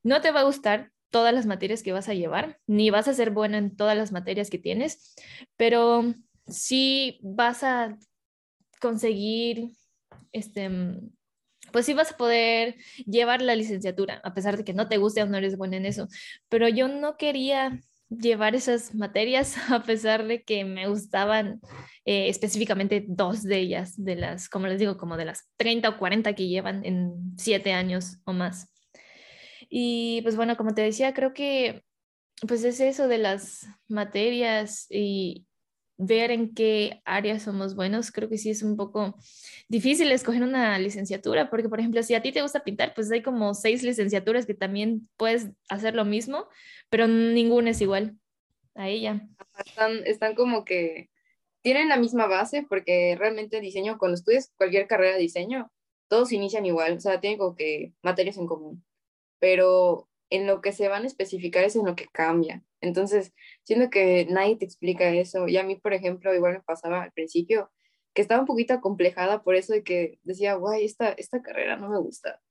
no 0.03 0.21
te 0.21 0.29
va 0.29 0.41
a 0.41 0.43
gustar 0.43 0.91
todas 1.09 1.33
las 1.33 1.47
materias 1.47 1.81
que 1.81 1.93
vas 1.93 2.09
a 2.09 2.13
llevar, 2.13 2.59
ni 2.67 2.91
vas 2.91 3.07
a 3.07 3.15
ser 3.15 3.31
buena 3.31 3.57
en 3.57 3.75
todas 3.75 3.97
las 3.97 4.11
materias 4.11 4.51
que 4.51 4.59
tienes, 4.59 5.15
pero 5.57 6.13
sí 6.45 7.19
vas 7.23 7.63
a 7.63 7.97
conseguir, 8.79 9.71
este, 10.33 10.69
pues 11.71 11.87
sí 11.87 11.95
vas 11.95 12.11
a 12.11 12.17
poder 12.17 12.75
llevar 13.07 13.41
la 13.41 13.55
licenciatura, 13.55 14.21
a 14.23 14.35
pesar 14.35 14.57
de 14.57 14.63
que 14.63 14.75
no 14.75 14.87
te 14.87 14.97
guste 14.97 15.23
o 15.23 15.25
no 15.25 15.37
eres 15.37 15.57
buena 15.57 15.77
en 15.77 15.87
eso. 15.87 16.07
Pero 16.49 16.69
yo 16.69 16.87
no 16.87 17.17
quería 17.17 17.79
llevar 18.11 18.55
esas 18.55 18.93
materias 18.93 19.55
a 19.69 19.83
pesar 19.83 20.25
de 20.27 20.43
que 20.43 20.63
me 20.65 20.87
gustaban 20.87 21.61
eh, 22.05 22.29
específicamente 22.29 23.05
dos 23.07 23.43
de 23.43 23.57
ellas, 23.57 23.93
de 24.03 24.15
las, 24.15 24.49
como 24.49 24.67
les 24.67 24.79
digo, 24.79 24.97
como 24.97 25.17
de 25.17 25.25
las 25.25 25.49
30 25.57 25.89
o 25.89 25.97
40 25.97 26.33
que 26.33 26.47
llevan 26.47 26.85
en 26.85 27.33
siete 27.37 27.73
años 27.73 28.17
o 28.25 28.33
más. 28.33 28.71
Y 29.69 30.21
pues 30.23 30.35
bueno, 30.35 30.57
como 30.57 30.73
te 30.73 30.81
decía, 30.81 31.13
creo 31.13 31.33
que 31.33 31.83
pues 32.47 32.63
es 32.63 32.79
eso 32.79 33.07
de 33.07 33.19
las 33.19 33.67
materias 33.87 34.87
y 34.89 35.45
ver 36.01 36.31
en 36.31 36.53
qué 36.53 37.01
áreas 37.05 37.43
somos 37.43 37.75
buenos. 37.75 38.11
Creo 38.11 38.27
que 38.27 38.37
sí 38.37 38.49
es 38.49 38.63
un 38.63 38.75
poco 38.75 39.15
difícil 39.69 40.11
escoger 40.11 40.41
una 40.41 40.77
licenciatura, 40.79 41.49
porque 41.49 41.69
por 41.69 41.79
ejemplo, 41.79 42.01
si 42.01 42.15
a 42.15 42.21
ti 42.21 42.31
te 42.31 42.41
gusta 42.41 42.63
pintar, 42.63 42.93
pues 42.95 43.11
hay 43.11 43.21
como 43.21 43.53
seis 43.53 43.83
licenciaturas 43.83 44.45
que 44.45 44.55
también 44.55 45.07
puedes 45.15 45.49
hacer 45.69 45.95
lo 45.95 46.03
mismo, 46.03 46.47
pero 46.89 47.07
ninguna 47.07 47.69
es 47.69 47.81
igual 47.81 48.17
a 48.73 48.89
ella. 48.89 49.27
Están, 49.63 50.05
están 50.05 50.33
como 50.33 50.65
que 50.65 51.09
tienen 51.61 51.89
la 51.89 51.97
misma 51.97 52.25
base, 52.25 52.65
porque 52.67 53.15
realmente 53.17 53.61
diseño, 53.61 53.99
cuando 53.99 54.15
estudias 54.15 54.51
cualquier 54.57 54.87
carrera 54.87 55.13
de 55.13 55.21
diseño, 55.21 55.71
todos 56.07 56.31
inician 56.31 56.65
igual, 56.65 56.97
o 56.97 56.99
sea, 56.99 57.21
tienen 57.21 57.37
como 57.37 57.55
que 57.55 57.93
materias 58.01 58.37
en 58.37 58.47
común, 58.47 58.83
pero 59.39 60.09
en 60.31 60.47
lo 60.47 60.61
que 60.61 60.71
se 60.71 60.87
van 60.87 61.03
a 61.03 61.07
especificar 61.07 61.65
es 61.65 61.75
en 61.75 61.85
lo 61.85 61.95
que 61.95 62.07
cambia. 62.07 62.63
Entonces, 62.79 63.33
siento 63.63 63.89
que 63.89 64.25
nadie 64.29 64.55
te 64.55 64.65
explica 64.65 65.09
eso. 65.09 65.47
Y 65.47 65.57
a 65.57 65.63
mí, 65.63 65.75
por 65.75 65.93
ejemplo, 65.93 66.33
igual 66.33 66.53
me 66.53 66.61
pasaba 66.61 67.03
al 67.03 67.11
principio, 67.11 67.69
que 68.13 68.21
estaba 68.21 68.41
un 68.41 68.47
poquito 68.47 68.73
acomplejada 68.73 69.43
por 69.43 69.55
eso 69.55 69.73
de 69.73 69.83
que 69.83 70.19
decía, 70.23 70.55
guay, 70.55 70.85
esta, 70.85 71.09
esta 71.11 71.41
carrera 71.41 71.75
no 71.75 71.89
me 71.89 71.99
gusta. 71.99 72.41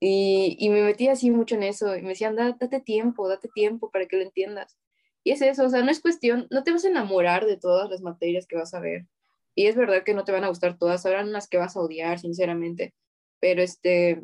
Y, 0.00 0.56
y 0.60 0.68
me 0.68 0.82
metí 0.82 1.08
así 1.08 1.30
mucho 1.30 1.54
en 1.56 1.62
eso. 1.62 1.96
Y 1.96 2.02
me 2.02 2.10
decían, 2.10 2.36
date 2.36 2.80
tiempo, 2.80 3.26
date 3.28 3.48
tiempo 3.54 3.90
para 3.90 4.06
que 4.06 4.16
lo 4.16 4.22
entiendas. 4.22 4.76
Y 5.24 5.32
es 5.32 5.42
eso, 5.42 5.64
o 5.64 5.68
sea, 5.70 5.82
no 5.82 5.90
es 5.90 6.00
cuestión, 6.00 6.46
no 6.50 6.62
te 6.62 6.72
vas 6.72 6.84
a 6.84 6.88
enamorar 6.88 7.46
de 7.46 7.56
todas 7.56 7.90
las 7.90 8.02
materias 8.02 8.46
que 8.46 8.56
vas 8.56 8.74
a 8.74 8.80
ver. 8.80 9.06
Y 9.54 9.66
es 9.66 9.76
verdad 9.76 10.04
que 10.04 10.14
no 10.14 10.24
te 10.24 10.32
van 10.32 10.44
a 10.44 10.48
gustar 10.48 10.78
todas, 10.78 11.04
habrán 11.06 11.28
unas 11.28 11.48
que 11.48 11.58
vas 11.58 11.76
a 11.76 11.80
odiar, 11.80 12.18
sinceramente. 12.18 12.94
Pero 13.40 13.62
este, 13.62 14.22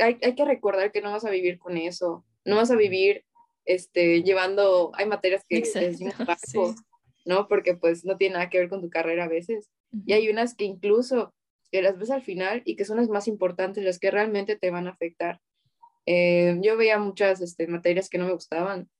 hay, 0.00 0.18
hay 0.22 0.34
que 0.34 0.44
recordar 0.44 0.92
que 0.92 1.02
no 1.02 1.12
vas 1.12 1.24
a 1.24 1.30
vivir 1.30 1.58
con 1.58 1.76
eso 1.76 2.24
no 2.44 2.56
vas 2.56 2.70
a 2.70 2.76
vivir 2.76 3.24
este, 3.64 4.22
llevando, 4.22 4.92
hay 4.94 5.06
materias 5.06 5.44
que 5.48 5.60
decimos 5.60 6.14
¿no? 7.24 7.48
Porque 7.48 7.74
pues 7.74 8.04
no 8.04 8.16
tiene 8.16 8.34
nada 8.34 8.50
que 8.50 8.58
ver 8.58 8.68
con 8.68 8.80
tu 8.80 8.90
carrera 8.90 9.24
a 9.24 9.28
veces. 9.28 9.70
Y 10.06 10.12
hay 10.12 10.28
unas 10.28 10.54
que 10.54 10.64
incluso 10.64 11.34
que 11.72 11.82
las 11.82 11.98
ves 11.98 12.10
al 12.10 12.22
final 12.22 12.62
y 12.64 12.76
que 12.76 12.84
son 12.84 12.98
las 12.98 13.08
más 13.08 13.26
importantes, 13.26 13.82
las 13.82 13.98
que 13.98 14.10
realmente 14.10 14.56
te 14.56 14.70
van 14.70 14.86
a 14.86 14.90
afectar. 14.90 15.40
Eh, 16.06 16.58
yo 16.62 16.76
veía 16.76 16.98
muchas 16.98 17.40
este, 17.40 17.66
materias 17.66 18.10
que 18.10 18.18
no 18.18 18.26
me 18.26 18.32
gustaban, 18.32 18.90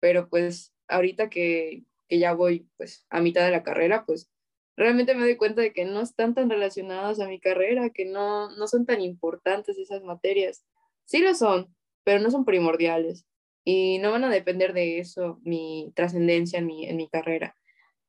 pero 0.00 0.28
pues 0.28 0.72
ahorita 0.88 1.28
que, 1.28 1.84
que 2.08 2.18
ya 2.18 2.32
voy 2.32 2.68
pues 2.78 3.04
a 3.10 3.20
mitad 3.20 3.44
de 3.44 3.50
la 3.50 3.62
carrera, 3.62 4.04
pues 4.06 4.30
realmente 4.76 5.14
me 5.14 5.22
doy 5.22 5.36
cuenta 5.36 5.60
de 5.60 5.72
que 5.72 5.84
no 5.84 6.00
están 6.00 6.34
tan 6.34 6.48
relacionadas 6.48 7.20
a 7.20 7.28
mi 7.28 7.40
carrera, 7.40 7.90
que 7.90 8.06
no, 8.06 8.50
no 8.56 8.66
son 8.66 8.86
tan 8.86 9.00
importantes 9.02 9.76
esas 9.78 10.02
materias. 10.02 10.64
Sí 11.04 11.18
lo 11.18 11.34
son, 11.34 11.75
pero 12.06 12.20
no 12.20 12.30
son 12.30 12.44
primordiales 12.44 13.26
y 13.64 13.98
no 13.98 14.12
van 14.12 14.22
a 14.22 14.30
depender 14.30 14.72
de 14.72 15.00
eso 15.00 15.40
mi 15.42 15.92
trascendencia 15.96 16.60
en 16.60 16.66
mi, 16.66 16.86
en 16.86 16.96
mi 16.96 17.08
carrera. 17.08 17.56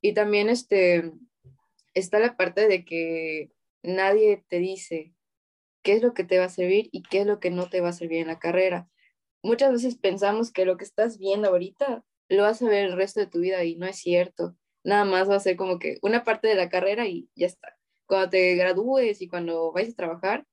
Y 0.01 0.13
también 0.13 0.49
este, 0.49 1.11
está 1.95 2.19
la 2.19 2.37
parte 2.37 2.67
de 2.67 2.85
que 2.85 3.49
nadie 3.81 4.43
te 4.49 4.59
dice 4.59 5.15
qué 5.81 5.93
es 5.93 6.03
lo 6.03 6.13
que 6.13 6.23
te 6.23 6.37
va 6.37 6.45
a 6.45 6.49
servir 6.49 6.89
y 6.91 7.01
qué 7.01 7.21
es 7.21 7.25
lo 7.25 7.39
que 7.39 7.49
no 7.49 7.71
te 7.71 7.81
va 7.81 7.89
a 7.89 7.93
servir 7.93 8.19
en 8.19 8.27
la 8.27 8.37
carrera. 8.37 8.87
Muchas 9.41 9.71
veces 9.71 9.97
pensamos 9.97 10.51
que 10.51 10.65
lo 10.65 10.77
que 10.77 10.83
estás 10.83 11.17
viendo 11.17 11.47
ahorita 11.47 12.03
lo 12.29 12.43
vas 12.43 12.61
a 12.61 12.69
ver 12.69 12.85
el 12.85 12.95
resto 12.95 13.19
de 13.19 13.25
tu 13.25 13.39
vida 13.39 13.63
y 13.63 13.77
no 13.77 13.87
es 13.87 13.97
cierto. 13.97 14.55
Nada 14.83 15.05
más 15.05 15.27
va 15.27 15.37
a 15.37 15.39
ser 15.39 15.55
como 15.55 15.79
que 15.79 15.97
una 16.03 16.23
parte 16.23 16.47
de 16.47 16.55
la 16.55 16.69
carrera 16.69 17.07
y 17.07 17.29
ya 17.35 17.47
está. 17.47 17.75
Cuando 18.05 18.29
te 18.29 18.53
gradúes 18.53 19.23
y 19.23 19.27
cuando 19.27 19.71
vayas 19.71 19.93
a 19.93 19.97
trabajar, 19.97 20.45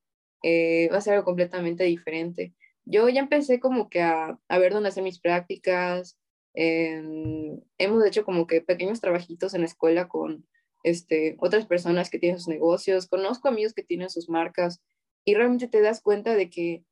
eh, 0.42 0.88
va 0.90 0.96
a 0.96 1.00
ser 1.02 1.12
algo 1.12 1.26
completamente 1.26 1.84
diferente 1.84 2.54
yo 2.84 3.08
ya 3.08 3.20
empecé 3.20 3.60
como 3.60 3.88
que 3.88 4.02
a, 4.02 4.38
a 4.48 4.58
ver 4.58 4.72
dónde 4.72 4.88
hacer 4.88 5.02
mis 5.02 5.20
prácticas. 5.20 6.18
hemos 6.54 8.04
hecho 8.06 8.24
como 8.24 8.46
que 8.46 8.60
pequeños 8.60 9.00
trabajitos 9.00 9.54
en 9.54 9.62
la 9.62 9.66
escuela 9.66 10.08
con 10.08 10.46
este, 10.84 11.36
otras 11.40 11.66
personas 11.66 12.10
que 12.10 12.18
tienen 12.18 12.38
sus 12.38 12.48
negocios. 12.48 13.08
Conozco 13.08 13.48
amigos 13.48 13.74
que 13.74 13.82
tienen 13.82 14.10
sus 14.10 14.28
marcas 14.28 14.82
y 15.24 15.34
realmente 15.34 15.68
te 15.68 15.80
das 15.80 16.00
cuenta 16.02 16.34
de 16.34 16.50
que 16.50 16.84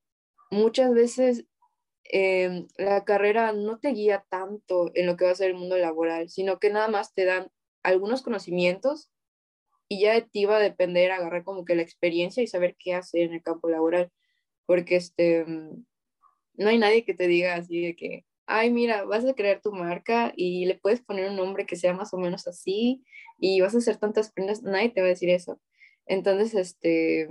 muchas 0.50 0.92
veces 0.94 1.46
em, 2.05 2.66
la 2.76 3.05
carrera 3.05 3.52
no 3.52 3.78
te 3.78 3.90
guía 3.90 4.24
tanto 4.28 4.90
en 4.94 5.07
lo 5.07 5.16
que 5.16 5.26
va 5.26 5.33
a 5.33 5.35
ser 5.37 5.50
el 5.50 5.57
mundo 5.57 5.76
laboral, 5.78 6.28
sino 6.31 6.59
que 6.59 6.70
nada 6.70 6.88
más 6.88 7.14
te 7.14 7.24
dan 7.24 7.50
algunos 7.83 8.22
conocimientos 8.22 9.11
y 9.88 10.00
ya 10.00 10.14
de 10.14 10.22
ti 10.22 10.46
va 10.46 10.57
a 10.57 10.61
depender 10.61 11.11
agarrar 11.12 11.44
como 11.44 11.64
que 11.64 11.74
la 11.74 11.83
experiencia 11.83 12.42
y 12.42 12.46
saber 12.46 12.76
qué 12.78 12.94
hacer 12.94 13.22
en 13.22 13.35
el 13.35 13.42
campo 13.42 13.68
laboral 13.68 14.11
porque 14.66 14.96
este, 14.96 15.44
no 15.46 16.68
hay 16.68 16.79
nadie 16.79 17.05
que 17.05 17.14
te 17.14 17.27
diga 17.27 17.55
así 17.55 17.83
de 17.83 17.96
que, 17.96 18.25
ay, 18.46 18.70
mira, 18.70 19.05
vas 19.05 19.25
a 19.25 19.35
crear 19.35 19.61
tu 19.61 19.72
marca 19.72 20.33
y 20.37 20.66
le 20.66 20.75
puedes 20.79 21.01
poner 21.01 21.31
un 21.31 21.37
nombre 21.37 21.66
que 21.66 21.77
sea 21.77 21.94
más 21.94 22.12
o 22.14 22.18
menos 22.18 22.46
así 22.46 23.05
y 23.38 23.61
vas 23.61 23.75
a 23.75 23.79
hacer 23.79 23.96
tantas 23.98 24.33
prendas, 24.33 24.62
nadie 24.62 24.90
te 24.90 25.01
va 25.01 25.07
a 25.07 25.11
decir 25.11 25.31
eso. 25.31 25.61
Entonces, 26.07 26.55
este, 26.55 27.29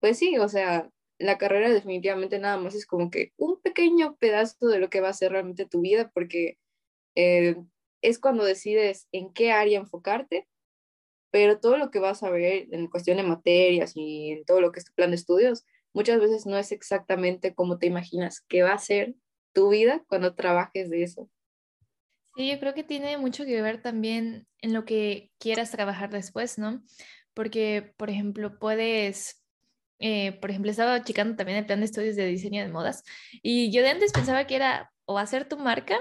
pues 0.00 0.18
sí, 0.18 0.38
o 0.38 0.48
sea, 0.48 0.90
la 1.18 1.38
carrera 1.38 1.70
definitivamente 1.70 2.38
nada 2.38 2.56
más 2.56 2.74
es 2.74 2.86
como 2.86 3.10
que 3.10 3.32
un 3.36 3.60
pequeño 3.60 4.16
pedazo 4.16 4.68
de 4.68 4.78
lo 4.78 4.90
que 4.90 5.00
va 5.00 5.10
a 5.10 5.14
ser 5.14 5.32
realmente 5.32 5.66
tu 5.66 5.82
vida, 5.82 6.10
porque 6.14 6.58
eh, 7.14 7.56
es 8.02 8.18
cuando 8.18 8.44
decides 8.44 9.08
en 9.12 9.32
qué 9.32 9.52
área 9.52 9.78
enfocarte, 9.78 10.48
pero 11.30 11.60
todo 11.60 11.76
lo 11.76 11.90
que 11.90 11.98
vas 12.00 12.22
a 12.22 12.30
ver 12.30 12.68
en 12.72 12.88
cuestión 12.88 13.18
de 13.18 13.22
materias 13.22 13.92
y 13.94 14.30
en 14.30 14.44
todo 14.44 14.60
lo 14.60 14.72
que 14.72 14.80
es 14.80 14.86
tu 14.86 14.94
plan 14.94 15.10
de 15.10 15.16
estudios, 15.16 15.64
muchas 15.92 16.20
veces 16.20 16.46
no 16.46 16.56
es 16.56 16.72
exactamente 16.72 17.54
como 17.54 17.78
te 17.78 17.86
imaginas 17.86 18.40
que 18.42 18.62
va 18.62 18.72
a 18.72 18.78
ser 18.78 19.14
tu 19.52 19.70
vida 19.70 20.02
cuando 20.08 20.34
trabajes 20.34 20.90
de 20.90 21.02
eso. 21.02 21.28
Sí, 22.36 22.50
yo 22.50 22.60
creo 22.60 22.74
que 22.74 22.84
tiene 22.84 23.18
mucho 23.18 23.44
que 23.44 23.60
ver 23.60 23.82
también 23.82 24.46
en 24.62 24.72
lo 24.72 24.84
que 24.84 25.30
quieras 25.38 25.70
trabajar 25.70 26.10
después, 26.10 26.58
¿no? 26.58 26.82
Porque, 27.34 27.92
por 27.96 28.10
ejemplo, 28.10 28.58
puedes 28.58 29.40
eh, 30.00 30.32
por 30.40 30.50
ejemplo, 30.50 30.70
estaba 30.70 31.04
checando 31.04 31.36
también 31.36 31.58
el 31.58 31.66
plan 31.66 31.80
de 31.80 31.84
estudios 31.84 32.16
de 32.16 32.24
diseño 32.24 32.62
de 32.62 32.70
modas 32.70 33.04
y 33.42 33.70
yo 33.70 33.82
de 33.82 33.90
antes 33.90 34.12
pensaba 34.12 34.46
que 34.46 34.56
era 34.56 34.90
o 35.04 35.18
hacer 35.18 35.46
tu 35.46 35.58
marca 35.58 35.98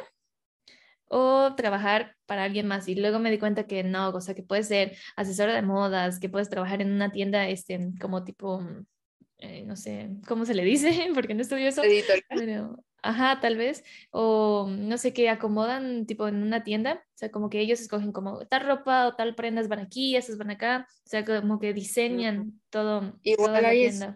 o 1.10 1.54
trabajar 1.56 2.16
para 2.26 2.44
alguien 2.44 2.66
más 2.66 2.88
y 2.88 2.96
luego 2.96 3.20
me 3.20 3.30
di 3.30 3.40
cuenta 3.40 3.68
que 3.68 3.84
no, 3.84 4.10
o 4.10 4.22
sea, 4.22 4.36
que 4.36 4.44
puedes 4.44 4.68
ser 4.70 4.96
asesora 5.18 5.54
de 5.54 5.64
modas, 5.64 6.20
que 6.20 6.30
puedes 6.30 6.50
trabajar 6.50 6.82
en 6.82 6.94
una 6.94 7.12
tienda 7.12 7.50
este, 7.50 7.92
como 8.00 8.24
tipo, 8.24 8.64
eh, 9.40 9.64
no 9.66 9.76
sé, 9.76 10.10
¿cómo 10.28 10.46
se 10.46 10.54
le 10.54 10.64
dice? 10.64 10.90
Porque 11.16 11.34
no 11.34 11.42
estudio 11.42 11.68
eso. 11.68 11.82
Pero, 12.30 12.78
Ajá, 13.02 13.40
tal 13.40 13.58
vez. 13.58 13.84
O 14.12 14.68
no 14.70 14.98
sé, 14.98 15.14
qué 15.14 15.30
acomodan 15.30 16.06
tipo 16.06 16.28
en 16.28 16.44
una 16.44 16.64
tienda. 16.64 17.04
O 17.16 17.18
sea, 17.18 17.32
como 17.32 17.50
que 17.50 17.60
ellos 17.60 17.80
escogen 17.80 18.12
como 18.12 18.46
tal 18.48 18.68
ropa 18.68 19.08
o 19.08 19.16
tal 19.16 19.36
prendas 19.36 19.68
van 19.68 19.80
aquí, 19.80 20.16
esas 20.16 20.38
van 20.38 20.52
acá. 20.52 20.88
O 21.06 21.10
sea, 21.10 21.24
como 21.24 21.60
que 21.60 21.74
diseñan 21.74 22.60
todo. 22.70 23.18
Igual 23.24 23.48
toda 23.48 23.62
la 23.62 23.72
tienda. 23.72 24.16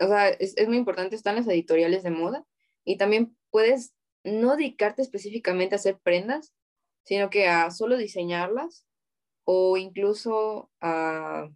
o 0.00 0.06
sea, 0.06 0.28
es, 0.28 0.56
es 0.56 0.68
muy 0.68 0.76
importante, 0.76 1.16
están 1.16 1.36
las 1.36 1.48
editoriales 1.48 2.02
de 2.02 2.10
moda 2.10 2.44
y 2.84 2.96
también 2.96 3.36
puedes 3.50 3.94
no 4.22 4.56
dedicarte 4.56 5.02
específicamente 5.02 5.74
a 5.74 5.76
hacer 5.76 5.98
prendas, 5.98 6.54
sino 7.04 7.30
que 7.30 7.48
a 7.48 7.70
solo 7.70 7.96
diseñarlas 7.96 8.86
o 9.44 9.76
incluso 9.76 10.70
a... 10.80 11.48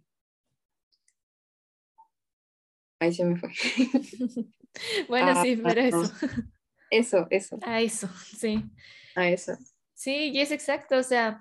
Ahí 2.99 3.13
se 3.13 3.25
me 3.25 3.37
fue. 3.37 3.49
Bueno, 5.07 5.41
sí, 5.41 5.57
pero 5.57 5.81
eso. 5.81 6.13
Eso, 6.91 7.27
eso. 7.29 7.59
A 7.63 7.81
eso, 7.81 8.07
sí. 8.37 8.63
A 9.15 9.29
eso. 9.29 9.57
Sí, 9.93 10.31
y 10.33 10.39
es 10.39 10.51
exacto. 10.51 10.97
O 10.97 11.03
sea, 11.03 11.39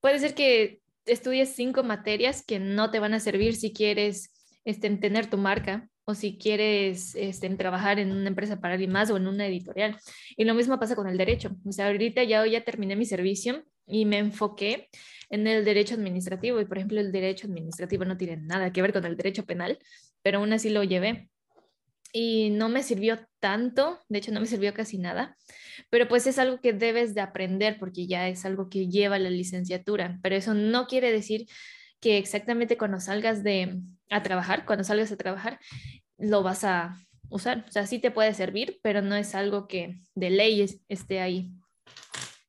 puede 0.00 0.18
ser 0.18 0.34
que 0.34 0.80
estudies 1.04 1.50
cinco 1.50 1.82
materias 1.82 2.42
que 2.44 2.58
no 2.58 2.90
te 2.90 2.98
van 2.98 3.14
a 3.14 3.20
servir 3.20 3.54
si 3.54 3.72
quieres 3.72 4.32
este, 4.64 4.90
tener 4.96 5.28
tu 5.28 5.36
marca 5.36 5.88
o 6.04 6.14
si 6.14 6.38
quieres 6.38 7.14
este, 7.14 7.48
trabajar 7.50 7.98
en 7.98 8.10
una 8.10 8.28
empresa 8.28 8.60
para 8.60 8.74
alguien 8.74 8.90
más 8.90 9.10
o 9.10 9.16
en 9.16 9.26
una 9.26 9.46
editorial. 9.46 9.98
Y 10.36 10.44
lo 10.44 10.54
mismo 10.54 10.78
pasa 10.80 10.96
con 10.96 11.08
el 11.08 11.18
derecho. 11.18 11.54
O 11.64 11.72
sea, 11.72 11.86
ahorita 11.86 12.24
ya, 12.24 12.44
ya 12.46 12.64
terminé 12.64 12.96
mi 12.96 13.04
servicio 13.04 13.64
y 13.86 14.04
me 14.04 14.18
enfoqué 14.18 14.88
en 15.30 15.46
el 15.46 15.64
derecho 15.64 15.94
administrativo. 15.94 16.60
Y 16.60 16.64
por 16.64 16.78
ejemplo, 16.78 17.00
el 17.00 17.12
derecho 17.12 17.46
administrativo 17.46 18.04
no 18.04 18.16
tiene 18.16 18.36
nada 18.36 18.72
que 18.72 18.82
ver 18.82 18.92
con 18.92 19.04
el 19.04 19.16
derecho 19.16 19.44
penal, 19.44 19.78
pero 20.22 20.38
aún 20.38 20.52
así 20.52 20.70
lo 20.70 20.84
llevé 20.84 21.28
y 22.12 22.50
no 22.50 22.68
me 22.68 22.82
sirvió 22.82 23.26
tanto, 23.40 23.98
de 24.08 24.18
hecho 24.18 24.32
no 24.32 24.40
me 24.40 24.46
sirvió 24.46 24.74
casi 24.74 24.98
nada, 24.98 25.36
pero 25.88 26.08
pues 26.08 26.26
es 26.26 26.38
algo 26.38 26.60
que 26.60 26.74
debes 26.74 27.14
de 27.14 27.22
aprender 27.22 27.78
porque 27.78 28.06
ya 28.06 28.28
es 28.28 28.44
algo 28.44 28.68
que 28.68 28.88
lleva 28.88 29.18
la 29.18 29.30
licenciatura, 29.30 30.18
pero 30.22 30.36
eso 30.36 30.52
no 30.52 30.86
quiere 30.86 31.10
decir 31.10 31.46
que 32.00 32.18
exactamente 32.18 32.76
cuando 32.76 33.00
salgas 33.00 33.42
de 33.42 33.80
a 34.10 34.22
trabajar, 34.22 34.66
cuando 34.66 34.84
salgas 34.84 35.10
a 35.10 35.16
trabajar, 35.16 35.58
lo 36.18 36.42
vas 36.42 36.64
a 36.64 36.96
usar. 37.30 37.64
O 37.68 37.72
sea, 37.72 37.86
sí 37.86 37.98
te 37.98 38.10
puede 38.10 38.34
servir, 38.34 38.78
pero 38.82 39.00
no 39.00 39.16
es 39.16 39.34
algo 39.34 39.66
que 39.66 40.00
de 40.14 40.30
ley 40.30 40.66
esté 40.88 41.20
ahí. 41.20 41.52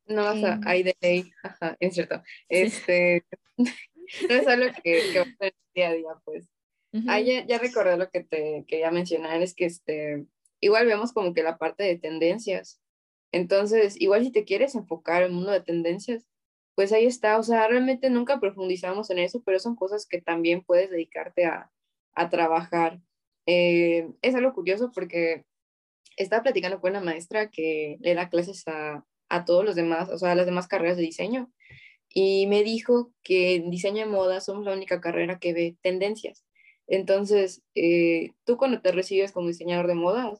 No 0.05 0.23
vas 0.23 0.43
a, 0.43 0.59
ahí 0.65 0.83
de 0.83 0.95
ley, 1.01 1.31
ajá, 1.43 1.77
es 1.79 1.93
cierto. 1.93 2.21
Este, 2.49 3.23
no 3.57 4.35
es 4.35 4.47
algo 4.47 4.73
que, 4.83 5.01
que 5.11 5.19
va 5.19 5.25
a 5.25 5.37
ser 5.37 5.53
día 5.73 5.89
a 5.89 5.93
día, 5.93 6.11
pues. 6.23 6.49
Ah, 7.07 7.19
ya, 7.19 7.57
recordé 7.57 7.97
lo 7.97 8.09
que 8.09 8.23
te 8.23 8.65
quería 8.67 8.91
mencionar, 8.91 9.41
es 9.41 9.55
que 9.55 9.65
este, 9.65 10.27
igual 10.59 10.85
vemos 10.85 11.11
como 11.11 11.33
que 11.33 11.41
la 11.41 11.57
parte 11.57 11.83
de 11.83 11.97
tendencias. 11.97 12.79
Entonces, 13.31 13.99
igual 13.99 14.23
si 14.23 14.31
te 14.31 14.45
quieres 14.45 14.75
enfocar 14.75 15.23
en 15.23 15.29
el 15.29 15.33
mundo 15.33 15.51
de 15.51 15.61
tendencias, 15.61 16.27
pues 16.75 16.91
ahí 16.91 17.05
está, 17.05 17.39
o 17.39 17.43
sea, 17.43 17.67
realmente 17.67 18.11
nunca 18.11 18.39
profundizamos 18.39 19.09
en 19.09 19.19
eso, 19.19 19.41
pero 19.43 19.59
son 19.59 19.75
cosas 19.75 20.05
que 20.05 20.21
también 20.21 20.63
puedes 20.63 20.91
dedicarte 20.91 21.45
a, 21.45 21.71
a 22.13 22.29
trabajar. 22.29 22.99
Eh, 23.47 24.11
es 24.21 24.35
algo 24.35 24.53
curioso 24.53 24.91
porque 24.93 25.45
estaba 26.15 26.43
platicando 26.43 26.79
con 26.79 26.91
una 26.91 27.01
maestra 27.01 27.49
que 27.49 27.97
le 28.01 28.13
da 28.13 28.29
clases 28.29 28.67
a, 28.67 29.03
a 29.33 29.45
todos 29.45 29.65
los 29.65 29.75
demás, 29.75 30.09
o 30.09 30.17
sea, 30.17 30.31
a 30.31 30.35
las 30.35 30.45
demás 30.45 30.67
carreras 30.67 30.97
de 30.97 31.03
diseño, 31.03 31.51
y 32.09 32.45
me 32.47 32.63
dijo 32.63 33.11
que 33.23 33.55
en 33.55 33.71
diseño 33.71 34.05
de 34.05 34.11
moda 34.11 34.39
somos 34.41 34.65
la 34.65 34.73
única 34.73 35.01
carrera 35.01 35.39
que 35.39 35.53
ve 35.53 35.77
tendencias. 35.81 36.45
Entonces, 36.87 37.63
eh, 37.75 38.31
tú 38.45 38.57
cuando 38.57 38.81
te 38.81 38.91
recibes 38.91 39.31
como 39.31 39.47
diseñador 39.47 39.87
de 39.87 39.95
modas, 39.95 40.39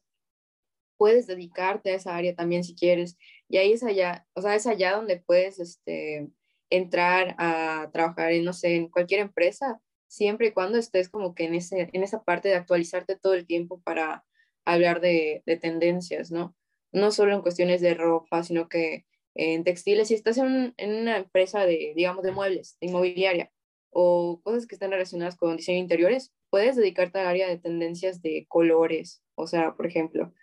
puedes 0.97 1.25
dedicarte 1.27 1.91
a 1.91 1.95
esa 1.95 2.15
área 2.15 2.36
también 2.36 2.63
si 2.63 2.75
quieres. 2.75 3.17
Y 3.49 3.58
ahí 3.58 3.73
es 3.73 3.84
allá, 3.84 4.27
o 4.34 4.41
sea, 4.41 4.56
es 4.56 4.67
allá 4.67 4.95
donde 4.95 5.17
puedes 5.19 5.60
este, 5.60 6.29
entrar 6.69 7.36
a 7.39 7.89
trabajar 7.91 8.32
en, 8.34 8.45
no 8.45 8.53
sé, 8.53 8.75
en 8.75 8.89
cualquier 8.89 9.21
empresa, 9.21 9.82
siempre 10.08 10.47
y 10.47 10.51
cuando 10.51 10.77
estés 10.77 11.10
como 11.10 11.34
que 11.34 11.45
en, 11.45 11.56
ese, 11.56 11.89
en 11.91 12.03
esa 12.03 12.23
parte 12.23 12.49
de 12.49 12.56
actualizarte 12.56 13.17
todo 13.17 13.34
el 13.34 13.47
tiempo 13.47 13.82
para 13.82 14.25
hablar 14.65 15.01
de, 15.01 15.41
de 15.45 15.58
tendencias, 15.58 16.32
¿no? 16.32 16.56
No 16.93 17.12
solo 17.12 17.34
en 17.34 17.41
cuestiones 17.41 17.82
de 17.82 17.95
ropa, 17.95 18.43
sino 18.43 18.69
que 18.69 19.06
en 19.36 19.63
textiles, 19.63 20.08
si 20.08 20.13
estás 20.13 20.38
en, 20.38 20.73
en 20.77 20.95
una 20.95 21.17
empresa 21.17 21.65
de, 21.65 21.93
digamos, 21.95 22.23
de 22.23 22.32
muebles, 22.32 22.77
de 22.79 22.88
inmobiliaria, 22.88 23.51
o 23.89 24.41
cosas 24.43 24.65
que 24.65 24.75
están 24.75 24.91
relacionadas 24.91 25.36
con 25.36 25.58
diseño 25.58 25.79
interiores, 25.79 26.34
puedes 26.49 26.75
dedicarte 26.75 27.19
al 27.19 27.27
área 27.27 27.47
de 27.47 27.58
tendencias 27.58 28.21
de 28.21 28.45
colores, 28.47 29.23
o 29.36 29.47
sea, 29.47 29.75
por 29.75 29.88
ejemplo, 29.88 30.34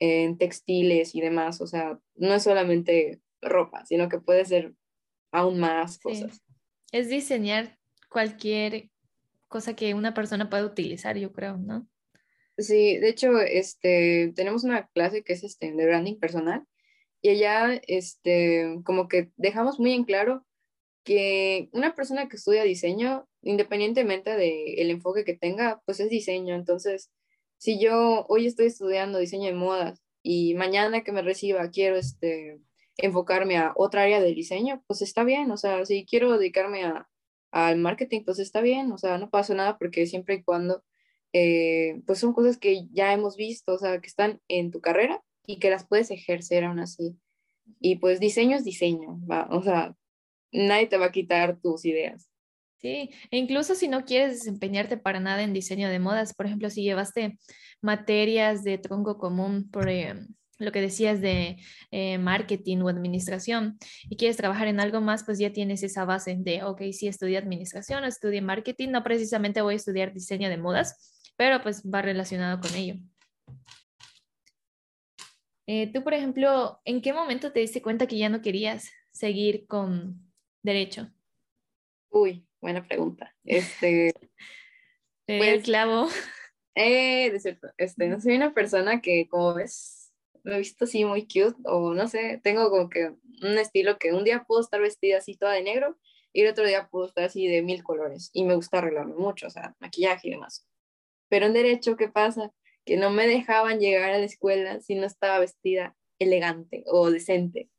en 0.00 0.36
textiles 0.38 1.14
y 1.14 1.20
demás, 1.20 1.60
o 1.60 1.66
sea, 1.66 2.00
no 2.16 2.34
es 2.34 2.42
solamente 2.42 3.20
ropa, 3.40 3.84
sino 3.86 4.08
que 4.08 4.18
puede 4.18 4.44
ser 4.44 4.74
aún 5.30 5.60
más 5.60 5.98
cosas. 5.98 6.42
Es 6.90 7.08
diseñar 7.08 7.78
cualquier 8.08 8.90
cosa 9.48 9.74
que 9.74 9.94
una 9.94 10.14
persona 10.14 10.50
pueda 10.50 10.64
utilizar, 10.64 11.16
yo 11.16 11.32
creo, 11.32 11.56
¿no? 11.56 11.86
Sí, 12.58 12.98
de 12.98 13.08
hecho, 13.08 13.40
este, 13.40 14.32
tenemos 14.36 14.64
una 14.64 14.86
clase 14.88 15.22
que 15.22 15.32
es 15.32 15.42
este, 15.42 15.72
de 15.72 15.86
branding 15.86 16.18
personal 16.18 16.66
y 17.22 17.30
allá, 17.30 17.80
este, 17.86 18.80
como 18.84 19.08
que 19.08 19.30
dejamos 19.36 19.78
muy 19.78 19.92
en 19.92 20.04
claro 20.04 20.44
que 21.04 21.68
una 21.72 21.94
persona 21.94 22.28
que 22.28 22.36
estudia 22.36 22.64
diseño, 22.64 23.28
independientemente 23.42 24.36
del 24.36 24.90
enfoque 24.90 25.24
que 25.24 25.36
tenga, 25.36 25.82
pues 25.86 26.00
es 26.00 26.10
diseño. 26.10 26.54
Entonces, 26.54 27.10
si 27.58 27.80
yo 27.80 28.26
hoy 28.28 28.46
estoy 28.46 28.66
estudiando 28.66 29.18
diseño 29.18 29.46
de 29.46 29.54
modas 29.54 30.02
y 30.22 30.54
mañana 30.54 31.02
que 31.04 31.12
me 31.12 31.22
reciba 31.22 31.70
quiero 31.70 31.96
este, 31.96 32.60
enfocarme 32.96 33.56
a 33.56 33.72
otra 33.76 34.02
área 34.02 34.20
del 34.20 34.34
diseño, 34.34 34.82
pues 34.86 35.02
está 35.02 35.24
bien. 35.24 35.50
O 35.52 35.56
sea, 35.56 35.84
si 35.86 36.04
quiero 36.04 36.38
dedicarme 36.38 36.84
a, 36.84 37.08
al 37.52 37.78
marketing, 37.78 38.24
pues 38.24 38.38
está 38.40 38.60
bien. 38.60 38.92
O 38.92 38.98
sea, 38.98 39.18
no 39.18 39.30
pasa 39.30 39.54
nada 39.54 39.78
porque 39.78 40.06
siempre 40.06 40.36
y 40.36 40.42
cuando, 40.42 40.82
eh, 41.32 42.02
pues 42.06 42.18
son 42.18 42.32
cosas 42.32 42.58
que 42.58 42.86
ya 42.92 43.12
hemos 43.12 43.36
visto, 43.36 43.74
o 43.74 43.78
sea, 43.78 44.00
que 44.00 44.06
están 44.06 44.40
en 44.48 44.70
tu 44.70 44.80
carrera 44.80 45.22
y 45.46 45.58
que 45.58 45.70
las 45.70 45.86
puedes 45.86 46.10
ejercer 46.10 46.64
aún 46.64 46.80
así. 46.80 47.16
Y 47.80 47.96
pues 47.96 48.20
diseño 48.20 48.56
es 48.56 48.64
diseño, 48.64 49.18
¿va? 49.28 49.48
O 49.50 49.62
sea, 49.62 49.94
nadie 50.52 50.86
te 50.86 50.98
va 50.98 51.06
a 51.06 51.12
quitar 51.12 51.58
tus 51.60 51.84
ideas. 51.84 52.28
Sí, 52.78 53.10
e 53.30 53.38
incluso 53.38 53.76
si 53.76 53.86
no 53.86 54.04
quieres 54.04 54.40
desempeñarte 54.40 54.96
para 54.96 55.20
nada 55.20 55.42
en 55.42 55.52
diseño 55.52 55.88
de 55.88 56.00
modas, 56.00 56.34
por 56.34 56.46
ejemplo, 56.46 56.68
si 56.68 56.82
llevaste 56.82 57.38
materias 57.80 58.64
de 58.64 58.76
tronco 58.78 59.18
común 59.18 59.70
por 59.70 59.88
eh, 59.88 60.14
lo 60.58 60.72
que 60.72 60.80
decías 60.80 61.20
de 61.20 61.58
eh, 61.92 62.18
marketing 62.18 62.78
o 62.78 62.88
administración 62.88 63.78
y 64.08 64.16
quieres 64.16 64.36
trabajar 64.36 64.66
en 64.66 64.80
algo 64.80 65.00
más, 65.00 65.24
pues 65.24 65.38
ya 65.38 65.52
tienes 65.52 65.84
esa 65.84 66.04
base 66.04 66.36
de, 66.38 66.64
ok, 66.64 66.82
sí, 66.92 67.06
estudié 67.06 67.38
administración 67.38 68.02
o 68.02 68.06
estudié 68.06 68.42
marketing, 68.42 68.88
no 68.90 69.04
precisamente 69.04 69.62
voy 69.62 69.74
a 69.74 69.76
estudiar 69.76 70.12
diseño 70.12 70.48
de 70.48 70.56
modas, 70.56 71.11
pero 71.42 71.60
pues 71.60 71.82
va 71.82 72.02
relacionado 72.02 72.60
con 72.60 72.72
ello. 72.76 72.94
Eh, 75.66 75.90
tú, 75.92 76.04
por 76.04 76.14
ejemplo, 76.14 76.80
¿en 76.84 77.02
qué 77.02 77.12
momento 77.12 77.50
te 77.50 77.58
diste 77.58 77.82
cuenta 77.82 78.06
que 78.06 78.16
ya 78.16 78.28
no 78.28 78.42
querías 78.42 78.92
seguir 79.10 79.66
con 79.66 80.32
derecho? 80.62 81.10
Uy, 82.10 82.46
buena 82.60 82.86
pregunta. 82.86 83.34
Este, 83.44 84.14
pues, 85.26 85.64
clavo. 85.64 86.06
Eh, 86.76 87.32
de 87.32 87.40
cierto, 87.40 87.72
este, 87.76 88.06
no 88.06 88.20
soy 88.20 88.36
una 88.36 88.54
persona 88.54 89.00
que, 89.00 89.26
como 89.28 89.54
ves, 89.54 90.14
me 90.44 90.54
he 90.54 90.58
visto 90.58 90.84
así 90.84 91.04
muy 91.04 91.22
cute 91.22 91.56
o 91.64 91.92
no 91.92 92.06
sé, 92.06 92.40
tengo 92.44 92.70
como 92.70 92.88
que 92.88 93.16
un 93.42 93.58
estilo 93.58 93.98
que 93.98 94.12
un 94.12 94.22
día 94.22 94.44
puedo 94.46 94.60
estar 94.60 94.80
vestida 94.80 95.18
así 95.18 95.36
toda 95.36 95.54
de 95.54 95.64
negro 95.64 95.98
y 96.32 96.42
el 96.42 96.52
otro 96.52 96.64
día 96.64 96.88
puedo 96.88 97.08
estar 97.08 97.24
así 97.24 97.48
de 97.48 97.62
mil 97.62 97.82
colores 97.82 98.30
y 98.32 98.44
me 98.44 98.54
gusta 98.54 98.78
arreglarme 98.78 99.16
mucho, 99.16 99.48
o 99.48 99.50
sea, 99.50 99.74
maquillaje 99.80 100.28
y 100.28 100.30
demás. 100.30 100.68
Pero 101.32 101.46
en 101.46 101.54
derecho, 101.54 101.96
¿qué 101.96 102.08
pasa? 102.08 102.52
Que 102.84 102.98
no 102.98 103.08
me 103.08 103.26
dejaban 103.26 103.80
llegar 103.80 104.10
a 104.10 104.18
la 104.18 104.26
escuela 104.26 104.80
si 104.80 104.96
no 104.96 105.06
estaba 105.06 105.38
vestida 105.38 105.96
elegante 106.18 106.84
o 106.88 107.10
decente. 107.10 107.70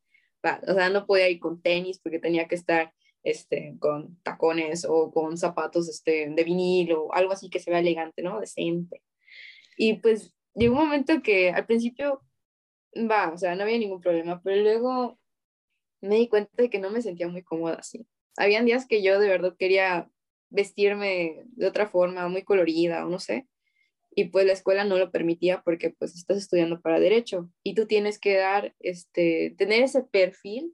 O 0.68 0.74
sea, 0.74 0.90
no 0.90 1.06
podía 1.06 1.30
ir 1.30 1.40
con 1.40 1.62
tenis 1.62 2.00
porque 2.00 2.18
tenía 2.18 2.48
que 2.48 2.56
estar 2.56 2.96
este, 3.22 3.76
con 3.78 4.20
tacones 4.24 4.88
o 4.90 5.12
con 5.12 5.38
zapatos 5.38 5.88
este, 5.88 6.32
de 6.32 6.44
vinilo 6.44 7.14
algo 7.14 7.32
así 7.32 7.52
que 7.52 7.60
se 7.60 7.70
vea 7.70 7.82
elegante, 7.82 8.24
¿no? 8.24 8.40
Decente. 8.40 9.04
Y 9.78 10.00
pues 10.00 10.34
llegó 10.56 10.74
un 10.74 10.86
momento 10.86 11.22
que 11.22 11.52
al 11.52 11.68
principio, 11.68 12.24
va, 12.96 13.32
o 13.32 13.38
sea, 13.38 13.54
no 13.54 13.62
había 13.62 13.78
ningún 13.78 14.02
problema, 14.02 14.42
pero 14.44 14.64
luego 14.64 15.20
me 16.02 16.16
di 16.16 16.28
cuenta 16.28 16.50
de 16.58 16.72
que 16.72 16.80
no 16.80 16.90
me 16.90 17.04
sentía 17.04 17.28
muy 17.28 17.44
cómoda 17.44 17.76
así. 17.76 18.08
Habían 18.36 18.66
días 18.66 18.88
que 18.88 19.04
yo 19.04 19.20
de 19.20 19.28
verdad 19.28 19.56
quería 19.60 20.10
vestirme 20.54 21.44
de 21.48 21.68
otra 21.68 21.88
forma, 21.88 22.30
muy 22.30 22.44
colorida 22.44 23.06
o 23.06 23.10
no 23.10 23.20
sé, 23.20 23.48
y 24.16 24.26
pues 24.26 24.46
la 24.46 24.54
escuela 24.54 24.86
no 24.86 24.98
lo 24.98 25.12
permitía 25.12 25.62
porque 25.64 25.90
pues 25.90 26.16
estás 26.16 26.38
estudiando 26.38 26.82
para 26.82 27.00
derecho 27.00 27.50
y 27.64 27.74
tú 27.74 27.88
tienes 27.88 28.20
que 28.20 28.38
dar, 28.38 28.76
este, 28.80 29.56
tener 29.58 29.84
ese 29.84 30.04
perfil 30.04 30.74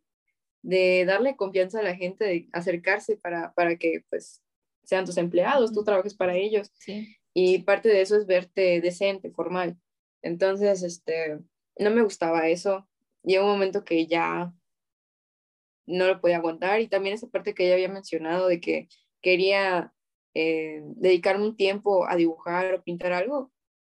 de 0.61 1.05
darle 1.05 1.37
confianza 1.37 1.79
a 1.79 1.83
la 1.83 1.95
gente, 1.95 2.25
de 2.25 2.49
acercarse 2.51 3.15
para, 3.17 3.53
para 3.53 3.77
que 3.77 4.03
pues 4.09 4.41
sean 4.83 5.05
tus 5.05 5.17
empleados, 5.17 5.73
tú 5.73 5.83
trabajes 5.83 6.15
para 6.15 6.35
ellos. 6.35 6.71
Y 7.33 7.59
parte 7.59 7.89
de 7.89 8.01
eso 8.01 8.17
es 8.17 8.25
verte 8.25 8.81
decente, 8.81 9.31
formal. 9.31 9.77
Entonces, 10.21 10.83
este, 10.83 11.39
no 11.77 11.91
me 11.91 12.01
gustaba 12.01 12.49
eso. 12.49 12.89
Llegó 13.23 13.45
un 13.45 13.51
momento 13.51 13.85
que 13.85 14.07
ya 14.07 14.51
no 15.85 16.07
lo 16.07 16.19
podía 16.19 16.37
aguantar 16.37 16.81
y 16.81 16.87
también 16.87 17.15
esa 17.15 17.27
parte 17.27 17.53
que 17.53 17.67
ya 17.67 17.73
había 17.73 17.89
mencionado 17.89 18.47
de 18.47 18.59
que 18.59 18.89
quería 19.21 19.93
eh, 20.33 20.81
dedicarme 20.83 21.45
un 21.45 21.55
tiempo 21.55 22.07
a 22.07 22.15
dibujar 22.15 22.75
o 22.75 22.83
pintar 22.83 23.13
algo 23.13 23.51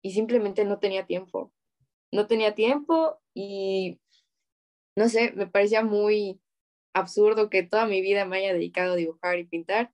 y 0.02 0.12
simplemente 0.12 0.64
no 0.64 0.78
tenía 0.78 1.06
tiempo. 1.06 1.52
No 2.12 2.26
tenía 2.26 2.54
tiempo 2.54 3.20
y 3.34 4.00
no 4.96 5.08
sé, 5.08 5.32
me 5.32 5.46
parecía 5.46 5.84
muy 5.84 6.40
absurdo 6.92 7.50
que 7.50 7.62
toda 7.62 7.86
mi 7.86 8.00
vida 8.00 8.24
me 8.24 8.38
haya 8.38 8.52
dedicado 8.52 8.94
a 8.94 8.96
dibujar 8.96 9.38
y 9.38 9.44
pintar 9.44 9.92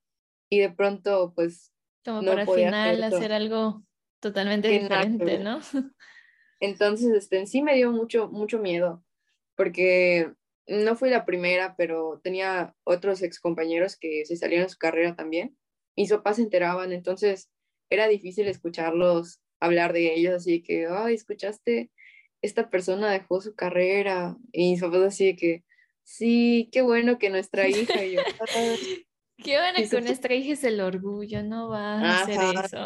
y 0.50 0.60
de 0.60 0.70
pronto 0.70 1.32
pues 1.34 1.72
como 2.04 2.22
no 2.22 2.30
para 2.30 2.42
al 2.42 2.48
final 2.48 3.02
hacer, 3.02 3.32
algo 3.32 3.82
totalmente 4.20 4.68
diferente, 4.68 5.38
¿no? 5.38 5.60
Entonces, 6.60 7.14
este, 7.14 7.38
en 7.38 7.46
sí 7.46 7.62
me 7.62 7.74
dio 7.74 7.92
mucho, 7.92 8.28
mucho 8.28 8.58
miedo, 8.58 9.04
porque 9.56 10.32
no 10.66 10.96
fui 10.96 11.10
la 11.10 11.24
primera, 11.24 11.74
pero 11.76 12.20
tenía 12.22 12.74
otros 12.84 13.22
ex 13.22 13.40
compañeros 13.40 13.96
que 13.96 14.24
se 14.26 14.36
salieron 14.36 14.66
de 14.66 14.72
su 14.72 14.78
carrera 14.78 15.14
también. 15.14 15.56
Mis 15.96 16.10
papás 16.10 16.36
se 16.36 16.42
enteraban, 16.42 16.92
entonces 16.92 17.50
era 17.90 18.08
difícil 18.08 18.48
escucharlos 18.48 19.40
hablar 19.60 19.92
de 19.92 20.14
ellos, 20.14 20.34
así 20.34 20.62
que, 20.62 20.86
ay, 20.86 21.14
escuchaste, 21.14 21.90
esta 22.42 22.68
persona 22.68 23.10
dejó 23.10 23.40
su 23.40 23.54
carrera. 23.54 24.36
Y 24.52 24.72
mis 24.72 24.80
papás 24.80 25.02
así 25.02 25.36
que, 25.36 25.64
sí, 26.02 26.68
qué 26.72 26.82
bueno 26.82 27.18
que 27.18 27.30
nuestra 27.30 27.68
hija. 27.68 28.04
Y 28.04 28.14
yo, 28.14 28.20
Qué 29.38 29.58
bueno 29.58 29.78
que 29.88 30.00
nuestra 30.00 30.34
hija 30.34 30.54
es 30.54 30.64
el 30.64 30.80
orgullo, 30.80 31.42
no 31.42 31.68
va 31.68 32.00
a 32.00 32.22
hacer 32.22 32.38
eso. 32.64 32.78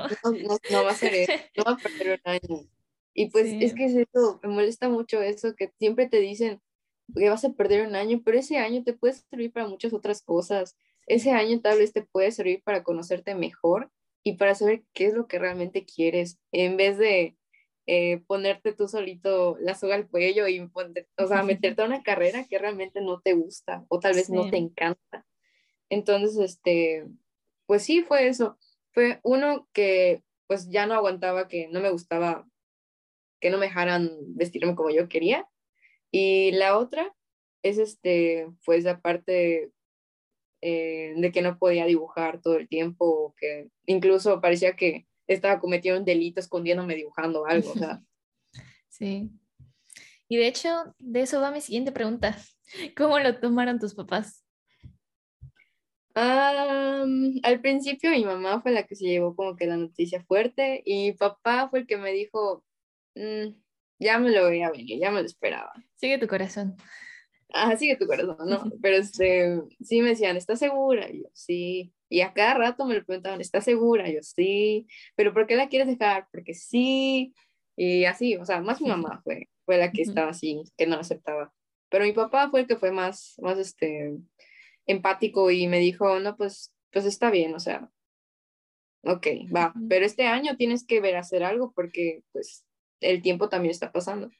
No, 0.70 0.82
va 0.82 0.90
a 0.90 0.92
hacer 0.92 1.14
eso, 1.14 1.32
no 1.56 1.64
va 1.64 1.72
a 1.72 1.76
perder 1.76 2.20
un 2.24 2.32
año. 2.32 2.68
Y 3.14 3.30
pues 3.30 3.46
es 3.46 3.72
que 3.74 3.84
es 3.84 3.94
eso, 3.94 4.40
me 4.42 4.48
molesta 4.48 4.88
mucho 4.88 5.20
eso, 5.22 5.54
que 5.54 5.72
siempre 5.78 6.08
te 6.08 6.18
dicen 6.18 6.60
que 7.14 7.28
vas 7.28 7.44
a 7.44 7.52
perder 7.52 7.86
un 7.86 7.96
año, 7.96 8.22
pero 8.24 8.38
ese 8.38 8.58
año 8.58 8.82
te 8.84 8.92
puede 8.92 9.14
servir 9.14 9.52
para 9.52 9.68
muchas 9.68 9.92
otras 9.92 10.22
cosas. 10.22 10.76
Ese 11.06 11.32
año 11.32 11.60
tal 11.60 11.78
vez 11.78 11.92
te 11.92 12.02
puede 12.02 12.30
servir 12.32 12.62
para 12.62 12.82
conocerte 12.82 13.34
mejor 13.34 13.90
y 14.22 14.34
para 14.34 14.54
saber 14.54 14.84
qué 14.92 15.06
es 15.06 15.14
lo 15.14 15.26
que 15.26 15.38
realmente 15.38 15.84
quieres, 15.84 16.38
en 16.52 16.76
vez 16.76 16.98
de 16.98 17.36
eh, 17.86 18.22
ponerte 18.26 18.72
tú 18.72 18.86
solito 18.86 19.56
la 19.60 19.74
soga 19.74 19.96
al 19.96 20.08
cuello 20.08 20.46
y 20.46 20.60
o 20.60 21.26
sea, 21.26 21.42
meterte 21.42 21.82
a 21.82 21.86
una 21.86 22.02
carrera 22.02 22.44
que 22.44 22.58
realmente 22.58 23.00
no 23.00 23.20
te 23.20 23.32
gusta 23.32 23.84
o 23.88 23.98
tal 23.98 24.14
vez 24.14 24.30
no 24.30 24.50
te 24.50 24.58
encanta. 24.58 25.26
Entonces, 25.88 26.38
este, 26.38 27.08
pues 27.66 27.82
sí, 27.82 28.02
fue 28.02 28.28
eso. 28.28 28.56
Fue 28.92 29.20
uno 29.22 29.68
que 29.72 30.22
pues 30.46 30.68
ya 30.68 30.86
no 30.86 30.94
aguantaba, 30.94 31.48
que 31.48 31.68
no 31.68 31.80
me 31.80 31.90
gustaba, 31.90 32.46
que 33.40 33.50
no 33.50 33.58
me 33.58 33.66
dejaran 33.66 34.10
vestirme 34.36 34.74
como 34.74 34.90
yo 34.90 35.08
quería. 35.08 35.48
Y 36.10 36.52
la 36.52 36.76
otra 36.78 37.14
es, 37.62 37.78
este, 37.78 38.48
pues 38.64 38.86
aparte 38.86 39.70
eh, 40.62 41.14
de 41.16 41.32
que 41.32 41.42
no 41.42 41.58
podía 41.58 41.86
dibujar 41.86 42.40
todo 42.42 42.56
el 42.56 42.68
tiempo, 42.68 43.34
que 43.38 43.68
incluso 43.86 44.40
parecía 44.40 44.76
que 44.76 45.06
estaba 45.26 45.60
cometiendo 45.60 46.00
un 46.00 46.04
delito 46.04 46.40
escondiéndome 46.40 46.94
dibujando 46.94 47.46
algo. 47.46 47.72
Sí. 48.92 49.30
Y 50.28 50.36
de 50.36 50.46
hecho, 50.46 50.68
de 50.98 51.22
eso 51.22 51.40
va 51.40 51.50
mi 51.50 51.62
siguiente 51.62 51.90
pregunta. 51.90 52.36
¿Cómo 52.96 53.18
lo 53.18 53.40
tomaron 53.40 53.78
tus 53.78 53.94
papás? 53.94 54.44
al 56.12 57.60
principio 57.62 58.10
mi 58.10 58.24
mamá 58.24 58.60
fue 58.60 58.72
la 58.72 58.82
que 58.82 58.94
se 58.94 59.06
llevó 59.06 59.34
como 59.34 59.56
que 59.56 59.66
la 59.66 59.76
noticia 59.76 60.22
fuerte 60.24 60.82
y 60.84 61.12
papá 61.12 61.68
fue 61.70 61.80
el 61.80 61.86
que 61.86 61.96
me 61.96 62.12
dijo, 62.12 62.64
mm, 63.14 63.54
ya 64.00 64.18
me 64.18 64.30
lo 64.30 64.46
veía 64.46 64.70
venir, 64.70 64.98
ya 64.98 65.10
me 65.10 65.20
lo 65.20 65.26
esperaba. 65.26 65.72
Sigue 65.96 66.18
tu 66.18 66.26
corazón. 66.26 66.76
Ah, 67.52 67.76
sigue 67.76 67.96
tu 67.96 68.06
corazón, 68.06 68.36
¿no? 68.46 68.64
Pero 68.82 68.96
este, 68.96 69.60
sí 69.80 70.00
me 70.00 70.10
decían, 70.10 70.36
¿estás 70.36 70.58
segura? 70.58 71.08
Y 71.10 71.22
yo, 71.22 71.28
sí. 71.34 71.92
Y 72.08 72.22
a 72.22 72.32
cada 72.32 72.54
rato 72.54 72.84
me 72.86 72.94
lo 72.94 73.04
preguntaban, 73.04 73.40
¿estás 73.40 73.64
segura? 73.64 74.08
Y 74.08 74.14
yo, 74.14 74.22
sí. 74.22 74.86
¿Pero 75.14 75.32
por 75.32 75.46
qué 75.46 75.54
la 75.54 75.68
quieres 75.68 75.86
dejar? 75.86 76.26
Porque 76.32 76.54
sí. 76.54 77.34
Y 77.76 78.06
así, 78.06 78.36
o 78.36 78.44
sea, 78.44 78.60
más 78.60 78.80
mi 78.80 78.88
mamá 78.88 79.20
fue, 79.22 79.48
fue 79.64 79.76
la 79.76 79.92
que 79.92 80.02
estaba 80.02 80.30
así, 80.30 80.62
que 80.76 80.86
no 80.86 80.96
aceptaba. 80.96 81.52
Pero 81.90 82.04
mi 82.04 82.12
papá 82.12 82.48
fue 82.50 82.60
el 82.60 82.66
que 82.66 82.76
fue 82.76 82.92
más, 82.92 83.34
más 83.38 83.58
este, 83.58 84.16
empático 84.86 85.50
y 85.50 85.66
me 85.66 85.78
dijo, 85.78 86.18
no, 86.20 86.36
pues, 86.36 86.72
pues 86.92 87.04
está 87.04 87.30
bien, 87.30 87.54
o 87.54 87.60
sea, 87.60 87.90
ok, 89.02 89.26
va, 89.54 89.74
pero 89.88 90.04
este 90.04 90.26
año 90.26 90.56
tienes 90.56 90.84
que 90.86 91.00
ver 91.00 91.16
hacer 91.16 91.42
algo 91.42 91.72
porque 91.72 92.22
pues 92.32 92.64
el 93.00 93.22
tiempo 93.22 93.48
también 93.48 93.70
está 93.70 93.92
pasando. 93.92 94.30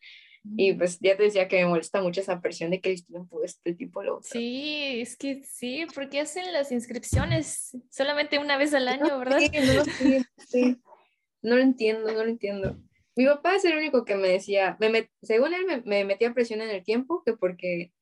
Y 0.56 0.72
pues 0.72 0.98
ya 1.00 1.18
te 1.18 1.24
decía 1.24 1.48
que 1.48 1.58
me 1.58 1.66
molesta 1.68 2.00
mucho 2.00 2.22
esa 2.22 2.40
presión 2.40 2.70
de 2.70 2.80
que 2.80 2.90
el 2.90 3.04
tiempo 3.04 3.42
este 3.44 3.74
tipo 3.74 4.02
lo 4.02 4.22
Sí, 4.22 5.02
es 5.02 5.18
que 5.18 5.42
sí, 5.44 5.86
porque 5.94 6.20
hacen 6.20 6.50
las 6.54 6.72
inscripciones 6.72 7.76
solamente 7.90 8.38
una 8.38 8.56
vez 8.56 8.72
al 8.72 8.88
año, 8.88 9.18
¿verdad? 9.18 9.38
Sí, 9.38 9.50
no, 9.52 10.24
sí, 10.46 10.76
no 11.42 11.56
lo 11.56 11.62
entiendo, 11.62 12.10
no 12.10 12.24
lo 12.24 12.30
entiendo. 12.30 12.78
Mi 13.16 13.26
papá 13.26 13.56
es 13.56 13.66
el 13.66 13.76
único 13.76 14.06
que 14.06 14.14
me 14.14 14.28
decía, 14.28 14.78
me 14.80 15.10
según 15.20 15.52
él 15.52 15.66
me, 15.66 15.82
me 15.82 16.04
metía 16.06 16.32
presión 16.32 16.62
en 16.62 16.70
el 16.70 16.84
tiempo, 16.84 17.22
que 17.26 17.34
porque 17.34 17.92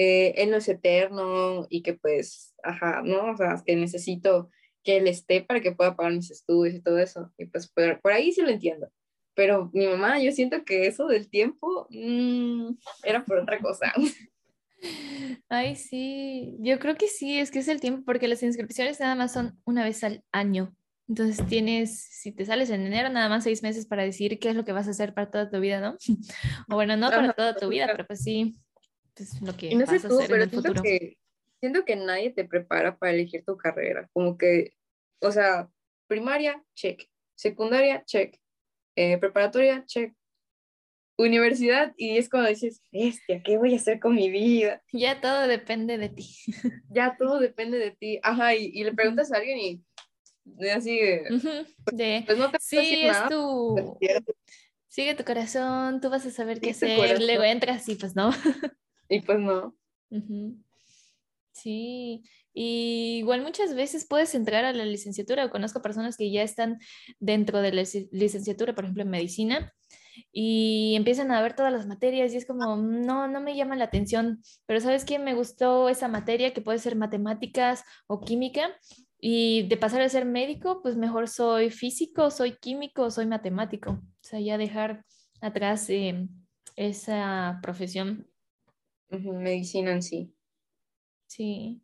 eh, 0.00 0.34
él 0.36 0.52
no 0.52 0.58
es 0.58 0.68
eterno 0.68 1.66
y 1.68 1.82
que 1.82 1.94
pues, 1.94 2.54
ajá, 2.62 3.02
¿no? 3.04 3.32
O 3.32 3.36
sea, 3.36 3.60
que 3.66 3.74
necesito 3.74 4.48
que 4.84 4.98
él 4.98 5.08
esté 5.08 5.42
para 5.42 5.60
que 5.60 5.72
pueda 5.72 5.96
pagar 5.96 6.12
mis 6.12 6.30
estudios 6.30 6.76
y 6.76 6.80
todo 6.80 6.98
eso. 6.98 7.32
Y 7.36 7.46
pues 7.46 7.68
por, 7.68 8.12
ahí 8.12 8.30
sí 8.32 8.42
lo 8.42 8.50
entiendo. 8.50 8.88
Pero 9.38 9.70
mi 9.72 9.86
mamá, 9.86 10.20
yo 10.20 10.32
siento 10.32 10.64
que 10.64 10.88
eso 10.88 11.06
del 11.06 11.30
tiempo 11.30 11.86
mm, 11.90 12.70
era 13.04 13.24
por 13.24 13.38
otra 13.38 13.60
cosa. 13.60 13.92
Ay, 15.48 15.76
sí, 15.76 16.56
yo 16.58 16.80
creo 16.80 16.96
que 16.96 17.06
sí, 17.06 17.38
es 17.38 17.52
que 17.52 17.60
es 17.60 17.68
el 17.68 17.80
tiempo, 17.80 18.02
porque 18.04 18.26
las 18.26 18.42
inscripciones 18.42 18.98
nada 18.98 19.14
más 19.14 19.32
son 19.32 19.56
una 19.64 19.84
vez 19.84 20.02
al 20.02 20.24
año. 20.32 20.74
Entonces 21.06 21.46
tienes, 21.46 22.00
si 22.00 22.32
te 22.32 22.44
sales 22.46 22.68
en 22.70 22.84
enero, 22.84 23.10
nada 23.10 23.28
más 23.28 23.44
seis 23.44 23.62
meses 23.62 23.86
para 23.86 24.02
decir 24.02 24.40
qué 24.40 24.48
es 24.50 24.56
lo 24.56 24.64
que 24.64 24.72
vas 24.72 24.88
a 24.88 24.90
hacer 24.90 25.14
para 25.14 25.30
toda 25.30 25.48
tu 25.48 25.60
vida, 25.60 25.80
¿no? 25.80 25.96
O 26.68 26.74
bueno, 26.74 26.96
no 26.96 27.08
para 27.08 27.32
toda 27.32 27.54
tu 27.54 27.68
vida, 27.68 27.86
pero 27.92 28.08
pues 28.08 28.20
sí, 28.20 28.58
lo 29.40 29.56
que 29.56 29.72
no 29.72 29.86
sé 29.86 30.00
tú, 30.00 30.18
pero 30.28 30.48
siento 30.48 30.82
Que, 30.82 31.16
siento 31.60 31.84
que 31.84 31.94
nadie 31.94 32.32
te 32.32 32.44
prepara 32.44 32.98
para 32.98 33.12
elegir 33.12 33.44
tu 33.44 33.56
carrera. 33.56 34.10
Como 34.12 34.36
que, 34.36 34.72
o 35.20 35.30
sea, 35.30 35.70
primaria, 36.08 36.60
check. 36.74 37.08
Secundaria, 37.36 38.02
check. 38.04 38.36
Eh, 39.00 39.16
preparatoria, 39.16 39.84
check. 39.86 40.12
Universidad, 41.16 41.94
y 41.96 42.18
es 42.18 42.28
cuando 42.28 42.48
dices, 42.48 42.82
bestia, 42.90 43.40
¿qué 43.44 43.56
voy 43.56 43.72
a 43.72 43.76
hacer 43.76 44.00
con 44.00 44.16
mi 44.16 44.28
vida? 44.28 44.82
Ya 44.92 45.20
todo 45.20 45.46
depende 45.46 45.98
de 45.98 46.08
ti. 46.08 46.28
ya 46.90 47.16
todo 47.16 47.38
depende 47.38 47.78
de 47.78 47.92
ti. 47.92 48.18
Ajá, 48.24 48.56
y, 48.56 48.72
y 48.74 48.82
le 48.82 48.92
preguntas 48.92 49.30
a 49.30 49.36
alguien 49.36 49.84
y 50.58 50.68
así 50.68 50.98
de, 50.98 52.24
pues 52.26 52.38
no 52.38 52.50
te 52.50 52.58
sí, 52.60 53.02
es 53.04 53.28
tu 53.28 53.96
sigue 54.88 55.14
tu 55.14 55.22
corazón, 55.22 56.00
tú 56.00 56.10
vas 56.10 56.26
a 56.26 56.30
saber 56.30 56.60
qué 56.60 56.70
hacer, 56.70 57.22
luego 57.22 57.44
entras 57.44 57.88
y 57.88 57.94
pues 57.94 58.16
no. 58.16 58.30
Y 59.08 59.20
pues 59.20 59.38
no. 59.38 59.76
Sí, 61.52 62.24
y 62.60 63.18
igual 63.18 63.42
muchas 63.42 63.76
veces 63.76 64.04
puedes 64.04 64.34
entrar 64.34 64.64
a 64.64 64.72
la 64.72 64.84
licenciatura, 64.84 65.44
o 65.44 65.50
conozco 65.50 65.80
personas 65.80 66.16
que 66.16 66.28
ya 66.32 66.42
están 66.42 66.80
dentro 67.20 67.62
de 67.62 67.70
la 67.70 67.84
licenciatura, 68.10 68.74
por 68.74 68.82
ejemplo, 68.82 69.04
en 69.04 69.10
medicina, 69.10 69.72
y 70.32 70.94
empiezan 70.96 71.30
a 71.30 71.40
ver 71.40 71.54
todas 71.54 71.72
las 71.72 71.86
materias 71.86 72.34
y 72.34 72.36
es 72.36 72.46
como, 72.46 72.74
no, 72.74 73.28
no 73.28 73.40
me 73.40 73.54
llama 73.54 73.76
la 73.76 73.84
atención, 73.84 74.42
pero 74.66 74.80
¿sabes 74.80 75.04
qué? 75.04 75.20
Me 75.20 75.34
gustó 75.34 75.88
esa 75.88 76.08
materia 76.08 76.52
que 76.52 76.60
puede 76.60 76.80
ser 76.80 76.96
matemáticas 76.96 77.84
o 78.08 78.20
química 78.20 78.76
y 79.20 79.68
de 79.68 79.76
pasar 79.76 80.00
a 80.00 80.08
ser 80.08 80.24
médico, 80.24 80.82
pues 80.82 80.96
mejor 80.96 81.28
soy 81.28 81.70
físico, 81.70 82.32
soy 82.32 82.56
químico, 82.56 83.12
soy 83.12 83.26
matemático, 83.26 83.92
o 83.92 84.02
sea, 84.20 84.40
ya 84.40 84.58
dejar 84.58 85.04
atrás 85.40 85.88
eh, 85.90 86.26
esa 86.74 87.60
profesión. 87.62 88.28
medicina 89.10 89.92
en 89.92 90.02
sí. 90.02 90.34
Sí. 91.28 91.82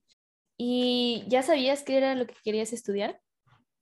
¿Y 0.56 1.24
ya 1.28 1.42
sabías 1.42 1.82
qué 1.82 1.96
era 1.96 2.14
lo 2.14 2.26
que 2.26 2.34
querías 2.44 2.72
estudiar? 2.72 3.20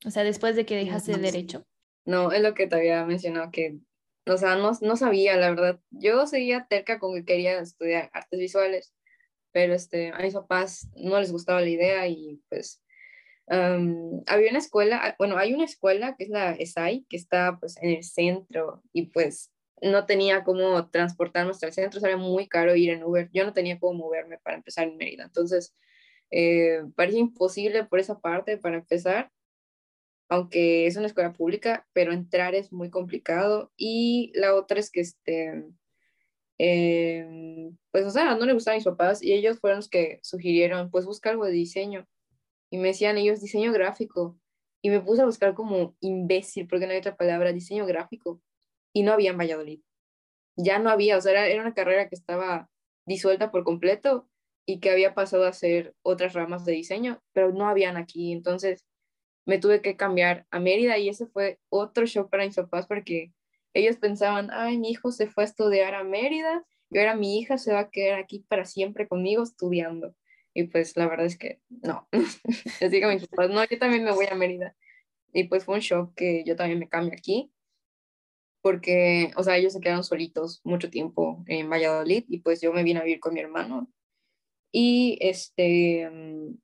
O 0.05 0.11
sea, 0.11 0.25
después 0.25 0.57
de 0.57 0.67
que 0.67 0.77
dejaste 0.77 1.17
derecho. 1.17 1.67
No, 2.05 2.33
es 2.33 2.43
lo 2.43 2.55
que 2.55 2.67
te 2.67 2.77
había 2.77 3.05
mencionado, 3.05 3.51
que, 3.51 3.79
o 4.27 4.37
sea, 4.37 4.57
no, 4.57 4.73
no 4.81 4.97
sabía, 4.97 5.37
la 5.37 5.51
verdad. 5.51 5.81
Yo 5.91 6.27
seguía 6.27 6.67
terca 6.69 6.99
con 6.99 7.15
que 7.15 7.25
quería 7.25 7.59
estudiar 7.61 8.11
artes 8.13 8.41
visuales, 8.41 8.95
pero 9.53 9.75
este, 9.75 10.11
a 10.11 10.19
mis 10.19 10.35
papás 10.35 10.89
no 10.97 11.21
les 11.21 11.31
gustaba 11.31 11.61
la 11.61 11.69
idea 11.69 12.09
y 12.09 12.41
pues 12.49 12.83
había 13.47 14.51
una 14.51 14.59
escuela, 14.59 15.15
bueno, 15.19 15.37
hay 15.37 15.53
una 15.53 15.65
escuela 15.65 16.15
que 16.17 16.25
es 16.25 16.31
la 16.31 16.53
ESAI, 16.53 17.05
que 17.09 17.17
está 17.17 17.59
pues 17.61 17.77
en 17.83 17.91
el 17.91 18.05
centro 18.05 18.83
y 18.93 19.07
pues 19.07 19.53
no 19.83 20.07
tenía 20.07 20.45
cómo 20.45 20.89
transportarme 20.91 21.51
hasta 21.51 21.67
el 21.67 21.73
centro, 21.73 22.01
era 22.07 22.17
muy 22.17 22.49
caro 22.49 22.75
ir 22.75 22.91
en 22.91 23.05
Uber. 23.05 23.29
Yo 23.33 23.45
no 23.45 23.53
tenía 23.53 23.79
cómo 23.79 24.05
moverme 24.05 24.39
para 24.39 24.57
empezar 24.57 24.89
en 24.89 24.97
Mérida. 24.97 25.25
Entonces, 25.25 25.75
eh, 26.33 26.83
parece 26.97 27.19
imposible 27.19 27.85
por 27.85 28.01
esa 28.01 28.19
parte 28.19 28.57
para 28.57 28.79
empezar, 28.79 29.31
aunque 30.31 30.87
es 30.87 30.97
una 30.97 31.07
escuela 31.07 31.35
pública, 31.35 31.87
pero 31.93 32.13
entrar 32.13 32.55
es 32.55 32.73
muy 32.73 32.91
complicado. 32.91 33.71
Y 33.77 34.33
la 34.35 34.55
otra 34.55 34.81
es 34.81 34.91
que, 34.91 35.01
este, 35.03 35.65
em, 36.59 37.77
pues, 37.91 38.07
o 38.07 38.11
sea, 38.11 38.35
no 38.35 38.47
le 38.47 38.55
gustaban 38.55 38.79
mis 38.79 38.85
papás 38.85 39.23
y 39.23 39.33
ellos 39.35 39.61
fueron 39.61 39.79
los 39.79 39.89
que 39.91 40.21
sugirieron, 40.23 40.91
pues, 40.91 41.05
busca 41.07 41.31
algo 41.31 41.45
de 41.45 41.53
diseño. 41.53 42.09
Y 42.71 42.79
me 42.79 42.89
decían 42.89 43.19
ellos, 43.19 43.41
diseño 43.43 43.73
gráfico. 43.73 44.39
Y 44.83 44.91
me 44.91 45.01
puse 45.01 45.23
a 45.23 45.27
buscar 45.27 45.55
como 45.55 45.97
imbécil, 46.01 46.67
porque 46.69 46.87
no 46.87 46.93
hay 46.93 46.99
otra 46.99 47.17
palabra, 47.17 47.53
diseño 47.53 47.87
gráfico. 47.87 48.41
Y 48.95 49.03
no 49.03 49.13
había 49.13 49.31
en 49.33 49.39
Valladolid. 49.39 49.81
Ya 50.57 50.79
no 50.79 50.91
había, 50.91 51.19
o 51.19 51.21
sea, 51.21 51.33
era, 51.33 51.49
era 51.49 51.63
una 51.63 51.75
carrera 51.75 52.09
que 52.09 52.15
estaba 52.15 52.71
disuelta 53.07 53.51
por 53.51 53.65
completo 53.65 54.29
y 54.67 54.81
que 54.81 54.91
había 54.91 55.15
pasado 55.15 55.45
a 55.45 55.49
hacer 55.51 55.95
otras 56.03 56.35
ramas 56.35 56.65
de 56.65 56.73
diseño, 56.73 57.23
pero 57.33 57.53
no 57.53 57.69
habían 57.69 57.97
aquí. 57.97 58.33
Entonces 58.33 58.87
me 59.45 59.59
tuve 59.59 59.83
que 59.83 59.97
cambiar 59.97 60.47
a 60.51 60.61
Mérida 60.61 60.99
y 60.99 61.09
ese 61.09 61.27
fue 61.27 61.59
otro 61.69 62.07
shock 62.07 62.31
para 62.31 62.45
mis 62.45 62.57
papás 62.57 62.87
porque 62.87 63.33
ellos 63.75 63.97
pensaban, 63.97 64.51
ay, 64.53 64.79
mi 64.79 64.91
hijo 64.91 65.11
se 65.11 65.27
fue 65.27 65.45
a 65.45 65.47
estudiar 65.47 65.95
a 65.95 66.05
Mérida 66.05 66.65
y 66.91 66.99
ahora 66.99 67.17
mi 67.17 67.39
hija 67.39 67.59
se 67.59 67.73
va 67.73 67.81
a 67.81 67.91
quedar 67.91 68.19
aquí 68.19 68.45
para 68.49 68.65
siempre 68.65 69.09
conmigo 69.09 69.43
estudiando. 69.43 70.15
Y 70.55 70.65
pues 70.65 70.97
la 70.97 71.09
verdad 71.09 71.27
es 71.27 71.39
que 71.39 71.61
no. 71.69 72.09
Les 72.81 72.91
digo 72.91 73.09
a 73.09 73.15
mis 73.15 73.27
papás, 73.27 73.51
no, 73.51 73.65
yo 73.65 73.79
también 73.79 74.05
me 74.05 74.13
voy 74.13 74.27
a 74.31 74.35
Mérida. 74.35 74.77
Y 75.33 75.45
pues 75.45 75.65
fue 75.65 75.77
un 75.77 75.81
shock 75.81 76.15
que 76.15 76.45
yo 76.45 76.57
también 76.57 76.79
me 76.79 76.89
cambie 76.89 77.15
aquí 77.15 77.51
porque, 78.63 79.33
o 79.37 79.43
sea, 79.43 79.57
ellos 79.57 79.73
se 79.73 79.81
quedaron 79.81 80.05
solitos 80.05 80.61
mucho 80.65 80.89
tiempo 80.89 81.43
en 81.47 81.69
Valladolid 81.69 82.25
y 82.29 82.39
pues 82.39 82.61
yo 82.61 82.73
me 82.73 82.85
vine 82.85 83.01
a 83.01 83.03
vivir 83.03 83.19
con 83.19 83.35
mi 83.35 83.41
hermano 83.41 83.91
y 84.73 85.19
este, 85.21 86.09
mm, 86.11 86.59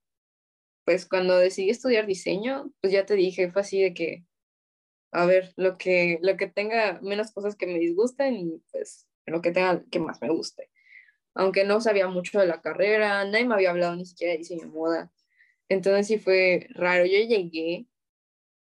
pues 0.85 1.07
cuando 1.07 1.37
decidí 1.38 1.71
estudiar 1.71 2.07
diseño, 2.07 2.73
pues 2.81 2.92
ya 2.92 3.07
te 3.07 3.14
dije, 3.14 3.53
fue 3.53 3.61
así 3.62 3.83
de 3.83 3.94
que, 3.94 4.25
a 5.12 5.27
ver, 5.27 5.53
lo 5.57 5.79
que, 5.79 6.18
lo 6.23 6.37
que 6.38 6.49
tenga 6.49 7.01
menos 7.03 7.33
cosas 7.33 7.57
que 7.57 7.66
me 7.66 7.79
disgusten 7.79 8.35
y 8.37 8.62
pues 8.73 9.07
lo 9.27 9.42
que 9.42 9.53
tenga 9.53 9.85
que 9.90 10.01
más 10.01 10.21
me 10.23 10.31
guste. 10.31 10.71
Aunque 11.35 11.64
no 11.64 11.81
sabía 11.81 12.09
mucho 12.09 12.40
de 12.40 12.47
la 12.47 12.62
carrera, 12.62 13.25
nadie 13.27 13.47
me 13.47 13.55
había 13.55 13.71
hablado 13.71 13.97
ni 13.97 14.07
siquiera 14.07 14.33
de 14.33 14.38
diseño 14.38 14.62
de 14.62 14.68
moda. 14.68 15.12
Entonces 15.68 16.07
sí 16.09 16.18
fue 16.18 16.66
raro. 16.71 17.05
Yo 17.05 17.18
llegué 17.18 17.87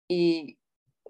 y, 0.10 0.60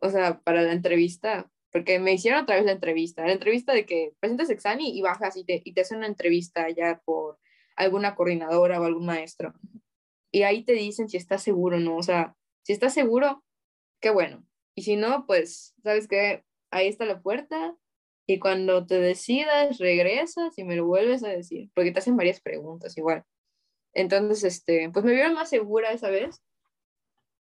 o 0.01 0.09
sea, 0.11 0.41
para 0.41 0.61
la 0.61 0.73
entrevista, 0.73 1.51
porque 1.71 1.99
me 1.99 2.13
hicieron 2.13 2.43
otra 2.43 2.57
vez 2.57 2.65
la 2.65 2.73
entrevista, 2.73 3.25
la 3.25 3.33
entrevista 3.33 3.73
de 3.73 3.85
que 3.85 4.13
presentas 4.19 4.49
examen 4.51 4.85
y 4.85 5.01
bajas 5.01 5.35
y 5.37 5.45
te, 5.45 5.61
y 5.65 5.73
te 5.73 5.81
hacen 5.81 5.97
una 5.99 6.07
entrevista 6.07 6.69
ya 6.69 7.01
por 7.05 7.39
alguna 7.81 8.15
coordinadora 8.15 8.79
o 8.79 8.85
algún 8.85 9.05
maestro. 9.05 9.53
Y 10.31 10.43
ahí 10.43 10.63
te 10.63 10.73
dicen 10.73 11.09
si 11.09 11.17
estás 11.17 11.43
seguro 11.43 11.77
o 11.77 11.79
no. 11.79 11.97
O 11.97 12.03
sea, 12.03 12.35
si 12.63 12.73
estás 12.73 12.93
seguro, 12.93 13.43
qué 13.99 14.11
bueno. 14.11 14.45
Y 14.75 14.83
si 14.83 14.95
no, 14.95 15.25
pues, 15.25 15.75
¿sabes 15.83 16.07
qué? 16.07 16.43
Ahí 16.71 16.87
está 16.87 17.05
la 17.05 17.21
puerta 17.21 17.75
y 18.27 18.39
cuando 18.39 18.85
te 18.85 18.99
decidas, 18.99 19.79
regresas 19.79 20.57
y 20.57 20.63
me 20.63 20.75
lo 20.75 20.85
vuelves 20.85 21.23
a 21.23 21.29
decir, 21.29 21.69
porque 21.73 21.91
te 21.91 21.99
hacen 21.99 22.15
varias 22.15 22.39
preguntas 22.39 22.97
igual. 22.97 23.23
Entonces, 23.93 24.43
este, 24.43 24.89
pues 24.91 25.03
me 25.03 25.11
vieron 25.11 25.33
más 25.33 25.49
segura 25.49 25.91
esa 25.91 26.09
vez 26.09 26.41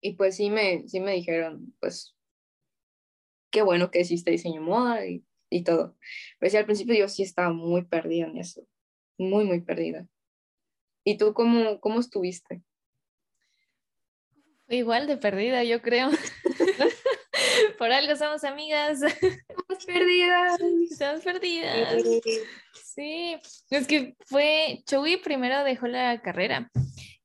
y 0.00 0.14
pues 0.14 0.36
sí 0.36 0.48
me, 0.48 0.88
sí 0.88 1.00
me 1.00 1.12
dijeron, 1.12 1.74
pues, 1.80 2.16
qué 3.50 3.62
bueno 3.62 3.90
que 3.90 4.00
hiciste 4.00 4.30
diseño 4.30 4.62
moda 4.62 5.04
y, 5.06 5.24
y 5.50 5.64
todo. 5.64 5.96
Pero 6.38 6.50
sí, 6.50 6.56
al 6.56 6.64
principio 6.64 6.94
yo 6.94 7.08
sí 7.08 7.24
estaba 7.24 7.52
muy 7.52 7.84
perdida 7.84 8.26
en 8.26 8.38
eso 8.38 8.66
muy, 9.20 9.44
muy 9.44 9.60
perdida. 9.60 10.06
¿Y 11.04 11.16
tú 11.16 11.32
cómo, 11.34 11.80
cómo 11.80 12.00
estuviste? 12.00 12.62
Igual 14.68 15.06
de 15.06 15.16
perdida, 15.16 15.64
yo 15.64 15.82
creo. 15.82 16.10
Por 17.78 17.90
algo 17.90 18.14
somos 18.16 18.44
amigas. 18.44 19.02
Estamos 19.02 19.84
perdidas. 19.86 20.60
Estamos 20.90 21.24
perdidas. 21.24 22.02
Sí, 22.74 23.36
es 23.70 23.86
que 23.86 24.14
fue, 24.26 24.82
Chugui 24.86 25.16
primero 25.16 25.64
dejó 25.64 25.86
la 25.86 26.20
carrera 26.22 26.70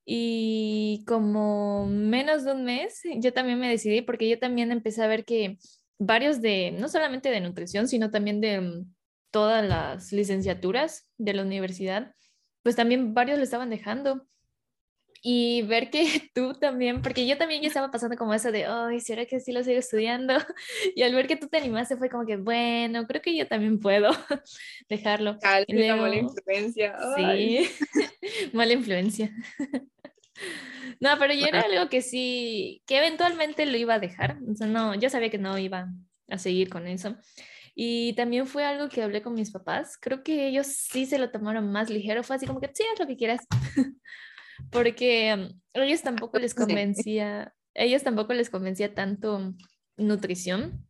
y 0.06 1.04
como 1.08 1.88
menos 1.88 2.46
de 2.46 2.54
un 2.54 2.64
mes 2.64 3.02
yo 3.18 3.34
también 3.34 3.60
me 3.60 3.68
decidí 3.68 4.04
porque 4.04 4.30
yo 4.30 4.38
también 4.38 4.72
empecé 4.72 5.02
a 5.02 5.08
ver 5.08 5.26
que 5.26 5.58
varios 5.98 6.42
de, 6.42 6.72
no 6.72 6.88
solamente 6.88 7.30
de 7.30 7.42
nutrición, 7.42 7.88
sino 7.88 8.12
también 8.12 8.42
de 8.42 8.86
todas 9.32 9.68
las 9.68 10.12
licenciaturas 10.12 11.10
de 11.18 11.34
la 11.34 11.42
universidad, 11.42 12.14
pues 12.66 12.76
también 12.76 13.14
varios 13.14 13.38
lo 13.38 13.44
estaban 13.44 13.70
dejando. 13.70 14.26
Y 15.22 15.62
ver 15.62 15.92
que 15.92 16.04
tú 16.34 16.56
también, 16.56 17.04
porque 17.04 17.28
yo 17.28 17.38
también 17.38 17.62
ya 17.62 17.68
estaba 17.68 17.92
pasando 17.92 18.18
como 18.18 18.34
eso 18.34 18.52
de, 18.52 18.66
ay, 18.66 19.00
¿será 19.00 19.28
que 19.28 19.40
sí 19.40 19.52
lo 19.52 19.64
sigo 19.64 19.78
estudiando? 19.78 20.34
Y 20.96 21.04
al 21.04 21.14
ver 21.14 21.28
que 21.28 21.36
tú 21.36 21.48
te 21.48 21.58
animaste 21.58 21.96
fue 21.96 22.10
como 22.10 22.26
que, 22.26 22.38
bueno, 22.38 23.06
creo 23.06 23.22
que 23.22 23.38
yo 23.38 23.48
también 23.48 23.80
puedo 23.80 24.10
dejarlo. 24.90 25.38
Luego, 25.68 26.02
mala 26.02 26.16
influencia. 26.16 26.98
Sí, 27.16 27.70
mala 28.52 28.74
influencia. 28.74 29.32
No, 31.00 31.20
pero 31.20 31.36
yo 31.36 31.46
era 31.46 31.62
algo 31.62 31.88
que 31.88 32.02
sí, 32.02 32.82
que 32.88 32.98
eventualmente 32.98 33.68
lo 33.68 33.78
iba 33.78 33.94
a 33.94 34.00
dejar. 34.00 34.40
O 34.52 34.56
sea, 34.56 34.66
no, 34.66 34.96
yo 34.96 35.12
sabía 35.12 35.30
que 35.30 35.38
no 35.38 35.56
iba 35.60 35.88
a 36.30 36.38
seguir 36.40 36.70
con 36.70 36.88
eso. 36.88 37.16
Y 37.78 38.14
también 38.14 38.48
fue 38.48 38.64
algo 38.64 38.88
que 38.88 39.04
hablé 39.04 39.22
con 39.22 39.34
mis 39.34 39.52
papás. 39.52 39.98
Creo 40.00 40.24
que 40.24 40.48
ellos 40.48 40.68
sí 40.68 41.06
se 41.06 41.20
lo 41.20 41.30
tomaron 41.30 41.70
más 41.72 41.90
ligero. 41.90 42.24
Fue 42.24 42.38
así 42.38 42.48
como 42.48 42.62
que, 42.62 42.72
sí, 42.74 42.84
haz 42.92 43.00
lo 43.00 43.06
que 43.06 43.18
quieras. 43.18 43.42
Porque 44.72 45.36
mm, 45.36 45.62
ellos 45.74 46.02
tampoco 46.02 46.40
les 46.40 46.56
convencía, 46.56 47.54
ellos 47.74 48.02
tampoco 48.04 48.34
les 48.34 48.50
convencía 48.50 48.94
tanto 48.96 49.54
nutrición. 49.98 50.88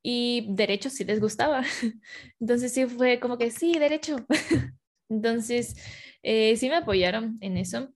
Y 0.00 0.46
derecho 0.50 0.90
sí 0.90 1.04
les 1.04 1.20
gustaba. 1.20 1.64
Entonces 2.40 2.72
sí 2.72 2.86
fue 2.86 3.18
como 3.18 3.36
que, 3.36 3.50
sí, 3.50 3.76
derecho. 3.76 4.24
Entonces 5.08 5.74
eh, 6.22 6.56
sí 6.56 6.68
me 6.68 6.76
apoyaron 6.76 7.36
en 7.40 7.56
eso. 7.56 7.92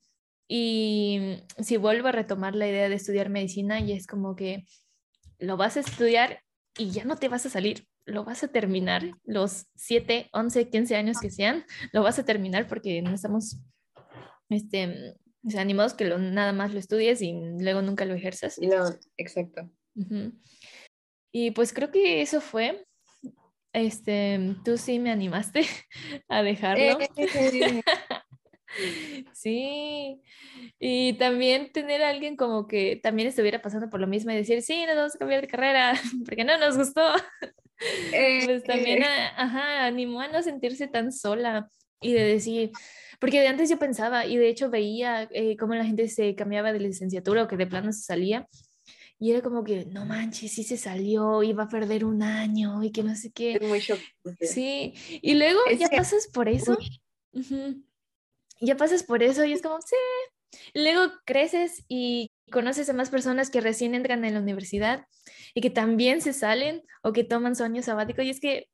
Y 0.48 1.18
mm, 1.20 1.62
si 1.62 1.76
vuelvo 1.76 2.08
a 2.08 2.12
retomar 2.12 2.56
la 2.56 2.66
idea 2.66 2.88
de 2.88 2.96
estudiar 2.96 3.28
medicina, 3.28 3.78
y 3.78 3.92
es 3.92 4.08
como 4.08 4.34
que 4.34 4.64
lo 5.38 5.56
vas 5.56 5.76
a 5.76 5.80
estudiar 5.80 6.42
y 6.76 6.90
ya 6.90 7.04
no 7.04 7.16
te 7.16 7.28
vas 7.28 7.46
a 7.46 7.50
salir 7.50 7.86
lo 8.10 8.24
vas 8.24 8.42
a 8.42 8.48
terminar, 8.48 9.12
los 9.24 9.66
7, 9.76 10.28
11, 10.32 10.68
15 10.68 10.96
años 10.96 11.18
que 11.20 11.30
sean, 11.30 11.64
lo 11.92 12.02
vas 12.02 12.18
a 12.18 12.24
terminar 12.24 12.66
porque 12.66 13.02
no 13.02 13.14
estamos 13.14 13.60
este, 14.48 15.16
animados 15.56 15.94
que 15.94 16.04
lo, 16.04 16.18
nada 16.18 16.52
más 16.52 16.72
lo 16.72 16.78
estudies 16.78 17.22
y 17.22 17.32
luego 17.58 17.82
nunca 17.82 18.04
lo 18.04 18.14
ejerzas. 18.14 18.58
No, 18.58 18.84
exacto. 19.16 19.70
Y 21.32 21.52
pues 21.52 21.72
creo 21.72 21.90
que 21.90 22.22
eso 22.22 22.40
fue. 22.40 22.86
Este, 23.72 24.56
tú 24.64 24.76
sí 24.76 24.98
me 24.98 25.12
animaste 25.12 25.62
a 26.28 26.42
dejarlo. 26.42 27.00
Eh. 27.16 27.82
Sí, 29.32 30.22
y 30.78 31.14
también 31.14 31.72
tener 31.72 32.02
a 32.02 32.10
alguien 32.10 32.36
como 32.36 32.66
que 32.66 33.00
también 33.02 33.28
estuviera 33.28 33.62
pasando 33.62 33.90
por 33.90 34.00
lo 34.00 34.06
mismo 34.06 34.30
y 34.30 34.36
decir, 34.36 34.62
sí, 34.62 34.86
nos 34.86 34.96
vamos 34.96 35.14
a 35.16 35.18
cambiar 35.18 35.40
de 35.40 35.48
carrera 35.48 35.94
porque 36.24 36.44
no 36.44 36.56
nos 36.58 36.76
gustó. 36.76 37.02
Eh, 38.12 38.42
pues 38.44 38.64
también, 38.64 39.02
eh. 39.02 39.30
ajá, 39.36 39.86
animó 39.86 40.20
a 40.20 40.28
no 40.28 40.42
sentirse 40.42 40.88
tan 40.88 41.12
sola 41.12 41.68
y 42.00 42.12
de 42.12 42.22
decir, 42.24 42.70
porque 43.18 43.40
de 43.40 43.48
antes 43.48 43.68
yo 43.68 43.78
pensaba 43.78 44.26
y 44.26 44.36
de 44.36 44.48
hecho 44.48 44.70
veía 44.70 45.28
eh, 45.32 45.56
cómo 45.56 45.74
la 45.74 45.84
gente 45.84 46.08
se 46.08 46.34
cambiaba 46.34 46.72
de 46.72 46.80
licenciatura 46.80 47.44
o 47.44 47.48
que 47.48 47.56
de 47.56 47.66
plano 47.66 47.92
se 47.92 48.02
salía 48.02 48.48
Y 49.18 49.32
era 49.32 49.42
como 49.42 49.64
que, 49.64 49.84
no 49.86 50.06
manches, 50.06 50.52
sí 50.52 50.64
se 50.64 50.76
salió, 50.76 51.42
iba 51.42 51.64
a 51.64 51.68
perder 51.68 52.04
un 52.04 52.22
año 52.22 52.82
y 52.82 52.90
que 52.90 53.02
no 53.02 53.14
sé 53.14 53.30
qué. 53.32 53.54
Es 53.54 53.62
muy 53.62 53.82
Sí, 54.40 54.94
y 55.22 55.34
luego 55.34 55.60
ya 55.78 55.88
pasas 55.88 56.26
por 56.28 56.48
eso. 56.48 56.76
Ya 58.60 58.76
pasas 58.76 59.02
por 59.02 59.22
eso 59.22 59.44
y 59.44 59.52
es 59.52 59.62
como, 59.62 59.80
sí. 59.80 59.96
Luego 60.74 61.12
creces 61.24 61.84
y 61.88 62.30
conoces 62.50 62.88
a 62.90 62.92
más 62.92 63.10
personas 63.10 63.50
que 63.50 63.60
recién 63.60 63.94
entran 63.94 64.24
en 64.24 64.34
la 64.34 64.40
universidad 64.40 65.06
y 65.54 65.60
que 65.60 65.70
también 65.70 66.20
se 66.20 66.32
salen 66.32 66.82
o 67.02 67.12
que 67.12 67.24
toman 67.24 67.56
su 67.56 67.64
año 67.64 67.82
sabático. 67.82 68.22
Y 68.22 68.30
es 68.30 68.40
que, 68.40 68.68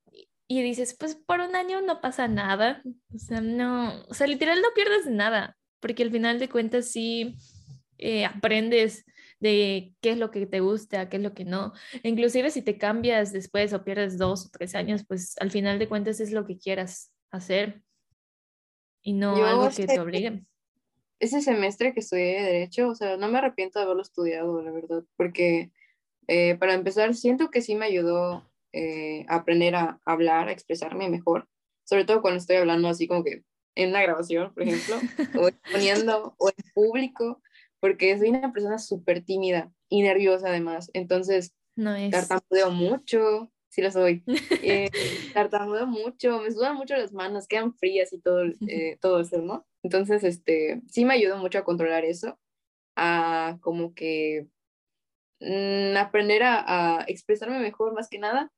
y 0.48 0.62
dices, 0.62 0.96
pues 0.98 1.14
por 1.14 1.40
un 1.40 1.56
año 1.56 1.80
no 1.82 2.00
pasa 2.00 2.28
nada. 2.28 2.82
O 3.14 3.18
sea, 3.18 3.40
no, 3.40 4.04
o 4.08 4.14
sea, 4.14 4.26
literal 4.26 4.60
no 4.60 4.68
pierdes 4.74 5.06
nada, 5.06 5.56
porque 5.80 6.02
al 6.02 6.10
final 6.10 6.38
de 6.38 6.48
cuentas 6.48 6.90
sí 6.90 7.36
eh, 7.98 8.24
aprendes 8.24 9.04
de 9.38 9.94
qué 10.00 10.10
es 10.10 10.18
lo 10.18 10.30
que 10.30 10.46
te 10.46 10.60
gusta, 10.60 11.08
qué 11.08 11.18
es 11.18 11.22
lo 11.22 11.34
que 11.34 11.44
no. 11.44 11.72
Inclusive 12.02 12.50
si 12.50 12.62
te 12.62 12.78
cambias 12.78 13.32
después 13.32 13.72
o 13.72 13.84
pierdes 13.84 14.18
dos 14.18 14.46
o 14.46 14.50
tres 14.50 14.74
años, 14.74 15.04
pues 15.06 15.34
al 15.38 15.50
final 15.50 15.78
de 15.78 15.88
cuentas 15.88 16.20
es 16.20 16.32
lo 16.32 16.46
que 16.46 16.58
quieras 16.58 17.12
hacer 17.30 17.82
y 19.02 19.12
no 19.12 19.44
algo 19.44 19.68
que 19.70 19.86
te 19.86 20.00
obliguen. 20.00 20.46
Ese 21.18 21.40
semestre 21.40 21.94
que 21.94 22.00
estudié 22.00 22.42
Derecho, 22.42 22.88
o 22.88 22.94
sea, 22.94 23.16
no 23.16 23.28
me 23.28 23.38
arrepiento 23.38 23.78
de 23.78 23.84
haberlo 23.84 24.02
estudiado, 24.02 24.62
la 24.62 24.70
verdad, 24.70 25.04
porque 25.16 25.70
eh, 26.28 26.56
para 26.56 26.74
empezar, 26.74 27.14
siento 27.14 27.50
que 27.50 27.62
sí 27.62 27.74
me 27.74 27.86
ayudó 27.86 28.50
eh, 28.72 29.24
a 29.28 29.36
aprender 29.36 29.74
a 29.74 30.00
hablar, 30.04 30.48
a 30.48 30.52
expresarme 30.52 31.08
mejor, 31.08 31.48
sobre 31.84 32.04
todo 32.04 32.20
cuando 32.20 32.38
estoy 32.38 32.56
hablando 32.56 32.88
así 32.88 33.06
como 33.06 33.24
que 33.24 33.42
en 33.76 33.90
una 33.90 34.02
grabación, 34.02 34.52
por 34.52 34.64
ejemplo, 34.64 34.96
o 35.40 35.48
exponiendo 35.48 36.34
o 36.38 36.48
en 36.48 36.72
público, 36.74 37.40
porque 37.80 38.18
soy 38.18 38.30
una 38.30 38.52
persona 38.52 38.78
súper 38.78 39.24
tímida 39.24 39.72
y 39.88 40.02
nerviosa 40.02 40.48
además. 40.48 40.90
Entonces, 40.94 41.54
no 41.76 41.94
es. 41.94 42.10
tartamudeo 42.10 42.70
mucho, 42.70 43.52
sí 43.76 43.82
lo 43.82 43.90
soy. 43.90 44.24
Eh, 44.62 44.90
tartamudeo 45.34 45.86
mucho, 45.86 46.40
me 46.40 46.50
sudan 46.50 46.76
mucho 46.76 46.96
las 46.96 47.12
manos, 47.12 47.46
quedan 47.46 47.74
frías 47.74 48.12
y 48.12 48.18
todo, 48.18 48.42
eh, 48.66 48.96
todo 49.00 49.20
eso, 49.20 49.40
¿no? 49.42 49.66
Entonces, 49.82 50.24
este, 50.24 50.80
sí 50.88 51.04
me 51.04 51.14
ayudó 51.14 51.36
mucho 51.36 51.58
a 51.58 51.64
controlar 51.64 52.04
eso, 52.04 52.38
a 52.96 53.58
como 53.60 53.94
que 53.94 54.48
mm, 55.40 55.96
aprender 55.98 56.42
a, 56.42 57.00
a 57.00 57.04
expresarme 57.06 57.60
mejor 57.60 57.94
más 57.94 58.08
que 58.08 58.18
nada. 58.18 58.50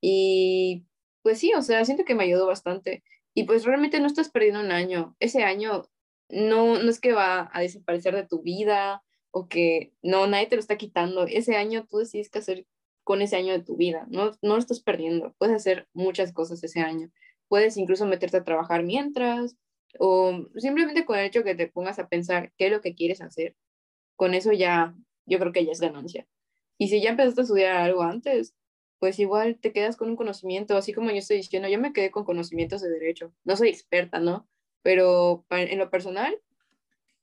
Y 0.00 0.86
pues 1.22 1.38
sí, 1.38 1.52
o 1.54 1.62
sea, 1.62 1.84
siento 1.84 2.04
que 2.04 2.14
me 2.14 2.24
ayudó 2.24 2.46
bastante. 2.46 3.04
Y 3.34 3.44
pues 3.44 3.64
realmente 3.64 4.00
no 4.00 4.06
estás 4.06 4.30
perdiendo 4.30 4.60
un 4.60 4.72
año. 4.72 5.14
Ese 5.20 5.44
año 5.44 5.84
no, 6.30 6.82
no 6.82 6.90
es 6.90 6.98
que 7.00 7.12
va 7.12 7.50
a 7.52 7.60
desaparecer 7.60 8.14
de 8.14 8.26
tu 8.26 8.42
vida 8.42 9.04
o 9.30 9.48
que 9.48 9.92
no, 10.02 10.26
nadie 10.26 10.46
te 10.46 10.56
lo 10.56 10.60
está 10.60 10.76
quitando. 10.78 11.26
Ese 11.26 11.56
año 11.56 11.86
tú 11.88 11.98
decides 11.98 12.30
qué 12.30 12.38
hacer 12.38 12.66
con 13.06 13.22
ese 13.22 13.36
año 13.36 13.52
de 13.52 13.62
tu 13.62 13.76
vida, 13.76 14.06
no, 14.10 14.32
no 14.42 14.54
lo 14.54 14.58
estás 14.58 14.80
perdiendo. 14.80 15.34
Puedes 15.38 15.54
hacer 15.54 15.88
muchas 15.94 16.32
cosas 16.32 16.62
ese 16.64 16.80
año. 16.80 17.10
Puedes 17.48 17.76
incluso 17.76 18.04
meterte 18.06 18.38
a 18.38 18.44
trabajar 18.44 18.82
mientras 18.82 19.56
o 19.98 20.48
simplemente 20.56 21.04
con 21.04 21.18
el 21.18 21.26
hecho 21.26 21.44
que 21.44 21.54
te 21.54 21.68
pongas 21.68 21.98
a 22.00 22.08
pensar 22.08 22.52
qué 22.58 22.66
es 22.66 22.72
lo 22.72 22.80
que 22.80 22.94
quieres 22.96 23.22
hacer. 23.22 23.56
Con 24.16 24.34
eso 24.34 24.52
ya, 24.52 24.94
yo 25.26 25.38
creo 25.38 25.52
que 25.52 25.64
ya 25.64 25.72
es 25.72 25.80
ganancia. 25.80 26.26
Y 26.78 26.88
si 26.88 27.00
ya 27.00 27.10
empezaste 27.10 27.42
a 27.42 27.44
estudiar 27.44 27.76
algo 27.76 28.02
antes, 28.02 28.54
pues 28.98 29.18
igual 29.20 29.58
te 29.60 29.72
quedas 29.72 29.96
con 29.96 30.10
un 30.10 30.16
conocimiento, 30.16 30.76
así 30.76 30.92
como 30.92 31.10
yo 31.10 31.18
estoy 31.18 31.36
diciendo, 31.38 31.68
yo 31.68 31.78
me 31.78 31.92
quedé 31.92 32.10
con 32.10 32.24
conocimientos 32.24 32.82
de 32.82 32.90
derecho. 32.90 33.32
No 33.44 33.56
soy 33.56 33.68
experta, 33.68 34.18
¿no? 34.20 34.48
pero 34.86 35.44
en 35.50 35.78
lo 35.78 35.90
personal, 35.90 36.40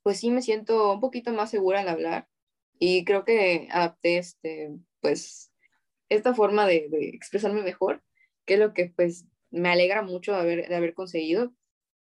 pues 0.02 0.20
sí 0.20 0.30
me 0.30 0.42
siento 0.42 0.92
un 0.92 1.00
poquito 1.00 1.32
más 1.32 1.50
segura 1.50 1.80
al 1.80 1.88
hablar 1.88 2.28
y 2.78 3.06
creo 3.06 3.24
que 3.24 3.68
adapté 3.70 4.18
este, 4.18 4.70
pues, 5.00 5.50
esta 6.14 6.34
forma 6.34 6.66
de, 6.66 6.88
expresarme 7.14 7.62
mejor, 7.62 8.02
que 8.46 8.54
es 8.54 8.60
lo 8.60 8.74
que 8.74 8.92
pues 8.94 9.26
me 9.50 9.68
alegra 9.70 10.02
mucho 10.02 10.32
de 10.32 10.38
haber, 10.38 10.68
de 10.68 10.74
haber 10.74 10.94
conseguido. 10.94 11.54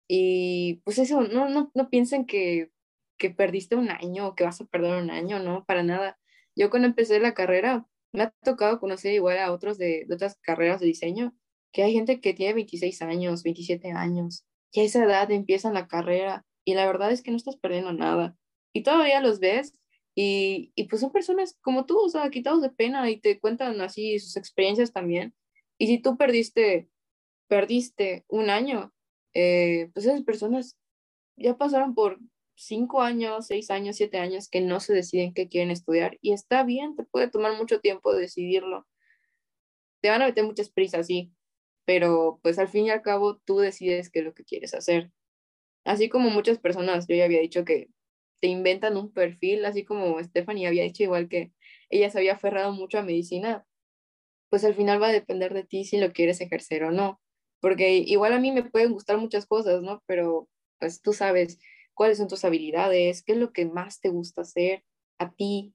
Y 0.08 0.82
pues 0.84 0.98
eso, 0.98 1.22
no, 1.22 1.48
no, 1.48 1.70
no 1.74 1.90
piensen 1.90 2.26
que, 2.26 2.70
que 3.18 3.30
perdiste 3.30 3.76
un 3.76 3.90
año 3.90 4.28
o 4.28 4.34
que 4.34 4.44
vas 4.44 4.61
a 4.61 4.66
perder 4.66 5.02
un 5.02 5.11
año, 5.11 5.38
no, 5.38 5.64
para 5.64 5.82
nada. 5.82 6.18
Yo 6.56 6.70
cuando 6.70 6.88
empecé 6.88 7.20
la 7.20 7.34
carrera, 7.34 7.86
me 8.12 8.24
ha 8.24 8.30
tocado 8.42 8.80
conocer 8.80 9.12
igual 9.12 9.38
a 9.38 9.52
otros 9.52 9.78
de, 9.78 10.06
otras 10.12 10.36
carreras 10.40 10.80
de 10.80 10.86
diseño, 10.86 11.34
que 11.72 11.82
hay 11.82 11.92
gente 11.92 12.20
que 12.20 12.34
tiene 12.34 12.54
26 12.54 13.02
años, 13.02 13.42
27 13.42 13.92
años, 13.92 14.44
y 14.72 14.80
a 14.80 14.84
esa 14.84 15.04
edad 15.04 15.30
empiezan 15.30 15.74
la 15.74 15.86
carrera 15.86 16.44
y 16.64 16.74
la 16.74 16.86
verdad 16.86 17.12
es 17.12 17.22
que 17.22 17.30
no 17.30 17.36
estás 17.36 17.56
perdiendo 17.56 17.92
nada. 17.92 18.36
Y 18.72 18.82
todavía 18.82 19.20
los 19.20 19.40
ves 19.40 19.74
y, 20.14 20.72
y 20.74 20.84
pues 20.84 21.00
son 21.00 21.12
personas 21.12 21.56
como 21.62 21.86
tú, 21.86 21.98
o 21.98 22.08
sea, 22.08 22.30
quitados 22.30 22.62
de 22.62 22.70
pena 22.70 23.08
y 23.11 23.20
te 23.20 23.38
cuentan 23.40 23.80
así 23.80 24.18
sus 24.18 24.36
experiencias 24.36 24.92
también. 24.92 25.34
Y 25.78 25.86
si 25.86 25.98
tú 25.98 26.16
perdiste, 26.16 26.88
perdiste 27.48 28.24
un 28.28 28.50
año, 28.50 28.92
eh, 29.34 29.90
pues 29.94 30.06
esas 30.06 30.22
personas 30.22 30.78
ya 31.36 31.56
pasaron 31.56 31.94
por 31.94 32.18
cinco 32.54 33.00
años, 33.00 33.46
seis 33.46 33.70
años, 33.70 33.96
siete 33.96 34.18
años 34.18 34.48
que 34.48 34.61
no 34.61 34.80
se 34.80 34.92
deciden 34.92 35.32
qué 35.32 35.48
quieren 35.48 35.70
estudiar 35.70 36.18
y 36.20 36.32
está 36.32 36.62
bien, 36.64 36.96
te 36.96 37.04
puede 37.04 37.28
tomar 37.28 37.56
mucho 37.56 37.80
tiempo 37.80 38.14
decidirlo. 38.14 38.86
Te 40.02 40.11
van 40.11 40.22
a 40.22 40.26
meter 40.26 40.44
muchas 40.44 40.70
prisas, 40.70 41.06
sí, 41.06 41.32
pero 41.84 42.40
pues 42.42 42.58
al 42.58 42.68
fin 42.68 42.86
y 42.86 42.90
al 42.90 43.02
cabo 43.02 43.38
tú 43.38 43.58
decides 43.58 44.11
qué 44.11 44.20
es 44.20 44.24
lo 44.26 44.34
que 44.34 44.44
quieres 44.44 44.74
hacer. 44.74 45.11
Así 45.84 46.08
como 46.08 46.30
muchas 46.30 46.58
personas, 46.58 47.06
yo 47.08 47.16
ya 47.16 47.24
había 47.24 47.40
dicho 47.40 47.64
que 47.64 47.88
te 48.41 48.49
inventan 48.49 48.97
un 48.97 49.12
perfil, 49.12 49.64
así 49.64 49.84
como 49.84 50.22
Stephanie 50.22 50.66
había 50.66 50.82
dicho 50.82 51.03
igual 51.03 51.28
que 51.28 51.53
ella 51.91 52.11
se 52.11 52.18
había 52.18 52.34
aferrado 52.34 52.72
mucho 52.72 52.99
a 52.99 53.03
medicina, 53.03 53.66
pues 54.51 54.64
al 54.64 54.74
final 54.74 55.03
va 55.03 55.09
a 55.09 55.12
depender 55.12 55.55
de 55.55 55.64
ti 55.64 55.84
si 55.84 55.99
lo 55.99 56.12
quieres 56.12 56.41
ejercer 56.41 56.84
o 56.84 56.91
no, 56.91 57.20
porque 57.61 57.99
igual 57.99 58.32
a 58.32 58.41
mí 58.41 58.53
me 58.53 58.64
pueden 58.64 58.93
gustar 58.93 59.18
muchas 59.18 59.47
cosas, 59.47 59.82
¿no? 59.82 60.03
Pero 60.07 60.49
pues 60.78 61.03
tú 61.03 61.12
sabes 61.12 61.59
cuáles 61.95 62.18
son 62.18 62.28
tus 62.28 62.45
habilidades, 62.45 63.22
qué 63.22 63.32
es 63.32 63.38
lo 63.38 63.53
que 63.53 63.66
más 63.66 64.01
te 64.01 64.09
gusta 64.09 64.43
hacer 64.43 64.84
a 65.18 65.32
ti 65.32 65.74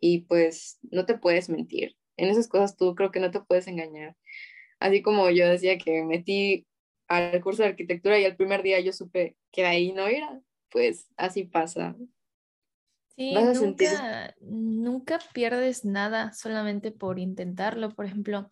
y 0.00 0.22
pues 0.22 0.78
no 0.90 1.06
te 1.06 1.16
puedes 1.16 1.48
mentir. 1.48 1.96
En 2.16 2.28
esas 2.28 2.48
cosas 2.48 2.76
tú 2.76 2.94
creo 2.94 3.10
que 3.12 3.20
no 3.20 3.30
te 3.30 3.40
puedes 3.40 3.66
engañar. 3.68 4.16
Así 4.80 5.02
como 5.02 5.30
yo 5.30 5.48
decía 5.48 5.78
que 5.78 6.02
metí 6.02 6.66
al 7.08 7.40
curso 7.42 7.62
de 7.62 7.70
arquitectura 7.70 8.18
y 8.18 8.24
el 8.24 8.36
primer 8.36 8.62
día 8.62 8.80
yo 8.80 8.92
supe 8.92 9.36
que 9.52 9.64
ahí 9.64 9.92
no 9.92 10.08
era, 10.08 10.40
pues 10.72 11.06
así 11.16 11.44
pasa. 11.44 11.94
Sí, 13.14 13.34
nunca, 13.34 14.34
nunca 14.40 15.18
pierdes 15.34 15.84
nada 15.84 16.32
solamente 16.32 16.90
por 16.90 17.18
intentarlo. 17.18 17.90
Por 17.90 18.06
ejemplo, 18.06 18.50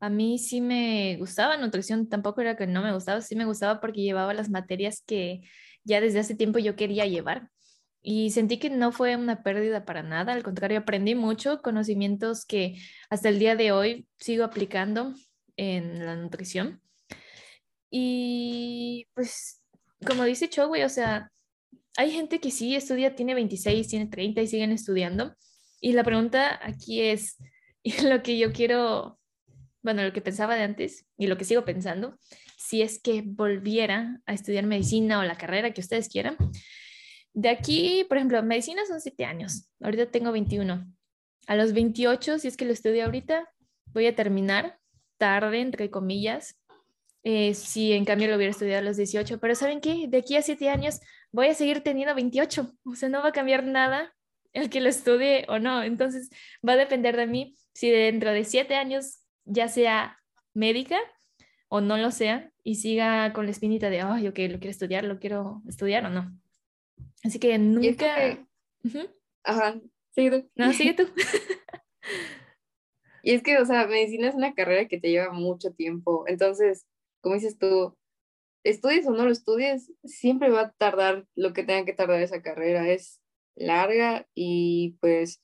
a 0.00 0.08
mí 0.08 0.38
sí 0.38 0.62
me 0.62 1.16
gustaba 1.18 1.58
nutrición, 1.58 2.08
tampoco 2.08 2.40
era 2.40 2.56
que 2.56 2.66
no 2.66 2.82
me 2.82 2.94
gustaba, 2.94 3.20
sí 3.20 3.36
me 3.36 3.44
gustaba 3.44 3.80
porque 3.80 4.00
llevaba 4.00 4.32
las 4.32 4.48
materias 4.48 5.02
que 5.06 5.42
ya 5.84 6.00
desde 6.00 6.20
hace 6.20 6.34
tiempo 6.34 6.58
yo 6.58 6.76
quería 6.76 7.06
llevar. 7.06 7.50
Y 8.02 8.30
sentí 8.30 8.58
que 8.58 8.70
no 8.70 8.92
fue 8.92 9.16
una 9.16 9.42
pérdida 9.42 9.84
para 9.84 10.02
nada, 10.02 10.32
al 10.32 10.42
contrario, 10.42 10.78
aprendí 10.78 11.14
mucho, 11.14 11.60
conocimientos 11.60 12.46
que 12.46 12.78
hasta 13.10 13.28
el 13.28 13.38
día 13.38 13.56
de 13.56 13.72
hoy 13.72 14.08
sigo 14.18 14.44
aplicando 14.44 15.12
en 15.56 16.06
la 16.06 16.16
nutrición. 16.16 16.80
Y 17.90 19.06
pues, 19.12 19.62
como 20.06 20.24
dice 20.24 20.48
Chogui, 20.48 20.82
o 20.82 20.88
sea, 20.88 21.30
hay 22.00 22.10
gente 22.12 22.40
que 22.40 22.50
sí 22.50 22.74
estudia, 22.74 23.14
tiene 23.14 23.34
26, 23.34 23.86
tiene 23.86 24.06
30 24.06 24.40
y 24.40 24.46
siguen 24.46 24.72
estudiando. 24.72 25.36
Y 25.82 25.92
la 25.92 26.02
pregunta 26.02 26.58
aquí 26.62 27.02
es, 27.02 27.36
lo 28.02 28.22
que 28.22 28.38
yo 28.38 28.52
quiero, 28.52 29.18
bueno, 29.82 30.02
lo 30.02 30.12
que 30.14 30.22
pensaba 30.22 30.54
de 30.54 30.62
antes 30.62 31.04
y 31.18 31.26
lo 31.26 31.36
que 31.36 31.44
sigo 31.44 31.66
pensando, 31.66 32.18
si 32.56 32.80
es 32.80 33.02
que 33.02 33.22
volviera 33.22 34.22
a 34.24 34.32
estudiar 34.32 34.64
medicina 34.64 35.18
o 35.18 35.24
la 35.24 35.36
carrera 35.36 35.74
que 35.74 35.82
ustedes 35.82 36.08
quieran. 36.08 36.38
De 37.34 37.50
aquí, 37.50 38.06
por 38.08 38.16
ejemplo, 38.16 38.42
medicina 38.42 38.80
son 38.88 39.02
7 39.02 39.26
años, 39.26 39.68
ahorita 39.82 40.10
tengo 40.10 40.32
21. 40.32 40.86
A 41.48 41.56
los 41.56 41.74
28, 41.74 42.38
si 42.38 42.48
es 42.48 42.56
que 42.56 42.64
lo 42.64 42.72
estudio 42.72 43.04
ahorita, 43.04 43.46
voy 43.92 44.06
a 44.06 44.16
terminar 44.16 44.78
tarde, 45.18 45.60
entre 45.60 45.90
comillas, 45.90 46.56
eh, 47.24 47.52
si 47.52 47.92
en 47.92 48.06
cambio 48.06 48.28
lo 48.28 48.36
hubiera 48.36 48.52
estudiado 48.52 48.78
a 48.80 48.84
los 48.84 48.96
18, 48.96 49.38
pero 49.38 49.54
¿saben 49.54 49.82
qué? 49.82 50.06
De 50.08 50.18
aquí 50.18 50.36
a 50.36 50.42
siete 50.42 50.70
años 50.70 51.00
voy 51.32 51.48
a 51.48 51.54
seguir 51.54 51.82
teniendo 51.82 52.14
28, 52.14 52.72
o 52.84 52.94
sea, 52.94 53.08
no 53.08 53.22
va 53.22 53.28
a 53.28 53.32
cambiar 53.32 53.64
nada 53.64 54.14
el 54.52 54.68
que 54.68 54.80
lo 54.80 54.88
estudie 54.88 55.46
o 55.48 55.58
no, 55.58 55.82
entonces 55.82 56.30
va 56.66 56.72
a 56.72 56.76
depender 56.76 57.16
de 57.16 57.26
mí 57.26 57.54
si 57.72 57.90
dentro 57.90 58.32
de 58.32 58.44
siete 58.44 58.74
años 58.74 59.20
ya 59.44 59.68
sea 59.68 60.18
médica 60.54 60.98
o 61.68 61.80
no 61.80 61.96
lo 61.96 62.10
sea 62.10 62.50
y 62.64 62.76
siga 62.76 63.32
con 63.32 63.46
la 63.46 63.52
espinita 63.52 63.90
de, 63.90 64.00
ay, 64.00 64.26
ok, 64.28 64.38
lo 64.50 64.58
quiero 64.58 64.70
estudiar, 64.70 65.04
lo 65.04 65.18
quiero 65.18 65.62
estudiar 65.68 66.04
o 66.04 66.10
no. 66.10 66.36
Así 67.22 67.38
que 67.38 67.56
nunca... 67.58 68.46
Ajá, 69.44 69.80
sigue 70.10 70.30
tú. 70.30 70.50
No, 70.56 70.72
sigue 70.72 70.94
tú. 70.94 71.04
Y 73.22 73.32
es 73.32 73.42
que, 73.42 73.58
o 73.58 73.66
sea, 73.66 73.86
medicina 73.86 74.28
es 74.28 74.34
una 74.34 74.54
carrera 74.54 74.88
que 74.88 74.98
te 74.98 75.10
lleva 75.10 75.32
mucho 75.32 75.72
tiempo. 75.72 76.24
Entonces, 76.26 76.86
como 77.20 77.34
dices 77.34 77.58
tú, 77.58 77.96
estudies 78.64 79.06
o 79.06 79.12
no 79.12 79.24
lo 79.24 79.32
estudies, 79.32 79.92
siempre 80.04 80.50
va 80.50 80.60
a 80.60 80.72
tardar 80.72 81.26
lo 81.34 81.52
que 81.52 81.64
tenga 81.64 81.84
que 81.84 81.92
tardar 81.92 82.20
esa 82.20 82.42
carrera. 82.42 82.88
Es 82.88 83.20
larga 83.56 84.26
y 84.34 84.96
pues 85.00 85.42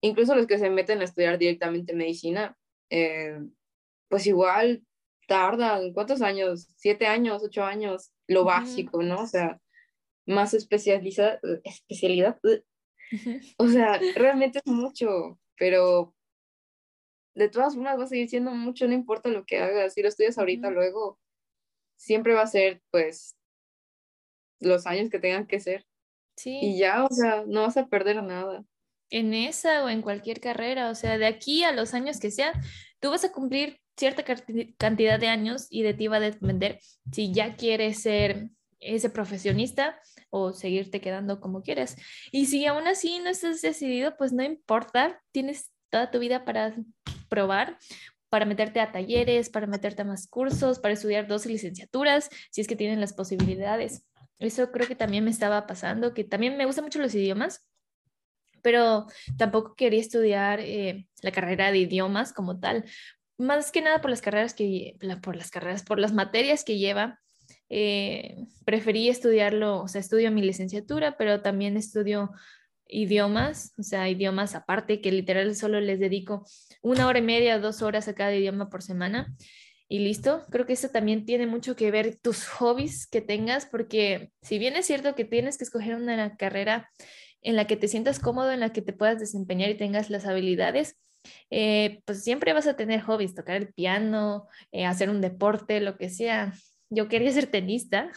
incluso 0.00 0.34
los 0.34 0.46
que 0.46 0.58
se 0.58 0.70
meten 0.70 1.00
a 1.00 1.04
estudiar 1.04 1.38
directamente 1.38 1.94
medicina, 1.94 2.56
eh, 2.90 3.38
pues 4.08 4.26
igual 4.26 4.84
tardan, 5.26 5.92
¿cuántos 5.92 6.22
años? 6.22 6.68
Siete 6.76 7.06
años, 7.06 7.42
ocho 7.44 7.64
años, 7.64 8.12
lo 8.26 8.44
básico, 8.44 9.02
¿no? 9.02 9.22
O 9.22 9.26
sea, 9.26 9.60
más 10.26 10.54
especializa 10.54 11.38
especialidad. 11.64 12.38
O 13.56 13.66
sea, 13.68 13.98
realmente 14.16 14.60
es 14.62 14.70
mucho, 14.70 15.40
pero 15.56 16.14
de 17.34 17.48
todas 17.48 17.74
formas 17.74 17.98
va 17.98 18.04
a 18.04 18.06
seguir 18.06 18.28
siendo 18.28 18.50
mucho, 18.50 18.86
no 18.86 18.92
importa 18.92 19.30
lo 19.30 19.46
que 19.46 19.58
hagas. 19.58 19.94
Si 19.94 20.02
lo 20.02 20.08
estudias 20.08 20.36
ahorita, 20.36 20.68
luego 20.70 21.18
siempre 21.98 22.32
va 22.32 22.42
a 22.42 22.46
ser, 22.46 22.80
pues, 22.90 23.36
los 24.60 24.86
años 24.86 25.10
que 25.10 25.18
tengan 25.18 25.46
que 25.46 25.60
ser. 25.60 25.84
Sí. 26.36 26.58
Y 26.62 26.78
ya, 26.78 27.04
o 27.04 27.10
sea, 27.10 27.44
no 27.46 27.62
vas 27.62 27.76
a 27.76 27.88
perder 27.88 28.22
nada. 28.22 28.64
En 29.10 29.34
esa 29.34 29.84
o 29.84 29.88
en 29.88 30.02
cualquier 30.02 30.40
carrera, 30.40 30.90
o 30.90 30.94
sea, 30.94 31.18
de 31.18 31.26
aquí 31.26 31.64
a 31.64 31.72
los 31.72 31.94
años 31.94 32.20
que 32.20 32.30
sean, 32.30 32.52
tú 33.00 33.10
vas 33.10 33.24
a 33.24 33.32
cumplir 33.32 33.80
cierta 33.96 34.22
cantidad 34.78 35.18
de 35.18 35.28
años 35.28 35.66
y 35.70 35.82
de 35.82 35.94
ti 35.94 36.06
va 36.06 36.16
a 36.16 36.20
depender 36.20 36.78
si 37.10 37.32
ya 37.32 37.56
quieres 37.56 38.00
ser 38.00 38.48
ese 38.78 39.10
profesionista 39.10 40.00
o 40.30 40.52
seguirte 40.52 41.00
quedando 41.00 41.40
como 41.40 41.62
quieres. 41.62 41.96
Y 42.30 42.46
si 42.46 42.64
aún 42.66 42.86
así 42.86 43.18
no 43.18 43.30
estás 43.30 43.60
decidido, 43.60 44.16
pues 44.16 44.32
no 44.32 44.44
importa, 44.44 45.20
tienes 45.32 45.72
toda 45.90 46.10
tu 46.10 46.20
vida 46.20 46.44
para 46.44 46.76
probar, 47.28 47.78
para 48.28 48.44
meterte 48.44 48.80
a 48.80 48.92
talleres, 48.92 49.50
para 49.50 49.66
meterte 49.66 50.02
a 50.02 50.04
más 50.04 50.26
cursos, 50.26 50.78
para 50.78 50.94
estudiar 50.94 51.26
dos 51.26 51.46
licenciaturas, 51.46 52.28
si 52.50 52.60
es 52.60 52.66
que 52.66 52.76
tienen 52.76 53.00
las 53.00 53.12
posibilidades. 53.12 54.04
Eso 54.38 54.70
creo 54.70 54.86
que 54.86 54.94
también 54.94 55.24
me 55.24 55.30
estaba 55.30 55.66
pasando, 55.66 56.14
que 56.14 56.24
también 56.24 56.56
me 56.56 56.66
gustan 56.66 56.84
mucho 56.84 57.00
los 57.00 57.14
idiomas, 57.14 57.66
pero 58.62 59.06
tampoco 59.36 59.74
quería 59.74 60.00
estudiar 60.00 60.60
eh, 60.60 61.06
la 61.22 61.32
carrera 61.32 61.72
de 61.72 61.78
idiomas 61.78 62.32
como 62.32 62.58
tal, 62.58 62.84
más 63.38 63.70
que 63.70 63.82
nada 63.82 64.00
por 64.00 64.10
las 64.10 64.20
carreras 64.20 64.54
que, 64.54 64.96
por 65.22 65.36
las 65.36 65.50
carreras, 65.50 65.82
por 65.84 65.98
las 65.98 66.12
materias 66.12 66.64
que 66.64 66.78
lleva. 66.78 67.20
Eh, 67.70 68.36
preferí 68.64 69.08
estudiarlo, 69.08 69.82
o 69.82 69.88
sea, 69.88 70.00
estudio 70.00 70.30
mi 70.30 70.42
licenciatura, 70.42 71.16
pero 71.16 71.40
también 71.40 71.76
estudio 71.76 72.30
idiomas, 72.88 73.74
o 73.78 73.82
sea, 73.82 74.08
idiomas 74.08 74.54
aparte, 74.54 75.00
que 75.00 75.12
literal 75.12 75.54
solo 75.54 75.80
les 75.80 76.00
dedico 76.00 76.46
una 76.82 77.06
hora 77.06 77.18
y 77.18 77.22
media, 77.22 77.58
dos 77.58 77.82
horas 77.82 78.08
a 78.08 78.14
cada 78.14 78.34
idioma 78.34 78.70
por 78.70 78.82
semana 78.82 79.34
y 79.88 80.00
listo. 80.00 80.44
Creo 80.50 80.66
que 80.66 80.74
eso 80.74 80.88
también 80.88 81.24
tiene 81.24 81.46
mucho 81.46 81.76
que 81.76 81.90
ver 81.90 82.16
tus 82.16 82.46
hobbies 82.46 83.06
que 83.06 83.20
tengas, 83.20 83.66
porque 83.66 84.32
si 84.42 84.58
bien 84.58 84.76
es 84.76 84.86
cierto 84.86 85.14
que 85.14 85.24
tienes 85.24 85.58
que 85.58 85.64
escoger 85.64 85.96
una 85.96 86.36
carrera 86.36 86.90
en 87.42 87.56
la 87.56 87.66
que 87.66 87.76
te 87.76 87.88
sientas 87.88 88.18
cómodo, 88.18 88.52
en 88.52 88.60
la 88.60 88.72
que 88.72 88.82
te 88.82 88.92
puedas 88.92 89.18
desempeñar 89.18 89.70
y 89.70 89.76
tengas 89.76 90.10
las 90.10 90.26
habilidades, 90.26 90.98
eh, 91.50 92.02
pues 92.04 92.22
siempre 92.22 92.52
vas 92.52 92.66
a 92.66 92.76
tener 92.76 93.00
hobbies, 93.02 93.34
tocar 93.34 93.56
el 93.56 93.72
piano, 93.72 94.46
eh, 94.72 94.86
hacer 94.86 95.10
un 95.10 95.20
deporte, 95.20 95.80
lo 95.80 95.96
que 95.96 96.10
sea. 96.10 96.52
Yo 96.90 97.08
quería 97.08 97.32
ser 97.32 97.46
tenista 97.46 98.10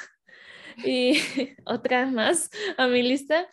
y 0.85 1.13
otra 1.65 2.05
más 2.07 2.49
a 2.77 2.87
mi 2.87 3.01
lista. 3.01 3.47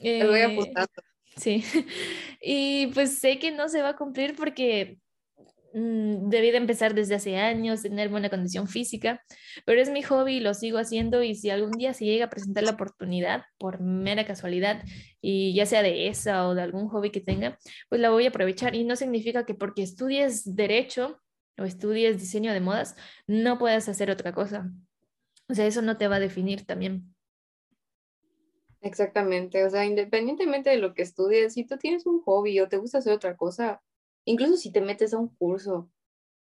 Eh, 0.00 0.26
voy 0.26 0.40
apuntando. 0.40 1.02
Sí, 1.36 1.62
y 2.42 2.88
pues 2.88 3.18
sé 3.18 3.38
que 3.38 3.50
no 3.50 3.68
se 3.68 3.82
va 3.82 3.90
a 3.90 3.96
cumplir 3.96 4.34
porque 4.34 4.98
mm, 5.74 6.28
debí 6.28 6.50
de 6.50 6.56
empezar 6.56 6.94
desde 6.94 7.14
hace 7.14 7.36
años, 7.36 7.82
tener 7.82 8.08
buena 8.08 8.30
condición 8.30 8.66
física, 8.66 9.22
pero 9.64 9.80
es 9.80 9.90
mi 9.90 10.02
hobby 10.02 10.36
y 10.36 10.40
lo 10.40 10.54
sigo 10.54 10.78
haciendo 10.78 11.22
y 11.22 11.34
si 11.34 11.50
algún 11.50 11.72
día 11.72 11.94
se 11.94 12.04
llega 12.04 12.26
a 12.26 12.30
presentar 12.30 12.64
la 12.64 12.72
oportunidad 12.72 13.44
por 13.58 13.80
mera 13.80 14.26
casualidad 14.26 14.82
y 15.20 15.54
ya 15.54 15.66
sea 15.66 15.82
de 15.82 16.08
esa 16.08 16.48
o 16.48 16.54
de 16.54 16.62
algún 16.62 16.88
hobby 16.88 17.10
que 17.10 17.20
tenga, 17.20 17.58
pues 17.88 18.00
la 18.00 18.10
voy 18.10 18.26
a 18.26 18.30
aprovechar 18.30 18.74
y 18.74 18.84
no 18.84 18.96
significa 18.96 19.44
que 19.46 19.54
porque 19.54 19.82
estudies 19.82 20.56
derecho 20.56 21.20
o 21.58 21.64
estudies 21.64 22.18
diseño 22.18 22.52
de 22.52 22.60
modas 22.60 22.96
no 23.26 23.58
puedas 23.58 23.88
hacer 23.88 24.10
otra 24.10 24.32
cosa. 24.32 24.70
O 25.48 25.54
sea, 25.54 25.66
eso 25.66 25.82
no 25.82 25.96
te 25.96 26.08
va 26.08 26.16
a 26.16 26.20
definir 26.20 26.64
también. 26.64 27.14
Exactamente, 28.82 29.62
o 29.64 29.68
sea, 29.70 29.84
independientemente 29.84 30.70
de 30.70 30.78
lo 30.78 30.94
que 30.94 31.02
estudies, 31.02 31.52
si 31.52 31.64
tú 31.66 31.76
tienes 31.76 32.06
un 32.06 32.22
hobby 32.22 32.60
o 32.60 32.68
te 32.68 32.78
gusta 32.78 32.98
hacer 32.98 33.12
otra 33.12 33.36
cosa, 33.36 33.82
incluso 34.24 34.56
si 34.56 34.72
te 34.72 34.80
metes 34.80 35.12
a 35.12 35.18
un 35.18 35.28
curso, 35.36 35.90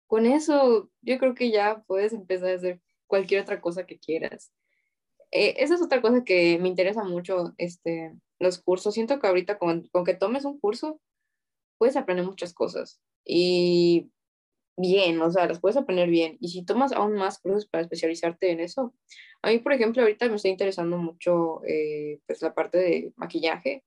con 0.09 0.27
eso 0.27 0.91
yo 1.03 1.19
creo 1.19 1.35
que 1.35 1.51
ya 1.53 1.85
puedes 1.87 2.13
empezar 2.15 2.51
a 2.51 2.55
hacer 2.57 2.81
cualquier 3.09 3.43
otra 3.43 3.61
cosa 3.61 3.87
que 3.87 3.99
quieras. 3.99 4.53
Eh, 5.33 5.57
esa 5.59 5.75
es 5.77 5.83
otra 5.83 6.03
cosa 6.03 6.25
que 6.25 6.59
me 6.61 6.69
interesa 6.69 7.05
mucho, 7.05 7.55
este, 7.59 8.15
los 8.41 8.61
cursos. 8.63 8.95
Siento 8.95 9.21
que 9.21 9.29
ahorita 9.29 9.59
con, 9.59 9.89
con 9.93 10.05
que 10.05 10.15
tomes 10.15 10.45
un 10.47 10.61
curso, 10.61 11.01
puedes 11.79 11.97
aprender 11.97 12.27
muchas 12.27 12.55
cosas. 12.55 13.01
Y 13.27 14.12
bien, 14.77 15.21
o 15.21 15.31
sea, 15.31 15.47
las 15.47 15.61
puedes 15.61 15.77
aprender 15.77 16.09
bien. 16.09 16.37
Y 16.41 16.49
si 16.49 16.65
tomas 16.65 16.93
aún 16.93 17.15
más 17.15 17.39
cursos 17.41 17.67
para 17.67 17.83
especializarte 17.83 18.51
en 18.51 18.61
eso, 18.61 18.95
a 19.43 19.51
mí, 19.51 19.59
por 19.59 19.73
ejemplo, 19.73 20.03
ahorita 20.03 20.29
me 20.29 20.37
está 20.37 20.49
interesando 20.49 20.99
mucho 20.99 21.63
eh, 21.67 22.21
pues 22.27 22.43
la 22.43 22.55
parte 22.55 22.79
de 22.79 23.13
maquillaje, 23.17 23.85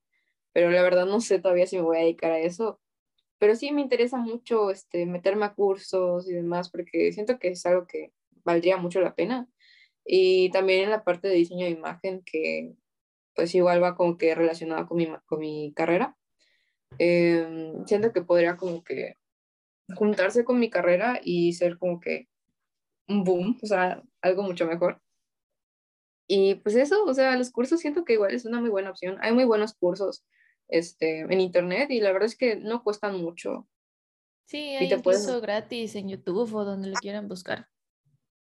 pero 0.54 0.70
la 0.72 0.84
verdad 0.84 1.06
no 1.06 1.22
sé 1.22 1.40
todavía 1.40 1.68
si 1.68 1.78
me 1.78 1.84
voy 1.84 1.98
a 1.98 2.02
dedicar 2.02 2.32
a 2.32 2.40
eso. 2.40 2.80
Pero 3.40 3.56
sí 3.56 3.72
me 3.72 3.82
interesa 3.82 4.18
mucho 4.18 4.72
este, 4.72 5.06
meterme 5.06 5.46
a 5.46 5.54
cursos 5.54 6.30
y 6.30 6.34
demás, 6.34 6.70
porque 6.70 7.12
siento 7.14 7.40
que 7.40 7.50
es 7.50 7.66
algo 7.66 7.88
que 7.88 8.14
valdría 8.44 8.78
mucho 8.78 9.02
la 9.02 9.16
pena. 9.16 9.48
Y 10.06 10.52
también 10.52 10.86
en 10.86 10.92
la 10.92 11.04
parte 11.04 11.28
de 11.28 11.36
diseño 11.36 11.66
de 11.66 11.72
imagen, 11.72 12.24
que 12.26 12.74
pues 13.36 13.54
igual 13.56 13.84
va 13.84 13.96
como 13.96 14.18
que 14.18 14.34
relacionada 14.36 14.88
con 14.88 14.98
mi, 14.98 15.08
con 15.26 15.40
mi 15.40 15.74
carrera. 15.76 16.18
Em, 16.98 17.86
siento 17.86 18.14
que 18.14 18.22
podría 18.22 18.58
como 18.58 18.84
que 18.84 19.16
juntarse 19.94 20.44
con 20.44 20.60
mi 20.60 20.70
carrera 20.70 21.20
y 21.24 21.54
ser 21.54 21.78
como 21.78 22.00
que 22.00 22.28
un 23.08 23.24
boom, 23.24 23.60
o 23.62 23.68
sea, 23.68 24.02
algo 24.22 24.44
mucho 24.44 24.66
mejor. 24.66 25.02
Y 26.28 26.56
pues 26.56 26.76
eso, 26.76 27.04
o 27.06 27.14
sea, 27.14 27.38
los 27.38 27.52
cursos 27.52 27.80
siento 27.80 28.04
que 28.04 28.14
igual 28.14 28.34
es 28.34 28.46
una 28.46 28.60
muy 28.60 28.70
buena 28.70 28.90
opción. 28.90 29.18
Hay 29.22 29.32
muy 29.32 29.46
buenos 29.46 29.76
cursos 29.76 30.26
este, 30.68 31.20
en 31.20 31.40
internet 31.40 31.92
y 31.92 32.00
la 32.00 32.12
verdad 32.12 32.26
es 32.26 32.36
que 32.36 32.56
no 32.56 32.84
cuestan 32.84 33.22
mucho. 33.22 33.68
Sí, 34.46 34.76
hay 34.76 34.92
incluso 34.92 35.42
gratis 35.42 35.96
en 35.96 36.10
YouTube 36.10 36.54
o 36.54 36.66
donde 36.66 36.90
lo 36.90 36.96
quieran 36.96 37.28
buscar. 37.28 37.68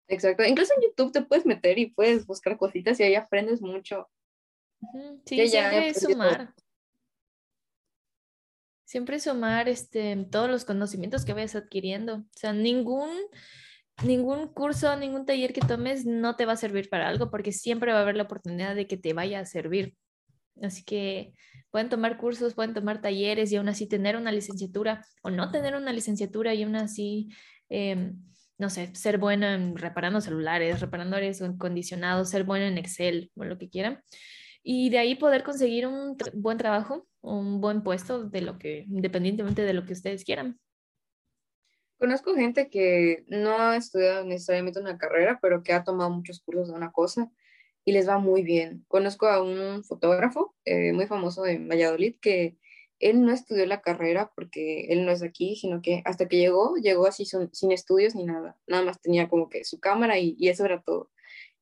Exacto, 0.07 0.45
incluso 0.45 0.72
en 0.74 0.83
YouTube 0.83 1.12
te 1.12 1.22
puedes 1.22 1.45
meter 1.45 1.79
y 1.79 1.91
puedes 1.91 2.26
buscar 2.26 2.57
cositas 2.57 2.99
y 3.01 3.03
ahí 3.03 3.14
aprendes 3.14 3.61
mucho. 3.61 4.09
Sí, 5.26 5.49
siempre 5.49 5.93
sumar. 5.93 6.55
Siempre 8.89 9.20
sumar 9.20 9.68
este, 9.68 10.16
todos 10.30 10.49
los 10.49 10.64
conocimientos 10.64 11.26
que 11.26 11.34
vayas 11.34 11.55
adquiriendo. 11.55 12.14
O 12.16 12.24
sea, 12.32 12.55
ningún 12.55 13.11
ningún 14.03 14.49
curso, 14.49 14.97
ningún 14.97 15.26
taller 15.26 15.53
que 15.53 15.61
tomes 15.61 16.07
no 16.07 16.36
te 16.36 16.47
va 16.47 16.55
a 16.55 16.57
servir 16.57 16.89
para 16.89 17.07
algo 17.07 17.30
porque 17.30 17.53
siempre 17.53 17.93
va 17.93 17.99
a 17.99 18.03
haber 18.03 18.16
la 18.16 18.22
oportunidad 18.22 18.74
de 18.74 18.86
que 18.86 18.97
te 18.97 19.12
vaya 19.12 19.41
a 19.41 19.45
servir. 19.45 19.95
Así 20.62 20.84
que 20.84 21.34
pueden 21.70 21.91
tomar 21.91 22.16
cursos, 22.16 22.55
pueden 22.55 22.72
tomar 22.72 23.03
talleres 23.03 23.53
y 23.53 23.57
aún 23.57 23.68
así 23.68 23.86
tener 23.86 24.16
una 24.16 24.32
licenciatura 24.32 25.05
o 25.22 25.28
no 25.28 25.51
tener 25.51 25.74
una 25.76 25.93
licenciatura 25.93 26.55
y 26.55 26.62
aún 26.62 26.76
así, 26.76 27.28
em, 27.68 28.16
no 28.57 28.70
sé, 28.70 28.95
ser 28.95 29.18
bueno 29.18 29.47
en 29.49 29.76
reparando 29.76 30.22
celulares, 30.22 30.80
reparando 30.80 31.16
aires 31.16 31.43
acondicionados, 31.43 32.30
ser 32.30 32.45
bueno 32.45 32.64
en 32.64 32.78
Excel 32.78 33.30
o 33.36 33.45
lo 33.45 33.59
que 33.59 33.68
quieran. 33.68 34.03
Y 34.71 34.91
de 34.91 34.99
ahí 34.99 35.14
poder 35.14 35.45
conseguir 35.45 35.87
un 35.87 36.19
buen 36.35 36.59
trabajo, 36.59 37.09
un 37.23 37.59
buen 37.59 37.83
puesto 37.83 38.25
de 38.25 38.43
lo 38.43 38.59
que, 38.59 38.85
independientemente 38.91 39.62
de 39.62 39.73
lo 39.73 39.87
que 39.87 39.95
ustedes 39.95 40.25
quieran. 40.25 40.61
Conozco 41.97 42.35
gente 42.35 42.69
que 42.69 43.25
no 43.29 43.59
ha 43.59 43.77
estudiado 43.77 44.27
necesariamente 44.27 44.79
una 44.79 44.99
carrera, 44.99 45.39
pero 45.41 45.62
que 45.62 45.73
ha 45.73 45.85
tomado 45.85 46.11
muchos 46.11 46.43
cursos 46.43 46.69
de 46.69 46.75
una 46.75 46.93
cosa 46.93 47.31
y 47.83 47.93
les 47.93 48.07
va 48.07 48.19
muy 48.19 48.43
bien. 48.43 48.85
Conozco 48.89 49.27
a 49.27 49.43
un 49.43 49.85
fotógrafo 49.85 50.55
eh, 50.66 50.93
muy 50.93 51.07
famoso 51.07 51.45
de 51.45 51.57
Valladolid 51.57 52.16
que 52.21 52.59
él 52.99 53.23
no 53.23 53.33
estudió 53.33 53.64
la 53.64 53.81
carrera 53.81 54.31
porque 54.35 54.89
él 54.91 55.07
no 55.07 55.12
es 55.12 55.23
aquí, 55.23 55.57
sino 55.57 55.81
que 55.81 56.03
hasta 56.05 56.29
que 56.29 56.37
llegó, 56.37 56.77
llegó 56.77 57.07
así 57.07 57.25
sin 57.25 57.73
estudios 57.73 58.14
ni 58.14 58.27
nada. 58.27 58.59
Nada 58.66 58.85
más 58.85 59.01
tenía 59.01 59.31
como 59.31 59.49
que 59.49 59.64
su 59.64 59.81
cámara 59.81 60.19
y, 60.19 60.37
y 60.39 60.51
eso 60.51 60.66
era 60.66 60.83
todo. 60.83 61.11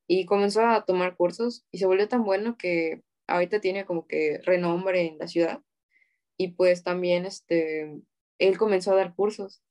Y 0.09 0.27
comenzó 0.27 0.67
a 0.67 0.85
tomar 0.85 1.17
cursos 1.17 1.65
y 1.71 1.79
se 1.79 1.87
volvió 1.87 2.09
tan 2.09 2.25
bueno 2.25 2.57
que 2.57 3.03
ahorita 3.27 3.61
tiene 3.61 3.85
como 3.85 4.07
que 4.07 4.41
renombre 4.45 5.07
en 5.07 5.19
la 5.19 5.29
ciudad. 5.29 5.63
Y 6.39 6.49
pues 6.53 6.83
también 6.83 7.27
este, 7.27 8.01
él 8.39 8.59
comenzó 8.59 8.93
a 8.93 8.97
dar 8.97 9.15
cursos 9.15 9.63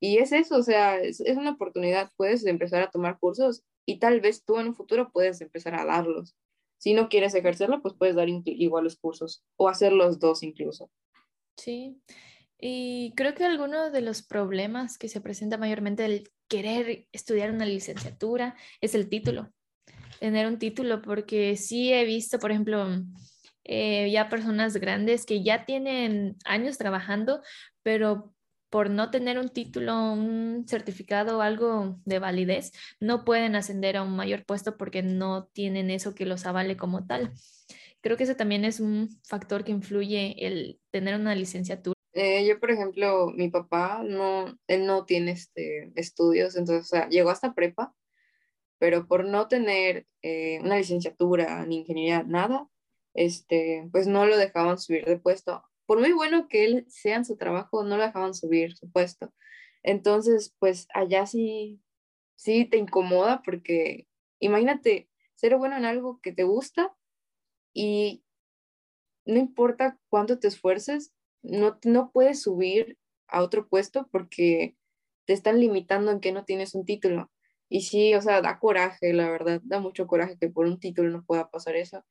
y 0.00 0.16
es 0.16 0.32
eso, 0.32 0.56
o 0.56 0.62
sea, 0.62 0.98
es, 0.98 1.20
una 1.20 1.52
oportunidad, 1.52 2.10
puedes 2.16 2.46
empezar 2.46 2.82
a 2.82 2.90
tomar 2.90 3.18
cursos 3.18 3.62
y 3.84 3.98
tal 3.98 4.20
vez 4.22 4.44
tú 4.44 4.58
en 4.58 4.68
un 4.68 4.74
futuro 4.74 5.12
puedes 5.12 5.42
empezar 5.42 5.74
a 5.74 5.84
darlos. 5.84 6.34
Si 6.78 6.94
no 6.94 7.10
quieres 7.10 7.34
ejercerlo, 7.34 7.82
pues 7.82 7.94
puedes 7.94 8.16
dar 8.16 8.26
igual 8.28 8.84
los 8.84 8.96
cursos 8.96 9.44
o 9.56 9.68
hacer 9.68 9.92
los 9.92 10.18
dos 10.18 10.42
incluso. 10.42 10.90
Sí, 11.58 12.00
y 12.58 13.12
creo 13.14 13.34
que 13.34 13.44
alguno 13.44 13.90
de 13.90 14.00
los 14.00 14.22
problemas 14.22 14.96
que 14.96 15.08
se 15.08 15.20
presenta 15.20 15.58
mayormente 15.58 16.06
el 16.06 16.30
querer 16.48 17.06
estudiar 17.12 17.50
una 17.50 17.66
licenciatura 17.66 18.56
es 18.80 18.94
el 18.94 19.10
título, 19.10 19.52
tener 20.20 20.46
un 20.46 20.58
título, 20.58 21.02
porque 21.02 21.56
sí 21.56 21.92
he 21.92 22.04
visto, 22.04 22.38
por 22.38 22.52
ejemplo, 22.52 22.86
eh, 23.64 24.10
ya 24.12 24.28
personas 24.28 24.76
grandes 24.76 25.26
que 25.26 25.42
ya 25.42 25.64
tienen 25.64 26.36
años 26.44 26.78
trabajando, 26.78 27.42
pero 27.82 28.32
por 28.68 28.90
no 28.90 29.10
tener 29.10 29.38
un 29.38 29.48
título, 29.48 30.12
un 30.12 30.64
certificado 30.68 31.38
o 31.38 31.40
algo 31.40 31.98
de 32.04 32.20
validez, 32.20 32.70
no 33.00 33.24
pueden 33.24 33.56
ascender 33.56 33.96
a 33.96 34.02
un 34.02 34.14
mayor 34.14 34.44
puesto 34.44 34.76
porque 34.76 35.02
no 35.02 35.46
tienen 35.52 35.90
eso 35.90 36.14
que 36.14 36.26
los 36.26 36.46
avale 36.46 36.76
como 36.76 37.06
tal. 37.06 37.32
Creo 38.00 38.16
que 38.16 38.24
eso 38.24 38.36
también 38.36 38.64
es 38.64 38.78
un 38.78 39.08
factor 39.24 39.64
que 39.64 39.72
influye 39.72 40.46
el 40.46 40.78
tener 40.90 41.16
una 41.16 41.34
licenciatura. 41.34 41.94
Eh, 42.12 42.46
yo, 42.46 42.58
por 42.60 42.70
ejemplo, 42.70 43.30
mi 43.34 43.48
papá 43.48 44.02
no, 44.04 44.58
él 44.66 44.86
no 44.86 45.04
tiene 45.04 45.32
este, 45.32 45.92
estudios, 45.94 46.56
entonces, 46.56 46.86
o 46.86 46.96
sea, 46.96 47.08
llegó 47.08 47.30
hasta 47.30 47.54
prepa, 47.54 47.94
pero 48.80 49.06
por 49.06 49.26
no 49.26 49.46
tener 49.46 50.06
eh, 50.22 50.58
una 50.62 50.78
licenciatura 50.78 51.66
ni 51.66 51.80
ingeniería, 51.80 52.24
nada, 52.24 52.66
este, 53.14 53.86
pues 53.92 54.06
no 54.06 54.24
lo 54.24 54.38
dejaban 54.38 54.78
subir 54.78 55.04
de 55.04 55.18
puesto, 55.18 55.62
por 55.86 56.00
muy 56.00 56.12
bueno 56.12 56.48
que 56.48 56.64
él 56.64 56.86
sea 56.88 57.16
en 57.16 57.26
su 57.26 57.36
trabajo, 57.36 57.84
no 57.84 57.98
lo 57.98 58.04
dejaban 58.04 58.32
subir 58.32 58.74
su 58.76 58.90
puesto. 58.90 59.34
Entonces, 59.82 60.54
pues 60.58 60.88
allá 60.94 61.26
sí, 61.26 61.82
sí 62.36 62.64
te 62.64 62.78
incomoda 62.78 63.42
porque 63.44 64.08
imagínate 64.38 65.10
ser 65.34 65.56
bueno 65.56 65.76
en 65.76 65.84
algo 65.84 66.18
que 66.22 66.32
te 66.32 66.44
gusta 66.44 66.96
y 67.74 68.24
no 69.26 69.38
importa 69.38 69.98
cuánto 70.08 70.38
te 70.38 70.48
esfuerces, 70.48 71.12
no, 71.42 71.78
no 71.84 72.12
puedes 72.12 72.42
subir 72.42 72.98
a 73.28 73.42
otro 73.42 73.68
puesto 73.68 74.08
porque 74.10 74.76
te 75.26 75.34
están 75.34 75.60
limitando 75.60 76.12
en 76.12 76.20
que 76.20 76.32
no 76.32 76.44
tienes 76.44 76.74
un 76.74 76.86
título. 76.86 77.30
Y 77.70 77.82
sí, 77.82 78.14
o 78.14 78.20
sea, 78.20 78.42
da 78.42 78.58
coraje, 78.58 79.12
la 79.14 79.30
verdad, 79.30 79.60
da 79.64 79.78
mucho 79.80 80.06
coraje 80.06 80.36
que 80.38 80.50
por 80.50 80.66
un 80.66 80.80
título 80.80 81.08
no 81.08 81.24
pueda 81.24 81.50
pasar 81.50 81.76
eso. 81.76 82.04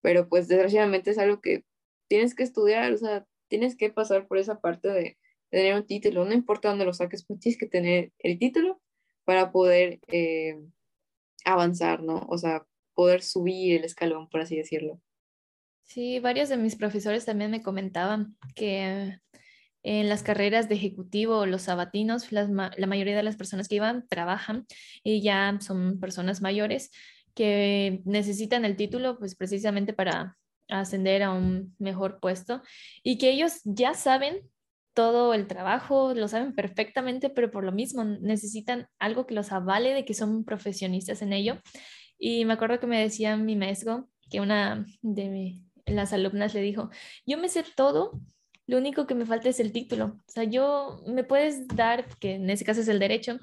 Pero 0.00 0.28
pues 0.28 0.48
desgraciadamente 0.48 1.10
es 1.10 1.18
algo 1.18 1.40
que 1.40 1.64
tienes 2.08 2.34
que 2.34 2.44
estudiar, 2.44 2.92
o 2.92 2.96
sea, 2.96 3.26
tienes 3.48 3.76
que 3.76 3.90
pasar 3.90 4.28
por 4.28 4.38
esa 4.38 4.60
parte 4.60 4.88
de 4.88 5.18
tener 5.50 5.74
un 5.74 5.86
título, 5.86 6.24
no 6.24 6.32
importa 6.32 6.68
dónde 6.68 6.84
lo 6.84 6.94
saques, 6.94 7.26
pues 7.26 7.40
tienes 7.40 7.58
que 7.58 7.66
tener 7.66 8.12
el 8.20 8.38
título 8.38 8.80
para 9.24 9.50
poder 9.50 9.98
eh, 10.08 10.60
avanzar, 11.44 12.02
¿no? 12.02 12.26
O 12.28 12.38
sea, 12.38 12.64
poder 12.94 13.22
subir 13.22 13.78
el 13.78 13.84
escalón, 13.84 14.28
por 14.28 14.42
así 14.42 14.56
decirlo. 14.56 15.00
Sí, 15.82 16.20
varios 16.20 16.48
de 16.48 16.56
mis 16.56 16.76
profesores 16.76 17.24
también 17.24 17.50
me 17.50 17.62
comentaban 17.62 18.36
que 18.54 19.18
en 19.84 20.08
las 20.08 20.22
carreras 20.22 20.68
de 20.68 20.74
ejecutivo, 20.74 21.46
los 21.46 21.62
sabatinos, 21.62 22.32
la 22.32 22.86
mayoría 22.86 23.16
de 23.16 23.22
las 23.22 23.36
personas 23.36 23.68
que 23.68 23.76
iban 23.76 24.08
trabajan 24.08 24.66
y 25.04 25.20
ya 25.20 25.58
son 25.60 26.00
personas 26.00 26.40
mayores 26.40 26.90
que 27.34 28.00
necesitan 28.04 28.64
el 28.64 28.76
título 28.76 29.18
pues 29.18 29.36
precisamente 29.36 29.92
para 29.92 30.38
ascender 30.68 31.22
a 31.22 31.32
un 31.32 31.76
mejor 31.78 32.18
puesto 32.18 32.62
y 33.02 33.18
que 33.18 33.30
ellos 33.30 33.60
ya 33.64 33.92
saben 33.92 34.48
todo 34.94 35.34
el 35.34 35.46
trabajo, 35.46 36.14
lo 36.14 36.28
saben 36.28 36.54
perfectamente, 36.54 37.28
pero 37.28 37.50
por 37.50 37.64
lo 37.64 37.72
mismo 37.72 38.04
necesitan 38.04 38.88
algo 38.98 39.26
que 39.26 39.34
los 39.34 39.52
avale 39.52 39.92
de 39.92 40.04
que 40.04 40.14
son 40.14 40.44
profesionistas 40.44 41.20
en 41.20 41.32
ello. 41.32 41.58
Y 42.16 42.44
me 42.44 42.54
acuerdo 42.54 42.80
que 42.80 42.86
me 42.86 43.00
decía 43.00 43.36
mi 43.36 43.56
maestro 43.56 44.08
que 44.30 44.40
una 44.40 44.86
de 45.02 45.60
las 45.84 46.12
alumnas 46.12 46.54
le 46.54 46.62
dijo, 46.62 46.90
yo 47.26 47.38
me 47.38 47.48
sé 47.48 47.64
todo, 47.76 48.20
lo 48.66 48.78
único 48.78 49.06
que 49.06 49.14
me 49.14 49.26
falta 49.26 49.48
es 49.48 49.60
el 49.60 49.72
título. 49.72 50.18
O 50.26 50.30
sea, 50.30 50.44
yo 50.44 51.02
me 51.06 51.24
puedes 51.24 51.66
dar, 51.68 52.06
que 52.18 52.34
en 52.34 52.48
ese 52.48 52.64
caso 52.64 52.80
es 52.80 52.88
el 52.88 52.98
derecho, 52.98 53.38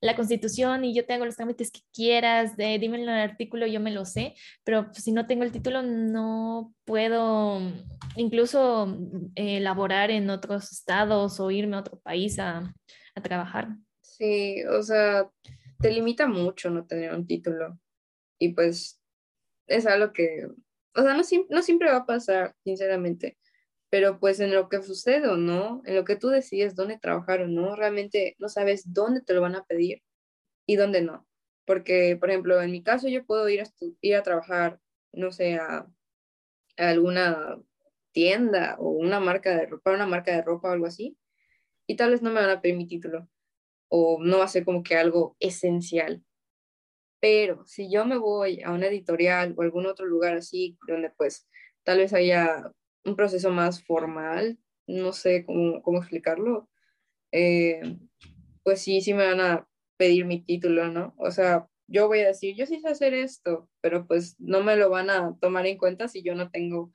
la 0.00 0.14
constitución 0.14 0.84
y 0.84 0.94
yo 0.94 1.06
te 1.06 1.14
hago 1.14 1.24
los 1.24 1.36
trámites 1.36 1.70
que 1.70 1.80
quieras, 1.92 2.56
de, 2.56 2.78
dime 2.78 3.00
el 3.00 3.08
artículo, 3.08 3.66
yo 3.66 3.80
me 3.80 3.90
lo 3.90 4.04
sé, 4.04 4.34
pero 4.64 4.92
si 4.92 5.12
no 5.12 5.26
tengo 5.26 5.44
el 5.44 5.52
título 5.52 5.82
no 5.82 6.74
puedo 6.84 7.60
incluso 8.16 8.98
eh, 9.34 9.58
elaborar 9.58 10.10
en 10.10 10.28
otros 10.28 10.72
estados 10.72 11.40
o 11.40 11.50
irme 11.50 11.76
a 11.76 11.80
otro 11.80 11.98
país 12.00 12.38
a, 12.38 12.74
a 13.14 13.22
trabajar. 13.22 13.68
Sí, 14.02 14.62
o 14.64 14.82
sea, 14.82 15.30
te 15.80 15.90
limita 15.90 16.26
mucho 16.26 16.70
no 16.70 16.86
tener 16.86 17.14
un 17.14 17.26
título 17.26 17.78
y 18.38 18.50
pues 18.50 19.00
es 19.66 19.86
algo 19.86 20.12
que, 20.12 20.46
o 20.94 21.02
sea, 21.02 21.14
no, 21.14 21.22
no 21.48 21.62
siempre 21.62 21.90
va 21.90 21.98
a 21.98 22.06
pasar, 22.06 22.54
sinceramente 22.62 23.38
pero 23.96 24.20
pues 24.20 24.40
en 24.40 24.52
lo 24.52 24.68
que 24.68 24.82
sucede 24.82 25.26
o 25.26 25.38
no, 25.38 25.80
en 25.86 25.94
lo 25.94 26.04
que 26.04 26.16
tú 26.16 26.28
decides 26.28 26.74
dónde 26.74 26.98
trabajar 26.98 27.40
o 27.40 27.48
no, 27.48 27.74
realmente 27.76 28.36
no 28.38 28.50
sabes 28.50 28.92
dónde 28.92 29.22
te 29.22 29.32
lo 29.32 29.40
van 29.40 29.54
a 29.54 29.64
pedir 29.64 30.02
y 30.66 30.76
dónde 30.76 31.00
no. 31.00 31.26
Porque, 31.64 32.14
por 32.20 32.28
ejemplo, 32.28 32.60
en 32.60 32.72
mi 32.72 32.82
caso 32.82 33.08
yo 33.08 33.24
puedo 33.24 33.48
ir 33.48 33.62
a, 33.62 33.64
ir 34.02 34.16
a 34.16 34.22
trabajar, 34.22 34.78
no 35.14 35.32
sé, 35.32 35.54
a, 35.54 35.86
alguna 36.76 37.58
tienda 38.12 38.76
o 38.78 38.90
una 38.90 39.18
marca 39.18 39.56
de 39.56 39.64
ropa, 39.64 39.92
una 39.92 40.04
marca 40.04 40.32
de 40.32 40.42
ropa 40.42 40.68
o 40.68 40.72
algo 40.72 40.84
así, 40.84 41.16
y 41.86 41.96
tal 41.96 42.10
vez 42.10 42.20
no 42.20 42.28
me 42.28 42.42
van 42.42 42.50
a 42.50 42.60
pedir 42.60 42.76
mi 42.76 42.86
título 42.86 43.26
o 43.88 44.18
no 44.20 44.40
va 44.40 44.44
a 44.44 44.48
ser 44.48 44.66
como 44.66 44.82
que 44.82 44.96
algo 44.96 45.38
esencial. 45.40 46.22
Pero 47.18 47.64
si 47.64 47.90
yo 47.90 48.04
me 48.04 48.18
voy 48.18 48.60
a 48.62 48.72
una 48.72 48.88
editorial 48.88 49.54
o 49.56 49.62
algún 49.62 49.86
otro 49.86 50.04
lugar 50.04 50.36
así, 50.36 50.76
donde 50.86 51.08
pues 51.16 51.48
tal 51.82 51.96
vez 51.96 52.12
haya 52.12 52.70
un 53.06 53.16
proceso 53.16 53.50
más 53.50 53.82
formal, 53.84 54.58
no 54.86 55.12
sé 55.12 55.44
cómo, 55.46 55.82
cómo 55.82 55.98
explicarlo, 55.98 56.68
eh, 57.32 57.98
pues 58.62 58.82
sí, 58.82 59.00
sí 59.00 59.14
me 59.14 59.26
van 59.26 59.40
a 59.40 59.68
pedir 59.96 60.24
mi 60.26 60.42
título, 60.42 60.88
¿no? 60.88 61.14
O 61.18 61.30
sea, 61.30 61.68
yo 61.86 62.08
voy 62.08 62.20
a 62.20 62.28
decir, 62.28 62.56
yo 62.56 62.66
sí 62.66 62.80
sé 62.80 62.88
hacer 62.88 63.14
esto, 63.14 63.70
pero 63.80 64.06
pues 64.06 64.36
no 64.38 64.62
me 64.62 64.76
lo 64.76 64.90
van 64.90 65.10
a 65.10 65.36
tomar 65.40 65.66
en 65.66 65.78
cuenta 65.78 66.08
si 66.08 66.22
yo 66.22 66.34
no 66.34 66.50
tengo 66.50 66.92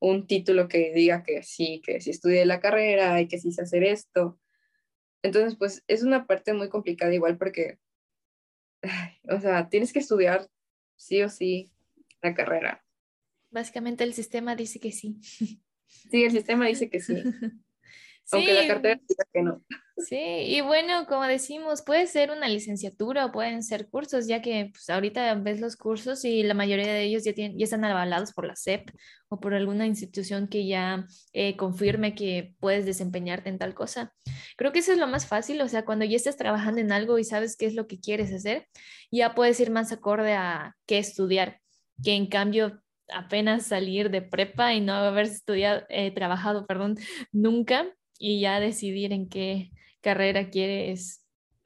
un 0.00 0.26
título 0.26 0.68
que 0.68 0.92
diga 0.92 1.22
que 1.22 1.42
sí, 1.42 1.80
que 1.84 2.00
sí 2.00 2.10
estudié 2.10 2.44
la 2.46 2.60
carrera 2.60 3.20
y 3.20 3.28
que 3.28 3.38
sí 3.38 3.52
sé 3.52 3.62
hacer 3.62 3.84
esto. 3.84 4.38
Entonces, 5.22 5.56
pues 5.56 5.82
es 5.88 6.02
una 6.02 6.26
parte 6.26 6.52
muy 6.52 6.68
complicada 6.68 7.14
igual 7.14 7.38
porque, 7.38 7.78
o 9.30 9.40
sea, 9.40 9.68
tienes 9.70 9.92
que 9.92 10.00
estudiar 10.00 10.48
sí 10.96 11.22
o 11.22 11.30
sí 11.30 11.72
la 12.22 12.34
carrera. 12.34 12.83
Básicamente 13.54 14.02
el 14.02 14.14
sistema 14.14 14.56
dice 14.56 14.80
que 14.80 14.92
sí. 14.92 15.16
Sí, 16.10 16.24
el 16.24 16.32
sistema 16.32 16.66
dice 16.66 16.90
que 16.90 17.00
sí. 17.00 17.14
Aunque 18.32 18.52
la 18.52 18.66
cartera 18.66 19.00
diga 19.08 19.24
que 19.32 19.42
no. 19.42 19.62
Sí, 19.96 20.16
y 20.16 20.60
bueno, 20.60 21.06
como 21.06 21.22
decimos, 21.24 21.82
puede 21.82 22.06
ser 22.06 22.30
una 22.30 22.48
licenciatura 22.48 23.26
o 23.26 23.32
pueden 23.32 23.62
ser 23.62 23.88
cursos, 23.88 24.26
ya 24.26 24.42
que 24.42 24.70
pues, 24.72 24.90
ahorita 24.90 25.34
ves 25.36 25.60
los 25.60 25.76
cursos 25.76 26.24
y 26.24 26.42
la 26.42 26.54
mayoría 26.54 26.86
de 26.86 27.04
ellos 27.04 27.24
ya, 27.24 27.32
tienen, 27.32 27.58
ya 27.58 27.64
están 27.64 27.84
avalados 27.84 28.32
por 28.32 28.46
la 28.46 28.56
SEP 28.56 28.90
o 29.28 29.40
por 29.40 29.54
alguna 29.54 29.86
institución 29.86 30.48
que 30.48 30.66
ya 30.66 31.06
eh, 31.32 31.56
confirme 31.56 32.14
que 32.14 32.54
puedes 32.58 32.86
desempeñarte 32.86 33.50
en 33.50 33.58
tal 33.58 33.74
cosa. 33.74 34.12
Creo 34.56 34.72
que 34.72 34.80
eso 34.80 34.92
es 34.92 34.98
lo 34.98 35.06
más 35.06 35.26
fácil, 35.26 35.60
o 35.60 35.68
sea, 35.68 35.84
cuando 35.84 36.04
ya 36.04 36.16
estás 36.16 36.36
trabajando 36.36 36.80
en 36.80 36.92
algo 36.92 37.18
y 37.18 37.24
sabes 37.24 37.56
qué 37.56 37.66
es 37.66 37.74
lo 37.74 37.86
que 37.86 38.00
quieres 38.00 38.32
hacer, 38.32 38.66
ya 39.12 39.34
puedes 39.34 39.60
ir 39.60 39.70
más 39.70 39.92
acorde 39.92 40.34
a 40.34 40.74
qué 40.86 40.98
estudiar, 40.98 41.60
que 42.02 42.14
en 42.14 42.26
cambio 42.26 42.83
apenas 43.12 43.66
salir 43.66 44.10
de 44.10 44.22
prepa 44.22 44.74
y 44.74 44.80
no 44.80 44.94
haber 44.94 45.26
estudiado, 45.26 45.84
eh, 45.88 46.10
trabajado, 46.12 46.66
perdón, 46.66 46.96
nunca 47.32 47.94
y 48.18 48.40
ya 48.40 48.60
decidir 48.60 49.12
en 49.12 49.28
qué 49.28 49.70
carrera 50.00 50.50
quieres 50.50 51.24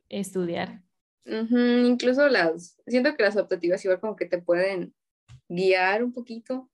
estudiar. 0.09 0.83
Incluso 1.25 2.27
las, 2.29 2.81
siento 2.87 3.15
que 3.15 3.23
las 3.23 3.37
optativas 3.37 3.85
igual 3.85 4.01
como 4.01 4.17
que 4.17 4.25
te 4.25 4.41
pueden 4.41 4.95
guiar 5.49 6.03
un 6.03 6.13
poquito 6.13 6.71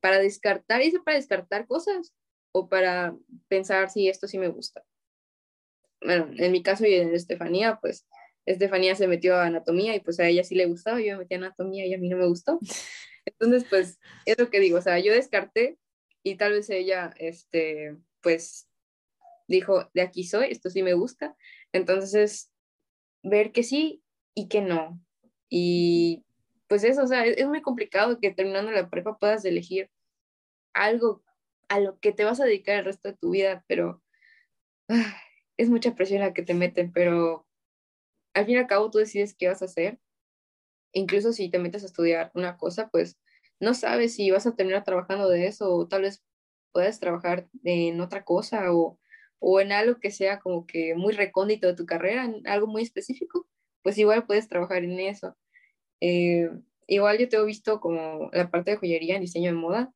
para 0.00 0.18
descartar, 0.18 0.82
y 0.82 0.90
para 0.98 1.16
descartar 1.16 1.66
cosas 1.66 2.14
o 2.52 2.68
para 2.68 3.16
pensar 3.48 3.88
si 3.88 4.08
esto 4.08 4.28
sí 4.28 4.38
me 4.38 4.48
gusta. 4.48 4.84
Bueno, 6.02 6.28
en 6.36 6.52
mi 6.52 6.62
caso 6.62 6.86
y 6.86 6.94
en 6.94 7.14
Estefanía, 7.14 7.78
pues 7.80 8.06
Estefanía 8.44 8.94
se 8.94 9.08
metió 9.08 9.36
a 9.36 9.46
anatomía 9.46 9.96
y 9.96 10.00
pues 10.00 10.20
a 10.20 10.26
ella 10.28 10.44
sí 10.44 10.54
le 10.54 10.66
gustaba, 10.66 11.00
yo 11.00 11.12
me 11.12 11.20
metí 11.20 11.34
a 11.34 11.38
anatomía 11.38 11.86
y 11.86 11.94
a 11.94 11.98
mí 11.98 12.08
no 12.10 12.18
me 12.18 12.26
gustó. 12.26 12.58
Entonces, 13.26 13.64
pues, 13.68 13.98
es 14.26 14.38
lo 14.38 14.50
que 14.50 14.60
digo, 14.60 14.78
o 14.78 14.82
sea, 14.82 14.98
yo 14.98 15.12
descarté 15.12 15.78
y 16.22 16.36
tal 16.36 16.52
vez 16.52 16.70
ella, 16.70 17.12
este, 17.18 17.96
pues, 18.20 18.68
dijo, 19.48 19.90
de 19.94 20.02
aquí 20.02 20.24
soy, 20.24 20.48
esto 20.50 20.70
sí 20.70 20.82
me 20.82 20.94
gusta. 20.94 21.36
Entonces, 21.72 22.50
ver 23.22 23.52
que 23.52 23.62
sí 23.62 24.02
y 24.34 24.48
que 24.48 24.60
no. 24.60 25.00
Y 25.48 26.24
pues 26.68 26.84
eso, 26.84 27.02
o 27.02 27.06
sea, 27.06 27.24
es, 27.24 27.46
muy 27.46 27.62
complicado 27.62 28.18
que 28.20 28.32
terminando 28.32 28.72
la 28.72 28.90
prepa 28.90 29.18
puedas 29.18 29.44
elegir 29.44 29.90
algo 30.74 31.22
a 31.68 31.80
lo 31.80 31.98
que 32.00 32.12
te 32.12 32.24
vas 32.24 32.40
a 32.40 32.44
dedicar 32.44 32.78
el 32.78 32.84
resto 32.84 33.08
de 33.08 33.16
tu 33.16 33.30
vida, 33.30 33.64
pero 33.68 34.02
es 35.56 35.70
mucha 35.70 35.94
presión 35.94 36.20
la 36.20 36.34
que 36.34 36.42
te 36.42 36.54
meten, 36.54 36.92
pero 36.92 37.46
al 38.34 38.46
fin 38.46 38.56
y 38.56 38.58
al 38.58 38.66
cabo 38.66 38.90
tú 38.90 38.98
decides 38.98 39.34
qué 39.34 39.48
vas 39.48 39.62
a 39.62 39.66
hacer 39.66 39.98
incluso 40.94 41.32
si 41.32 41.50
te 41.50 41.58
metes 41.58 41.82
a 41.82 41.86
estudiar 41.86 42.30
una 42.34 42.56
cosa, 42.56 42.88
pues 42.88 43.18
no 43.60 43.74
sabes 43.74 44.14
si 44.14 44.30
vas 44.30 44.46
a 44.46 44.56
terminar 44.56 44.84
trabajando 44.84 45.28
de 45.28 45.46
eso 45.46 45.72
o 45.72 45.86
tal 45.88 46.02
vez 46.02 46.24
puedas 46.72 47.00
trabajar 47.00 47.48
en 47.64 48.00
otra 48.00 48.24
cosa 48.24 48.72
o, 48.72 48.98
o 49.38 49.60
en 49.60 49.72
algo 49.72 50.00
que 50.00 50.10
sea 50.10 50.40
como 50.40 50.66
que 50.66 50.94
muy 50.94 51.12
recóndito 51.12 51.66
de 51.66 51.74
tu 51.74 51.86
carrera, 51.86 52.24
en 52.24 52.46
algo 52.46 52.66
muy 52.66 52.82
específico, 52.82 53.46
pues 53.82 53.98
igual 53.98 54.26
puedes 54.26 54.48
trabajar 54.48 54.84
en 54.84 54.98
eso. 54.98 55.36
Eh, 56.00 56.50
igual 56.86 57.18
yo 57.18 57.28
te 57.28 57.36
he 57.36 57.44
visto 57.44 57.80
como 57.80 58.30
la 58.32 58.50
parte 58.50 58.72
de 58.72 58.76
joyería 58.76 59.16
en 59.16 59.22
diseño 59.22 59.50
de 59.50 59.56
moda, 59.56 59.94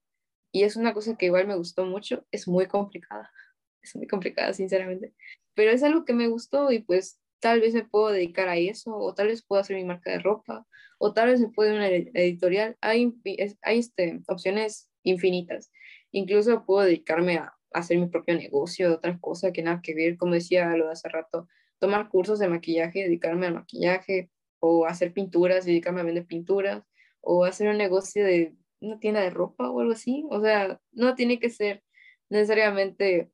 y 0.52 0.62
es 0.64 0.76
una 0.76 0.94
cosa 0.94 1.16
que 1.16 1.26
igual 1.26 1.46
me 1.46 1.56
gustó 1.56 1.84
mucho, 1.84 2.26
es 2.30 2.48
muy 2.48 2.66
complicada, 2.66 3.30
es 3.82 3.96
muy 3.96 4.06
complicada, 4.06 4.52
sinceramente, 4.52 5.14
pero 5.54 5.70
es 5.70 5.82
algo 5.82 6.04
que 6.04 6.14
me 6.14 6.28
gustó 6.28 6.70
y 6.70 6.80
pues 6.80 7.20
tal 7.40 7.60
vez 7.60 7.74
me 7.74 7.84
puedo 7.84 8.10
dedicar 8.10 8.48
a 8.48 8.56
eso, 8.56 8.96
o 8.96 9.14
tal 9.14 9.28
vez 9.28 9.44
puedo 9.44 9.60
hacer 9.60 9.76
mi 9.76 9.84
marca 9.84 10.10
de 10.10 10.18
ropa, 10.18 10.66
o 10.98 11.12
tal 11.12 11.28
vez 11.28 11.40
se 11.40 11.48
puede 11.48 11.74
una 11.74 11.88
editorial. 11.88 12.76
Hay, 12.80 13.14
hay 13.62 13.78
este, 13.78 14.20
opciones 14.28 14.90
infinitas. 15.02 15.70
Incluso 16.12 16.64
puedo 16.64 16.84
dedicarme 16.86 17.38
a, 17.38 17.54
hacer 17.72 17.98
mi 17.98 18.06
propio 18.06 18.34
negocio, 18.34 18.94
otra 18.94 19.18
cosa 19.18 19.52
que 19.52 19.62
nada 19.62 19.80
que 19.82 19.94
ver, 19.94 20.16
como 20.16 20.34
decía 20.34 20.74
lo 20.76 20.86
de 20.86 20.92
hace 20.92 21.08
rato, 21.08 21.48
tomar 21.78 22.08
cursos 22.08 22.38
de 22.38 22.48
maquillaje, 22.48 23.02
dedicarme 23.02 23.46
al 23.46 23.54
maquillaje, 23.54 24.30
o 24.60 24.86
hacer 24.86 25.12
pinturas, 25.12 25.64
dedicarme 25.64 26.00
a 26.00 26.04
vender 26.04 26.26
pinturas, 26.26 26.82
o 27.20 27.44
hacer 27.44 27.68
un 27.68 27.76
negocio 27.76 28.24
de 28.24 28.54
una 28.80 28.98
tienda 28.98 29.20
de 29.20 29.30
ropa 29.30 29.70
o 29.70 29.80
algo 29.80 29.92
así. 29.92 30.24
O 30.30 30.40
sea, 30.40 30.80
no 30.92 31.14
tiene 31.14 31.38
que 31.38 31.50
ser 31.50 31.82
necesariamente 32.30 33.30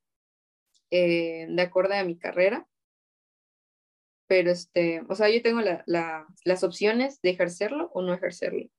eh, 0.91 1.47
de 1.49 1.61
acuerdo 1.61 1.95
a 1.95 2.03
mi 2.03 2.17
carrera, 2.17 2.67
pero 4.27 4.51
este, 4.51 5.01
o 5.07 5.15
sea, 5.15 5.29
yo 5.29 5.41
tengo 5.41 5.61
las 5.85 6.63
opciones 6.63 7.21
de 7.21 7.31
ejercerlo 7.31 7.91
o 7.93 8.01
no 8.01 8.13
ejercerlo. 8.13 8.69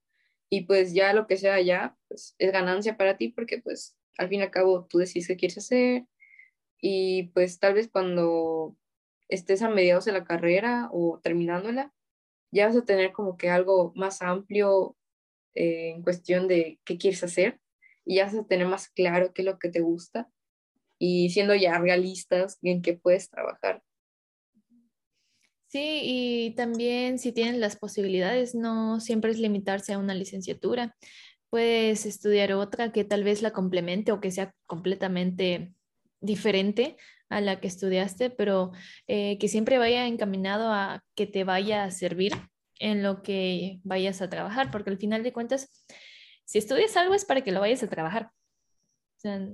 Y 0.48 0.62
pues 0.62 0.92
ya 0.94 1.12
lo 1.12 1.26
que 1.26 1.36
sea 1.36 1.60
ya, 1.60 1.96
pues 2.08 2.34
es 2.38 2.52
ganancia 2.52 2.96
para 2.96 3.16
ti 3.16 3.28
porque 3.28 3.60
pues 3.60 3.96
al 4.18 4.28
fin 4.28 4.40
y 4.40 4.42
al 4.44 4.50
cabo 4.50 4.86
tú 4.86 4.98
decides 4.98 5.28
qué 5.28 5.36
quieres 5.36 5.58
hacer 5.58 6.06
y 6.80 7.24
pues 7.34 7.58
tal 7.58 7.74
vez 7.74 7.88
cuando 7.90 8.76
estés 9.28 9.62
a 9.62 9.68
mediados 9.68 10.04
de 10.04 10.12
la 10.12 10.24
carrera 10.24 10.88
o 10.92 11.20
terminándola, 11.22 11.92
ya 12.52 12.66
vas 12.66 12.76
a 12.76 12.84
tener 12.84 13.12
como 13.12 13.36
que 13.36 13.50
algo 13.50 13.92
más 13.96 14.22
amplio 14.22 14.96
eh, 15.54 15.90
en 15.90 16.02
cuestión 16.02 16.48
de 16.48 16.80
qué 16.84 16.98
quieres 16.98 17.24
hacer 17.24 17.60
y 18.04 18.16
ya 18.16 18.26
vas 18.26 18.34
a 18.34 18.46
tener 18.46 18.68
más 18.68 18.88
claro 18.88 19.32
qué 19.32 19.42
es 19.42 19.46
lo 19.46 19.58
que 19.58 19.68
te 19.68 19.80
gusta 19.80 20.30
y 20.98 21.30
siendo 21.30 21.54
ya 21.54 21.78
realistas 21.78 22.58
en 22.62 22.82
qué 22.82 22.94
puedes 22.94 23.30
trabajar. 23.30 23.82
Sí, 25.68 26.00
y 26.04 26.54
también 26.54 27.18
si 27.18 27.32
tienen 27.32 27.60
las 27.60 27.76
posibilidades, 27.76 28.54
no 28.54 29.00
siempre 29.00 29.32
es 29.32 29.38
limitarse 29.38 29.92
a 29.92 29.98
una 29.98 30.14
licenciatura. 30.14 30.94
Puedes 31.50 32.06
estudiar 32.06 32.52
otra 32.52 32.92
que 32.92 33.04
tal 33.04 33.24
vez 33.24 33.42
la 33.42 33.52
complemente 33.52 34.12
o 34.12 34.20
que 34.20 34.30
sea 34.30 34.52
completamente 34.66 35.72
diferente 36.20 36.96
a 37.28 37.40
la 37.40 37.60
que 37.60 37.66
estudiaste, 37.66 38.30
pero 38.30 38.72
eh, 39.08 39.38
que 39.38 39.48
siempre 39.48 39.78
vaya 39.78 40.06
encaminado 40.06 40.72
a 40.72 41.02
que 41.16 41.26
te 41.26 41.44
vaya 41.44 41.84
a 41.84 41.90
servir 41.90 42.32
en 42.78 43.02
lo 43.02 43.22
que 43.22 43.80
vayas 43.82 44.22
a 44.22 44.30
trabajar, 44.30 44.70
porque 44.70 44.90
al 44.90 44.98
final 44.98 45.22
de 45.24 45.32
cuentas, 45.32 45.84
si 46.44 46.58
estudias 46.58 46.96
algo 46.96 47.14
es 47.14 47.24
para 47.24 47.42
que 47.42 47.52
lo 47.52 47.60
vayas 47.60 47.82
a 47.82 47.88
trabajar. 47.88 48.30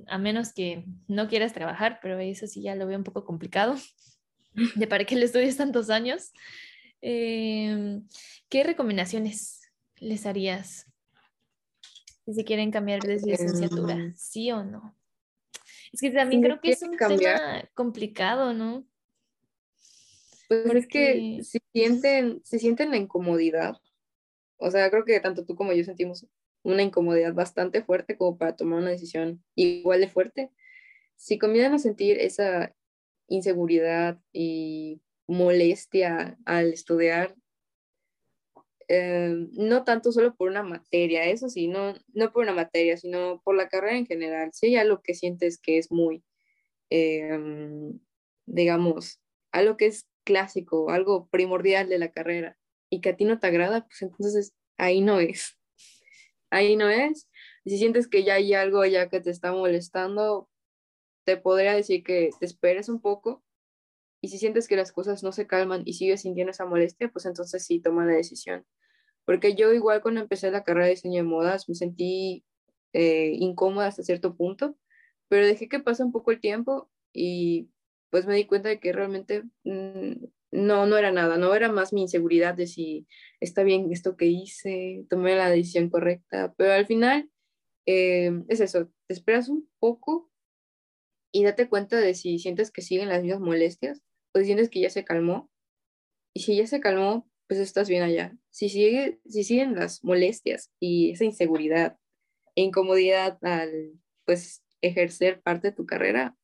a 0.08 0.18
menos 0.18 0.52
que 0.52 0.84
no 1.08 1.28
quieras 1.28 1.54
trabajar, 1.54 1.98
pero 2.02 2.18
eso 2.18 2.46
sí 2.46 2.62
ya 2.62 2.74
lo 2.74 2.86
veo 2.86 2.98
un 2.98 3.04
poco 3.04 3.24
complicado 3.24 3.76
de 4.76 4.86
para 4.86 5.04
qué 5.04 5.16
le 5.16 5.24
estudias 5.24 5.56
tantos 5.56 5.90
años. 5.90 6.32
Em, 7.00 8.06
¿Qué 8.48 8.64
recomendaciones 8.64 9.62
les 9.96 10.26
harías 10.26 10.86
si 12.26 12.44
quieren 12.44 12.70
cambiar 12.70 13.00
de 13.00 13.18
licenciatura? 13.20 13.94
Em, 13.94 14.14
¿Sí 14.14 14.50
o 14.52 14.62
no? 14.62 14.96
Es 15.92 16.00
que 16.00 16.10
también 16.10 16.42
creo 16.42 16.60
que 16.60 16.70
es 16.70 16.82
un 16.82 16.96
tema 16.96 17.68
complicado, 17.74 18.54
¿no? 18.54 18.86
Pues 20.48 20.74
es 20.74 20.86
que 20.86 21.40
se 21.42 21.60
sienten, 21.72 22.40
se 22.44 22.58
sienten 22.58 22.90
la 22.90 22.96
incomodidad. 22.96 23.76
O 24.58 24.70
sea, 24.70 24.90
creo 24.90 25.04
que 25.04 25.18
tanto 25.20 25.44
tú 25.44 25.54
como 25.56 25.72
yo 25.72 25.82
sentimos 25.84 26.26
una 26.62 26.82
incomodidad 26.82 27.34
bastante 27.34 27.82
fuerte 27.82 28.16
como 28.16 28.38
para 28.38 28.54
tomar 28.54 28.78
una 28.78 28.90
decisión 28.90 29.42
igual 29.54 30.00
de 30.00 30.08
fuerte. 30.08 30.50
Si 31.16 31.38
comienzan 31.38 31.74
a 31.74 31.78
sentir 31.78 32.18
esa 32.18 32.74
inseguridad 33.32 34.20
y 34.32 35.00
molestia 35.26 36.38
al 36.44 36.72
estudiar, 36.72 37.34
eh, 38.88 39.48
no 39.52 39.84
tanto 39.84 40.12
solo 40.12 40.34
por 40.36 40.50
una 40.50 40.62
materia, 40.62 41.24
eso 41.24 41.48
sí, 41.48 41.68
no, 41.68 41.94
no 42.12 42.32
por 42.32 42.42
una 42.42 42.52
materia, 42.52 42.96
sino 42.96 43.40
por 43.42 43.56
la 43.56 43.68
carrera 43.68 43.96
en 43.96 44.06
general. 44.06 44.50
Si 44.52 44.66
hay 44.66 44.76
algo 44.76 45.00
que 45.02 45.14
sientes 45.14 45.58
que 45.58 45.78
es 45.78 45.90
muy, 45.90 46.22
em, 46.90 47.98
digamos, 48.46 49.20
algo 49.52 49.76
que 49.76 49.86
es 49.86 50.06
clásico, 50.24 50.90
algo 50.90 51.28
primordial 51.28 51.88
de 51.88 51.98
la 51.98 52.12
carrera 52.12 52.58
y 52.90 53.00
que 53.00 53.10
a 53.10 53.16
ti 53.16 53.24
no 53.24 53.40
te 53.40 53.46
agrada, 53.46 53.86
pues 53.86 54.02
entonces 54.02 54.54
ahí 54.76 55.00
no 55.00 55.20
es. 55.20 55.58
Ahí 56.50 56.76
no 56.76 56.90
es. 56.90 57.30
Si 57.64 57.78
sientes 57.78 58.08
que 58.08 58.24
ya 58.24 58.34
hay 58.34 58.52
algo 58.52 58.84
ya 58.84 59.08
que 59.08 59.20
te 59.20 59.30
está 59.30 59.52
molestando, 59.52 60.50
te 61.24 61.36
podría 61.36 61.74
decir 61.74 62.02
que 62.02 62.30
te 62.38 62.46
esperes 62.46 62.88
un 62.88 63.00
poco 63.00 63.42
y 64.20 64.28
si 64.28 64.38
sientes 64.38 64.68
que 64.68 64.76
las 64.76 64.92
cosas 64.92 65.22
no 65.22 65.32
se 65.32 65.46
calman 65.46 65.82
y 65.84 65.94
sigues 65.94 66.22
sintiendo 66.22 66.52
esa 66.52 66.64
molestia, 66.64 67.10
pues 67.10 67.26
entonces 67.26 67.64
sí, 67.66 67.80
toma 67.80 68.06
la 68.06 68.14
decisión. 68.14 68.64
Porque 69.24 69.54
yo 69.54 69.72
igual 69.72 70.00
cuando 70.00 70.20
empecé 70.20 70.50
la 70.50 70.64
carrera 70.64 70.86
de 70.86 70.92
diseño 70.92 71.16
de 71.16 71.28
modas 71.28 71.68
me 71.68 71.74
sentí 71.74 72.44
eh, 72.92 73.32
incómoda 73.38 73.88
hasta 73.88 74.02
cierto 74.02 74.36
punto, 74.36 74.76
pero 75.28 75.46
dejé 75.46 75.68
que 75.68 75.80
pase 75.80 76.04
un 76.04 76.12
poco 76.12 76.30
el 76.30 76.40
tiempo 76.40 76.90
y 77.12 77.70
pues 78.10 78.26
me 78.26 78.36
di 78.36 78.44
cuenta 78.46 78.68
de 78.68 78.78
que 78.78 78.92
realmente 78.92 79.44
mm, 79.64 80.24
no, 80.52 80.86
no 80.86 80.96
era 80.98 81.10
nada, 81.10 81.38
no 81.38 81.54
era 81.54 81.72
más 81.72 81.92
mi 81.92 82.02
inseguridad 82.02 82.54
de 82.54 82.66
si 82.66 83.06
está 83.40 83.62
bien 83.62 83.90
esto 83.92 84.16
que 84.16 84.26
hice, 84.26 85.04
tomé 85.08 85.34
la 85.34 85.48
decisión 85.48 85.88
correcta, 85.88 86.54
pero 86.56 86.74
al 86.74 86.86
final 86.86 87.30
eh, 87.86 88.30
es 88.48 88.60
eso, 88.60 88.88
te 89.06 89.14
esperas 89.14 89.48
un 89.48 89.68
poco 89.78 90.30
y 91.32 91.42
date 91.44 91.68
cuenta 91.68 91.96
de 91.98 92.14
si 92.14 92.38
sientes 92.38 92.70
que 92.70 92.82
siguen 92.82 93.08
las 93.08 93.22
mismas 93.22 93.40
molestias 93.40 94.02
o 94.34 94.38
si 94.38 94.44
sientes 94.44 94.68
que 94.68 94.80
ya 94.80 94.90
se 94.90 95.04
calmó. 95.04 95.50
Y 96.34 96.40
si 96.42 96.56
ya 96.56 96.66
se 96.66 96.80
calmó, 96.80 97.28
pues 97.48 97.58
estás 97.58 97.88
bien 97.88 98.02
allá. 98.02 98.36
Si, 98.50 98.68
sigue, 98.68 99.20
si 99.26 99.42
siguen 99.42 99.74
las 99.74 100.04
molestias 100.04 100.70
y 100.78 101.10
esa 101.10 101.24
inseguridad 101.24 101.98
e 102.54 102.62
incomodidad 102.62 103.38
al 103.42 103.92
pues 104.24 104.62
ejercer 104.82 105.40
parte 105.42 105.68
de 105.68 105.76
tu 105.76 105.86
carrera, 105.86 106.36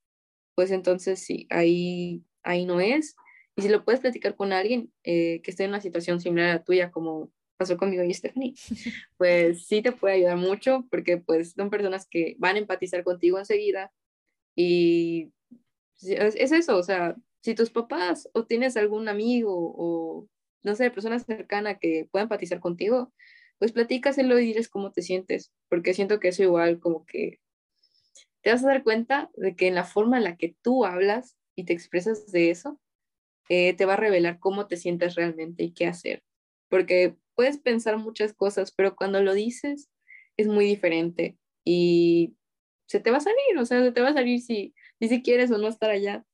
pues 0.54 0.70
entonces 0.70 1.20
sí, 1.20 1.46
ahí, 1.50 2.24
ahí 2.42 2.64
no 2.64 2.80
es. 2.80 3.14
Y 3.56 3.62
si 3.62 3.68
lo 3.68 3.84
puedes 3.84 4.00
platicar 4.00 4.36
con 4.36 4.52
alguien 4.52 4.92
eh, 5.04 5.40
que 5.42 5.50
esté 5.50 5.64
en 5.64 5.70
una 5.70 5.80
situación 5.80 6.20
similar 6.20 6.50
a 6.50 6.54
la 6.54 6.64
tuya, 6.64 6.90
como 6.90 7.30
pasó 7.58 7.76
conmigo 7.76 8.04
y 8.04 8.14
Stephanie, 8.14 8.54
pues 9.18 9.66
sí 9.66 9.82
te 9.82 9.92
puede 9.92 10.14
ayudar 10.14 10.36
mucho 10.36 10.86
porque 10.90 11.18
pues 11.18 11.52
son 11.52 11.70
personas 11.70 12.06
que 12.08 12.36
van 12.38 12.56
a 12.56 12.60
empatizar 12.60 13.04
contigo 13.04 13.38
enseguida 13.38 13.92
y 14.60 15.32
es 16.00 16.50
eso, 16.50 16.76
o 16.76 16.82
sea, 16.82 17.14
si 17.42 17.54
tus 17.54 17.70
papás 17.70 18.28
o 18.32 18.44
tienes 18.44 18.76
algún 18.76 19.08
amigo 19.08 19.54
o, 19.54 20.26
no 20.64 20.74
sé, 20.74 20.90
persona 20.90 21.20
cercana 21.20 21.78
que 21.78 22.08
pueda 22.10 22.24
empatizar 22.24 22.58
contigo, 22.58 23.12
pues 23.60 23.70
platícaselo 23.70 24.36
y 24.36 24.46
diles 24.46 24.68
cómo 24.68 24.90
te 24.90 25.02
sientes, 25.02 25.52
porque 25.68 25.94
siento 25.94 26.18
que 26.18 26.28
eso 26.28 26.42
igual 26.42 26.80
como 26.80 27.06
que 27.06 27.38
te 28.42 28.50
vas 28.50 28.64
a 28.64 28.66
dar 28.66 28.82
cuenta 28.82 29.30
de 29.34 29.54
que 29.54 29.68
en 29.68 29.76
la 29.76 29.84
forma 29.84 30.18
en 30.18 30.24
la 30.24 30.36
que 30.36 30.56
tú 30.60 30.84
hablas 30.84 31.36
y 31.54 31.64
te 31.64 31.72
expresas 31.72 32.32
de 32.32 32.50
eso, 32.50 32.80
eh, 33.48 33.74
te 33.74 33.84
va 33.84 33.92
a 33.92 33.96
revelar 33.96 34.40
cómo 34.40 34.66
te 34.66 34.76
sientes 34.76 35.14
realmente 35.14 35.62
y 35.62 35.72
qué 35.72 35.86
hacer. 35.86 36.24
Porque 36.68 37.14
puedes 37.36 37.58
pensar 37.58 37.96
muchas 37.98 38.34
cosas, 38.34 38.72
pero 38.72 38.96
cuando 38.96 39.22
lo 39.22 39.34
dices 39.34 39.88
es 40.36 40.48
muy 40.48 40.64
diferente 40.64 41.38
y 41.64 42.34
se 42.88 43.00
te 43.00 43.10
va 43.10 43.18
a 43.18 43.20
salir, 43.20 43.58
o 43.58 43.66
sea, 43.66 43.82
se 43.82 43.92
te 43.92 44.00
va 44.00 44.08
a 44.08 44.14
salir 44.14 44.40
si, 44.40 44.74
si 44.98 45.22
quieres 45.22 45.50
o 45.50 45.58
no 45.58 45.68
estar 45.68 45.90
allá. 45.90 46.24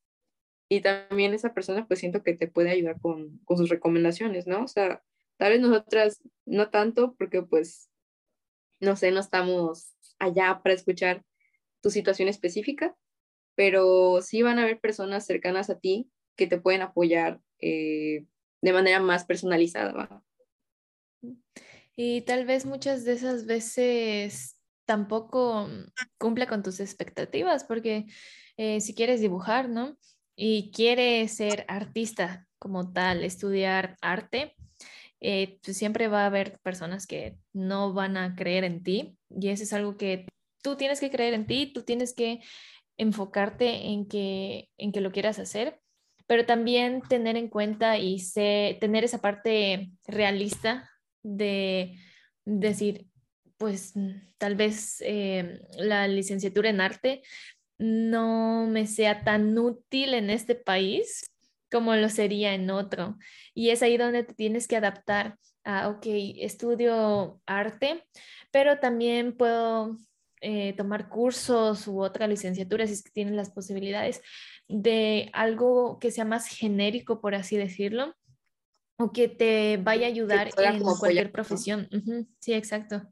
Y 0.71 0.81
también 0.81 1.35
esa 1.35 1.53
persona 1.53 1.87
pues 1.87 2.01
siento 2.01 2.23
que 2.23 2.35
te 2.35 2.49
puede 2.49 2.71
ayudar 2.71 3.01
con, 3.01 3.39
con 3.45 3.59
sus 3.59 3.69
recomendaciones, 3.69 4.47
¿no? 4.47 4.65
O 4.65 4.69
sea, 4.69 5.03
tal 5.37 5.53
vez 5.53 5.61
nosotras 5.61 6.23
no 6.47 6.71
tanto 6.71 7.15
porque 7.17 7.43
pues, 7.43 7.91
no 8.81 8.95
sé, 8.97 9.11
no 9.11 9.21
estamos 9.21 9.95
allá 10.19 10.61
para 10.63 10.75
escuchar 10.75 11.25
tu 11.83 11.91
situación 11.91 12.29
específica, 12.29 12.97
pero 13.57 14.23
sí 14.23 14.43
van 14.43 14.59
a 14.59 14.63
haber 14.63 14.81
personas 14.81 15.27
cercanas 15.27 15.71
a 15.71 15.79
ti 15.79 16.09
que 16.37 16.47
te 16.47 16.61
pueden 16.61 16.83
apoyar 16.83 17.41
eh, 17.59 18.27
de 18.63 18.73
manera 18.73 19.01
más 19.01 19.25
personalizada. 19.25 19.93
¿va? 19.93 20.25
Y 21.97 22.23
tal 22.23 22.47
vez 22.47 22.65
muchas 22.65 23.05
de 23.05 23.13
esas 23.13 23.45
veces 23.45 24.54
tampoco 24.85 25.68
cumple 26.18 26.47
con 26.47 26.62
tus 26.62 26.80
expectativas, 26.80 27.64
porque 27.64 28.07
eh, 28.57 28.80
si 28.80 28.95
quieres 28.95 29.20
dibujar, 29.20 29.68
¿no? 29.68 29.97
Y 30.37 30.70
quieres 30.72 31.37
ser 31.37 31.64
artista 31.68 32.47
como 32.59 32.93
tal, 32.93 33.24
estudiar 33.24 33.97
arte, 34.01 34.57
eh, 35.20 35.59
pues 35.62 35.76
siempre 35.76 36.09
va 36.09 36.22
a 36.22 36.26
haber 36.26 36.59
personas 36.61 37.07
que 37.07 37.39
no 37.53 37.93
van 37.93 38.16
a 38.16 38.35
creer 38.35 38.64
en 38.64 38.82
ti 38.82 39.16
y 39.30 39.49
eso 39.49 39.62
es 39.62 39.72
algo 39.72 39.97
que 39.97 40.26
tú 40.62 40.76
tienes 40.76 41.01
que 41.01 41.11
creer 41.11 41.35
en 41.35 41.47
ti, 41.47 41.72
tú 41.72 41.82
tienes 41.82 42.14
que 42.14 42.41
enfocarte 42.97 43.87
en 43.87 44.07
que, 44.07 44.68
en 44.76 44.93
que 44.93 45.01
lo 45.01 45.12
quieras 45.12 45.39
hacer, 45.39 45.80
pero 46.26 46.47
también 46.47 47.03
tener 47.03 47.37
en 47.37 47.49
cuenta 47.49 47.99
y 47.99 48.18
tener 48.80 49.05
esa 49.05 49.20
parte 49.20 49.93
realista 50.07 50.91
de 51.22 51.99
decir, 52.45 53.07
pues 53.57 53.95
tal 54.39 54.57
vez 54.57 55.01
eh, 55.01 55.61
la 55.79 56.09
licenciatura 56.09 56.71
en 56.71 56.81
arte 56.81 57.23
no 57.79 58.67
me 58.67 58.87
sea 58.87 59.25
tan 59.25 59.57
útil 59.59 60.15
en 60.15 60.31
este 60.31 60.55
país 60.55 61.31
como 61.71 61.97
lo 61.97 62.09
sería 62.09 62.55
en 62.55 62.71
otro. 62.71 63.19
Y 63.53 63.71
es 63.71 63.83
ahí 63.83 63.97
donde 63.97 64.23
te 64.23 64.35
tienes 64.35 64.69
que 64.69 64.77
adaptar 64.77 65.39
a, 65.65 65.89
ok, 65.89 66.07
estudio 66.39 67.41
arte, 67.47 68.05
pero 68.53 68.79
también 68.79 69.37
puedo 69.37 69.97
eh, 70.41 70.75
tomar 70.77 71.09
cursos 71.09 71.89
u 71.89 72.01
otra 72.01 72.29
licenciatura 72.29 72.87
si 72.87 72.93
es 72.93 73.03
que 73.03 73.11
tienes 73.11 73.35
las 73.35 73.51
posibilidades 73.51 74.21
de 74.69 75.31
algo 75.33 75.99
que 75.99 76.11
sea 76.11 76.25
más 76.25 76.47
genérico, 76.47 77.21
por 77.21 77.35
así 77.35 77.57
decirlo, 77.57 78.15
o 78.99 79.11
que 79.11 79.29
te 79.29 79.79
vaya 79.79 80.07
a 80.07 80.11
ayudar 80.11 80.51
en 80.57 80.83
cualquier 80.83 81.33
profesión. 81.33 81.89
Sí, 82.39 82.53
exacto. 82.53 83.03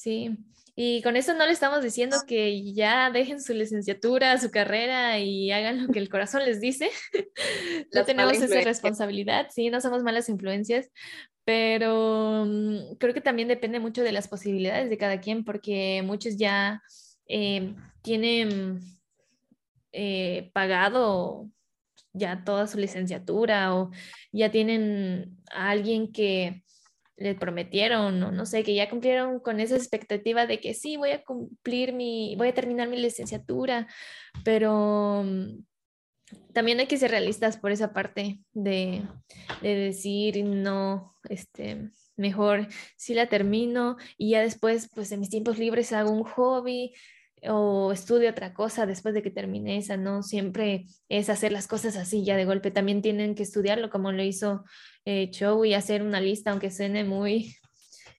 Sí. 0.00 0.38
Y 0.74 1.02
con 1.02 1.14
eso 1.14 1.34
no 1.34 1.44
le 1.44 1.52
estamos 1.52 1.82
diciendo 1.82 2.16
que 2.26 2.72
ya 2.72 3.10
dejen 3.10 3.42
su 3.42 3.52
licenciatura, 3.52 4.38
su 4.38 4.50
carrera 4.50 5.18
y 5.18 5.52
hagan 5.52 5.86
lo 5.86 5.92
que 5.92 5.98
el 5.98 6.08
corazón 6.08 6.42
les 6.46 6.58
dice. 6.58 6.88
no 7.92 8.06
tenemos 8.06 8.32
esa 8.32 8.62
responsabilidad, 8.62 9.48
sí, 9.50 9.68
no 9.68 9.82
somos 9.82 10.02
malas 10.02 10.30
influencias, 10.30 10.88
pero 11.44 12.46
mm, 12.46 12.94
creo 12.98 13.12
que 13.12 13.20
también 13.20 13.48
depende 13.48 13.78
mucho 13.78 14.02
de 14.02 14.12
las 14.12 14.26
posibilidades 14.26 14.88
de 14.88 14.96
cada 14.96 15.20
quien, 15.20 15.44
porque 15.44 16.02
muchos 16.02 16.38
ya 16.38 16.80
eh, 17.26 17.74
tienen 18.00 18.80
eh, 19.92 20.50
pagado 20.54 21.50
ya 22.14 22.42
toda 22.42 22.66
su 22.66 22.78
licenciatura 22.78 23.76
o 23.76 23.90
ya 24.32 24.50
tienen 24.50 25.36
a 25.52 25.68
alguien 25.68 26.10
que 26.10 26.64
le 27.20 27.34
prometieron 27.34 28.22
o 28.22 28.32
no 28.32 28.46
sé, 28.46 28.64
que 28.64 28.74
ya 28.74 28.88
cumplieron 28.88 29.40
con 29.40 29.60
esa 29.60 29.76
expectativa 29.76 30.46
de 30.46 30.58
que 30.58 30.74
sí, 30.74 30.96
voy 30.96 31.10
a 31.10 31.22
cumplir 31.22 31.92
mi, 31.92 32.34
voy 32.36 32.48
a 32.48 32.54
terminar 32.54 32.88
mi 32.88 32.96
licenciatura, 32.96 33.86
pero 34.42 35.22
mm, 35.24 35.62
también 36.54 36.80
hay 36.80 36.86
que 36.86 36.96
ser 36.96 37.10
realistas 37.10 37.58
por 37.58 37.72
esa 37.72 37.92
parte 37.92 38.40
de, 38.52 39.02
de 39.60 39.74
decir, 39.74 40.42
no, 40.44 41.14
este, 41.28 41.90
mejor 42.16 42.68
si 42.96 43.12
la 43.12 43.28
termino 43.28 43.96
y 44.16 44.30
ya 44.30 44.40
después, 44.40 44.88
pues 44.94 45.12
en 45.12 45.20
mis 45.20 45.30
tiempos 45.30 45.58
libres 45.58 45.92
hago 45.92 46.10
un 46.10 46.24
hobby 46.24 46.94
o 47.48 47.92
estudio 47.92 48.30
otra 48.30 48.52
cosa 48.52 48.86
después 48.86 49.14
de 49.14 49.22
que 49.22 49.30
termine 49.30 49.78
esa, 49.78 49.96
no 49.96 50.22
siempre 50.22 50.86
es 51.08 51.30
hacer 51.30 51.52
las 51.52 51.66
cosas 51.66 51.96
así 51.96 52.24
ya 52.24 52.36
de 52.36 52.44
golpe, 52.44 52.70
también 52.70 53.02
tienen 53.02 53.34
que 53.34 53.42
estudiarlo 53.42 53.90
como 53.90 54.12
lo 54.12 54.22
hizo 54.22 54.64
eh, 55.04 55.30
Show 55.30 55.64
y 55.64 55.74
hacer 55.74 56.02
una 56.02 56.20
lista, 56.20 56.50
aunque 56.50 56.70
suene 56.70 57.04
muy, 57.04 57.54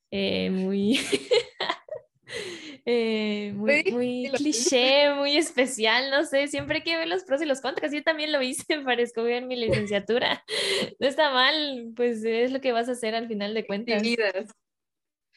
eh, 0.09 0.49
muy, 0.49 0.99
eh, 2.85 3.53
muy, 3.55 3.83
muy 3.91 4.31
cliché, 4.33 5.13
muy 5.13 5.37
especial, 5.37 6.09
no 6.09 6.25
sé, 6.25 6.47
siempre 6.47 6.77
hay 6.77 6.83
que 6.83 6.97
ver 6.97 7.07
los 7.07 7.23
pros 7.23 7.41
y 7.41 7.45
los 7.45 7.61
contras, 7.61 7.91
yo 7.91 8.03
también 8.03 8.31
lo 8.31 8.41
hice 8.41 8.63
para 8.85 9.01
escoger 9.01 9.45
mi 9.45 9.55
licenciatura, 9.55 10.43
no 10.99 11.07
está 11.07 11.31
mal, 11.31 11.93
pues 11.95 12.23
es 12.23 12.51
lo 12.51 12.61
que 12.61 12.71
vas 12.71 12.89
a 12.89 12.93
hacer 12.93 13.15
al 13.15 13.27
final 13.27 13.53
de 13.53 13.65
cuentas. 13.65 14.01
Exhibidas. 14.01 14.49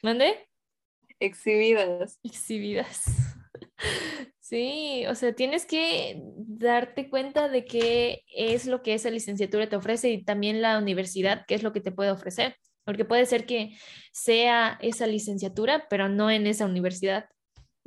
¿Mande? 0.01 0.49
Exhibidas. 1.19 2.19
Exhibidas. 2.23 3.24
Sí, 4.39 5.05
o 5.07 5.15
sea, 5.15 5.33
tienes 5.33 5.65
que 5.65 6.21
darte 6.37 7.09
cuenta 7.09 7.49
de 7.49 7.65
qué 7.65 8.21
es 8.27 8.67
lo 8.67 8.83
que 8.83 8.93
esa 8.93 9.09
licenciatura 9.09 9.67
te 9.67 9.75
ofrece 9.75 10.11
y 10.11 10.23
también 10.23 10.61
la 10.61 10.77
universidad, 10.77 11.45
qué 11.47 11.55
es 11.55 11.63
lo 11.63 11.73
que 11.73 11.81
te 11.81 11.91
puede 11.91 12.11
ofrecer, 12.11 12.55
porque 12.83 13.05
puede 13.05 13.25
ser 13.25 13.47
que 13.47 13.75
sea 14.11 14.77
esa 14.81 15.07
licenciatura, 15.07 15.87
pero 15.89 16.09
no 16.09 16.29
en 16.29 16.45
esa 16.45 16.67
universidad. 16.67 17.25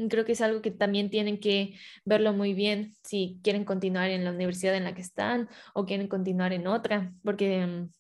Creo 0.09 0.25
que 0.25 0.33
es 0.33 0.41
algo 0.41 0.61
que 0.61 0.73
también 0.73 1.11
tienen 1.11 1.39
que 1.39 1.75
verlo 2.05 2.33
muy 2.33 2.55
bien 2.55 2.93
si 3.05 3.39
quieren 3.45 3.65
continuar 3.65 4.11
en 4.11 4.25
la 4.25 4.33
universidad 4.33 4.75
en 4.75 4.83
la 4.85 4.95
que 4.97 5.03
están 5.03 5.49
o 5.75 5.87
quieren 5.87 6.09
continuar 6.09 6.53
en 6.53 6.67
otra, 6.67 7.13
porque 7.23 7.67
mm, 7.67 7.91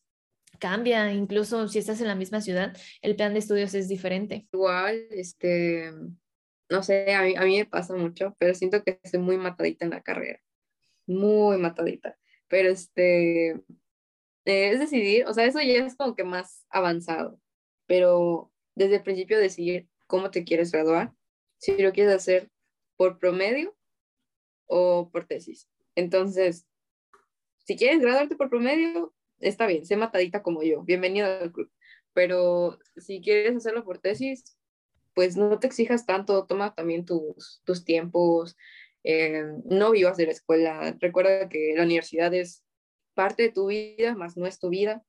cambia, 0.58 1.12
incluso 1.12 1.68
si 1.68 1.78
estás 1.78 2.00
en 2.00 2.08
la 2.08 2.14
misma 2.16 2.40
ciudad, 2.40 2.76
el 3.02 3.14
plan 3.14 3.34
de 3.34 3.38
estudios 3.38 3.72
es 3.74 3.88
diferente. 3.88 4.48
Igual, 4.52 5.06
este, 5.10 5.92
no 6.70 6.82
sé, 6.82 7.14
a 7.14 7.22
mí, 7.22 7.34
a 7.36 7.42
mí 7.42 7.58
me 7.58 7.66
pasa 7.66 7.94
mucho, 7.94 8.36
pero 8.38 8.54
siento 8.54 8.82
que 8.84 9.00
estoy 9.02 9.20
muy 9.20 9.36
matadita 9.38 9.84
en 9.84 9.90
la 9.92 10.02
carrera, 10.02 10.40
muy 11.06 11.58
matadita. 11.58 12.18
Pero 12.48 12.70
este, 12.70 13.50
eh, 13.50 13.62
es 14.44 14.80
decidir, 14.80 15.26
o 15.26 15.34
sea, 15.34 15.44
eso 15.44 15.60
ya 15.60 15.84
es 15.86 15.96
como 15.96 16.14
que 16.14 16.24
más 16.24 16.66
avanzado, 16.70 17.40
pero 17.86 18.52
desde 18.74 18.96
el 18.96 19.02
principio 19.02 19.38
decidir 19.38 19.88
cómo 20.06 20.30
te 20.30 20.44
quieres 20.44 20.72
graduar, 20.72 21.12
si 21.58 21.76
lo 21.78 21.92
quieres 21.92 22.14
hacer 22.14 22.50
por 22.96 23.18
promedio 23.18 23.76
o 24.66 25.10
por 25.10 25.26
tesis. 25.26 25.68
Entonces, 25.94 26.66
si 27.64 27.76
quieres 27.76 28.00
graduarte 28.00 28.36
por 28.36 28.50
promedio, 28.50 29.14
está 29.40 29.66
bien, 29.66 29.84
sé 29.86 29.96
matadita 29.96 30.42
como 30.42 30.62
yo, 30.62 30.82
bienvenido 30.82 31.26
al 31.26 31.52
club. 31.52 31.70
Pero 32.14 32.78
si 32.96 33.20
quieres 33.20 33.56
hacerlo 33.56 33.84
por 33.84 33.98
tesis, 33.98 34.57
pues 35.18 35.36
no 35.36 35.58
te 35.58 35.66
exijas 35.66 36.06
tanto, 36.06 36.46
toma 36.46 36.76
también 36.76 37.04
tus, 37.04 37.60
tus 37.64 37.84
tiempos, 37.84 38.56
eh, 39.02 39.42
no 39.64 39.90
vivas 39.90 40.16
de 40.16 40.26
la 40.26 40.30
escuela, 40.30 40.96
recuerda 41.00 41.48
que 41.48 41.74
la 41.76 41.82
universidad 41.82 42.32
es 42.32 42.62
parte 43.14 43.42
de 43.42 43.50
tu 43.50 43.66
vida, 43.66 44.14
más 44.14 44.36
no 44.36 44.46
es 44.46 44.60
tu 44.60 44.68
vida. 44.68 45.02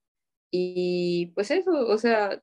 Y 0.50 1.28
pues 1.36 1.52
eso, 1.52 1.70
o 1.86 1.98
sea, 2.00 2.42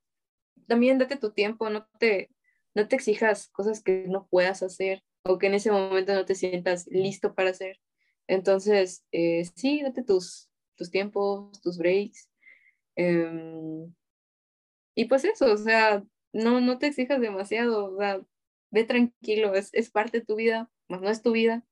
también 0.68 0.98
date 0.98 1.16
tu 1.16 1.32
tiempo, 1.32 1.68
no 1.68 1.88
te, 1.98 2.30
no 2.76 2.86
te 2.86 2.94
exijas 2.94 3.48
cosas 3.48 3.82
que 3.82 4.04
no 4.06 4.28
puedas 4.28 4.62
hacer 4.62 5.02
o 5.24 5.36
que 5.36 5.48
en 5.48 5.54
ese 5.54 5.72
momento 5.72 6.14
no 6.14 6.24
te 6.24 6.36
sientas 6.36 6.86
listo 6.86 7.34
para 7.34 7.50
hacer. 7.50 7.80
Entonces, 8.28 9.04
eh, 9.10 9.42
sí, 9.56 9.82
date 9.82 10.04
tus, 10.04 10.48
tus 10.76 10.92
tiempos, 10.92 11.60
tus 11.62 11.78
breaks. 11.78 12.30
Em, 12.94 13.92
y 14.94 15.06
pues 15.06 15.24
eso, 15.24 15.52
o 15.52 15.56
sea, 15.56 16.04
no, 16.36 16.60
no 16.60 16.78
te 16.78 16.88
exijas 16.88 17.20
demasiado, 17.20 17.94
o 17.94 17.98
sea, 17.98 18.20
ve 18.70 18.84
tranquilo, 18.84 19.54
es, 19.54 19.70
es 19.72 19.90
parte 19.90 20.20
de 20.20 20.26
tu 20.26 20.36
vida, 20.36 20.70
más 20.88 21.00
no 21.00 21.10
es 21.10 21.22
tu 21.22 21.32
vida. 21.32 21.64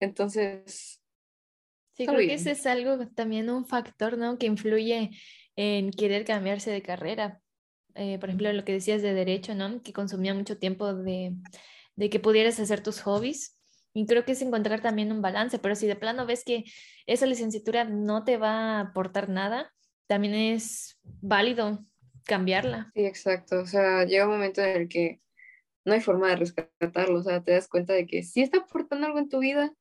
Entonces... 0.00 1.00
Sí, 1.92 2.06
creo 2.06 2.18
que 2.18 2.34
ese 2.34 2.52
es 2.52 2.66
algo 2.66 3.06
también 3.08 3.48
un 3.50 3.66
factor, 3.66 4.18
¿no? 4.18 4.36
Que 4.36 4.46
influye 4.46 5.10
en 5.54 5.90
querer 5.92 6.24
cambiarse 6.24 6.70
de 6.72 6.82
carrera. 6.82 7.40
Eh, 7.94 8.18
por 8.18 8.28
ejemplo, 8.28 8.52
lo 8.52 8.64
que 8.64 8.72
decías 8.72 9.00
de 9.00 9.14
derecho, 9.14 9.54
¿no? 9.54 9.80
Que 9.80 9.92
consumía 9.92 10.34
mucho 10.34 10.58
tiempo 10.58 10.92
de, 10.92 11.36
de 11.94 12.10
que 12.10 12.18
pudieras 12.18 12.58
hacer 12.58 12.82
tus 12.82 13.00
hobbies. 13.00 13.60
Y 13.92 14.06
creo 14.06 14.24
que 14.24 14.32
es 14.32 14.42
encontrar 14.42 14.80
también 14.80 15.12
un 15.12 15.22
balance, 15.22 15.60
pero 15.60 15.76
si 15.76 15.86
de 15.86 15.94
plano 15.94 16.26
ves 16.26 16.42
que 16.44 16.64
esa 17.06 17.26
licenciatura 17.26 17.84
no 17.84 18.24
te 18.24 18.38
va 18.38 18.78
a 18.78 18.80
aportar 18.80 19.28
nada, 19.28 19.72
también 20.08 20.34
es 20.34 20.98
válido 21.04 21.86
cambiarla. 22.24 22.90
Sí, 22.94 23.04
exacto. 23.06 23.60
O 23.60 23.66
sea, 23.66 24.04
llega 24.04 24.26
un 24.26 24.32
momento 24.32 24.62
en 24.62 24.82
el 24.82 24.88
que 24.88 25.20
no 25.84 25.92
hay 25.92 26.00
forma 26.00 26.28
de 26.28 26.36
rescatarlo. 26.36 27.18
O 27.18 27.22
sea, 27.22 27.42
te 27.42 27.52
das 27.52 27.68
cuenta 27.68 27.92
de 27.92 28.06
que 28.06 28.22
sí 28.22 28.42
está 28.42 28.58
aportando 28.58 29.06
algo 29.06 29.18
en 29.18 29.28
tu 29.28 29.38
vida, 29.38 29.74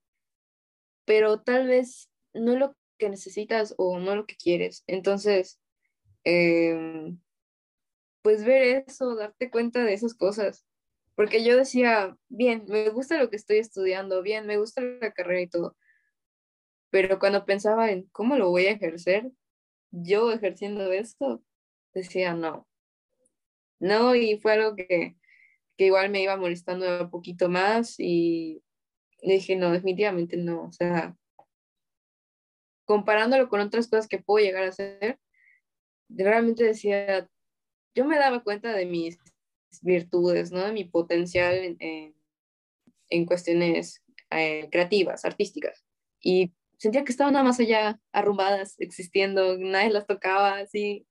pero 1.06 1.42
tal 1.42 1.68
vez 1.68 2.10
no 2.34 2.56
lo 2.58 2.76
que 2.98 3.10
necesitas 3.10 3.74
o 3.78 4.00
no 4.00 4.16
lo 4.16 4.26
que 4.26 4.36
quieres. 4.36 4.84
Entonces, 4.88 5.60
em, 6.24 7.20
pues 8.22 8.46
ver 8.46 8.86
eso, 8.88 9.16
darte 9.16 9.50
cuenta 9.50 9.84
de 9.84 9.94
esas 9.94 10.14
cosas. 10.14 10.66
Porque 11.16 11.44
yo 11.44 11.56
decía, 11.58 12.18
bien, 12.30 12.66
me 12.68 12.90
gusta 12.90 13.18
lo 13.18 13.30
que 13.30 13.36
estoy 13.36 13.58
estudiando, 13.58 14.22
bien, 14.24 14.48
me 14.48 14.58
gusta 14.58 14.82
la 14.82 15.12
carrera 15.12 15.42
y 15.42 15.48
todo. 15.48 15.76
Pero 16.90 17.20
cuando 17.20 17.46
pensaba 17.46 17.92
en 17.92 18.04
cómo 18.12 18.36
lo 18.38 18.50
voy 18.50 18.66
a 18.68 18.72
ejercer, 18.72 19.32
yo 19.92 20.32
ejerciendo 20.32 20.92
esto, 20.92 21.44
decía 21.94 22.34
no. 22.34 22.68
No, 23.80 24.16
y 24.16 24.38
fue 24.40 24.54
algo 24.54 24.76
que, 24.76 25.16
que 25.78 25.86
igual 25.86 26.10
me 26.10 26.22
iba 26.22 26.38
molestando 26.38 27.04
un 27.04 27.10
poquito 27.10 27.50
más 27.50 28.00
y 28.00 28.64
dije, 29.22 29.56
no, 29.56 29.72
definitivamente 29.72 30.38
no. 30.38 30.64
O 30.64 30.72
sea, 30.72 31.16
comparándolo 32.86 33.50
con 33.50 33.62
otras 33.62 33.88
cosas 33.88 34.08
que 34.08 34.20
puedo 34.20 34.46
llegar 34.46 34.64
a 34.64 34.70
hacer, 34.70 35.20
realmente 36.10 36.64
decía, 36.64 37.30
yo 37.96 38.06
me 38.06 38.18
daba 38.18 38.44
cuenta 38.44 38.74
de 38.74 38.86
mis 38.86 39.18
virtudes, 39.82 40.52
¿no? 40.52 40.66
De 40.66 40.72
mi 40.72 40.84
potencial 40.84 41.56
en, 41.56 42.16
en, 43.10 43.26
cuestiones 43.26 44.04
eh, 44.32 44.70
creativas, 44.72 45.26
artísticas. 45.26 45.84
Y 46.20 46.54
sentía 46.78 47.04
que 47.04 47.12
estaban 47.12 47.34
nada 47.34 47.46
más 47.46 47.60
allá, 47.60 48.00
arrumbadas, 48.12 48.76
existiendo, 48.80 49.58
nadie 49.58 49.90
las 49.90 50.08
tocaba, 50.08 50.60
así. 50.60 51.08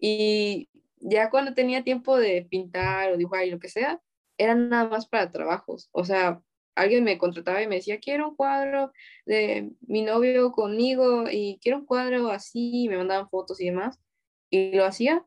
Y 0.00 0.68
ya 0.96 1.30
cuando 1.30 1.54
tenía 1.54 1.84
tiempo 1.84 2.18
de 2.18 2.46
pintar 2.50 3.12
o 3.12 3.16
dibujar 3.16 3.46
y 3.46 3.50
lo 3.50 3.58
que 3.60 3.68
sea, 3.68 4.00
eran 4.38 4.68
nada 4.70 4.88
más 4.88 5.06
para 5.06 5.30
trabajos. 5.30 5.88
O 5.92 6.04
sea, 6.04 6.42
alguien 6.74 7.04
me 7.04 7.18
contrataba 7.18 7.62
y 7.62 7.68
me 7.68 7.76
decía, 7.76 8.00
quiero 8.00 8.30
un 8.30 8.36
cuadro 8.36 8.92
de 9.26 9.70
mi 9.82 10.02
novio 10.02 10.52
conmigo 10.52 11.24
y 11.30 11.58
quiero 11.62 11.78
un 11.78 11.86
cuadro 11.86 12.30
así, 12.30 12.84
y 12.84 12.88
me 12.88 12.96
mandaban 12.96 13.28
fotos 13.28 13.60
y 13.60 13.66
demás. 13.66 13.98
Y 14.50 14.72
lo 14.74 14.84
hacía, 14.86 15.26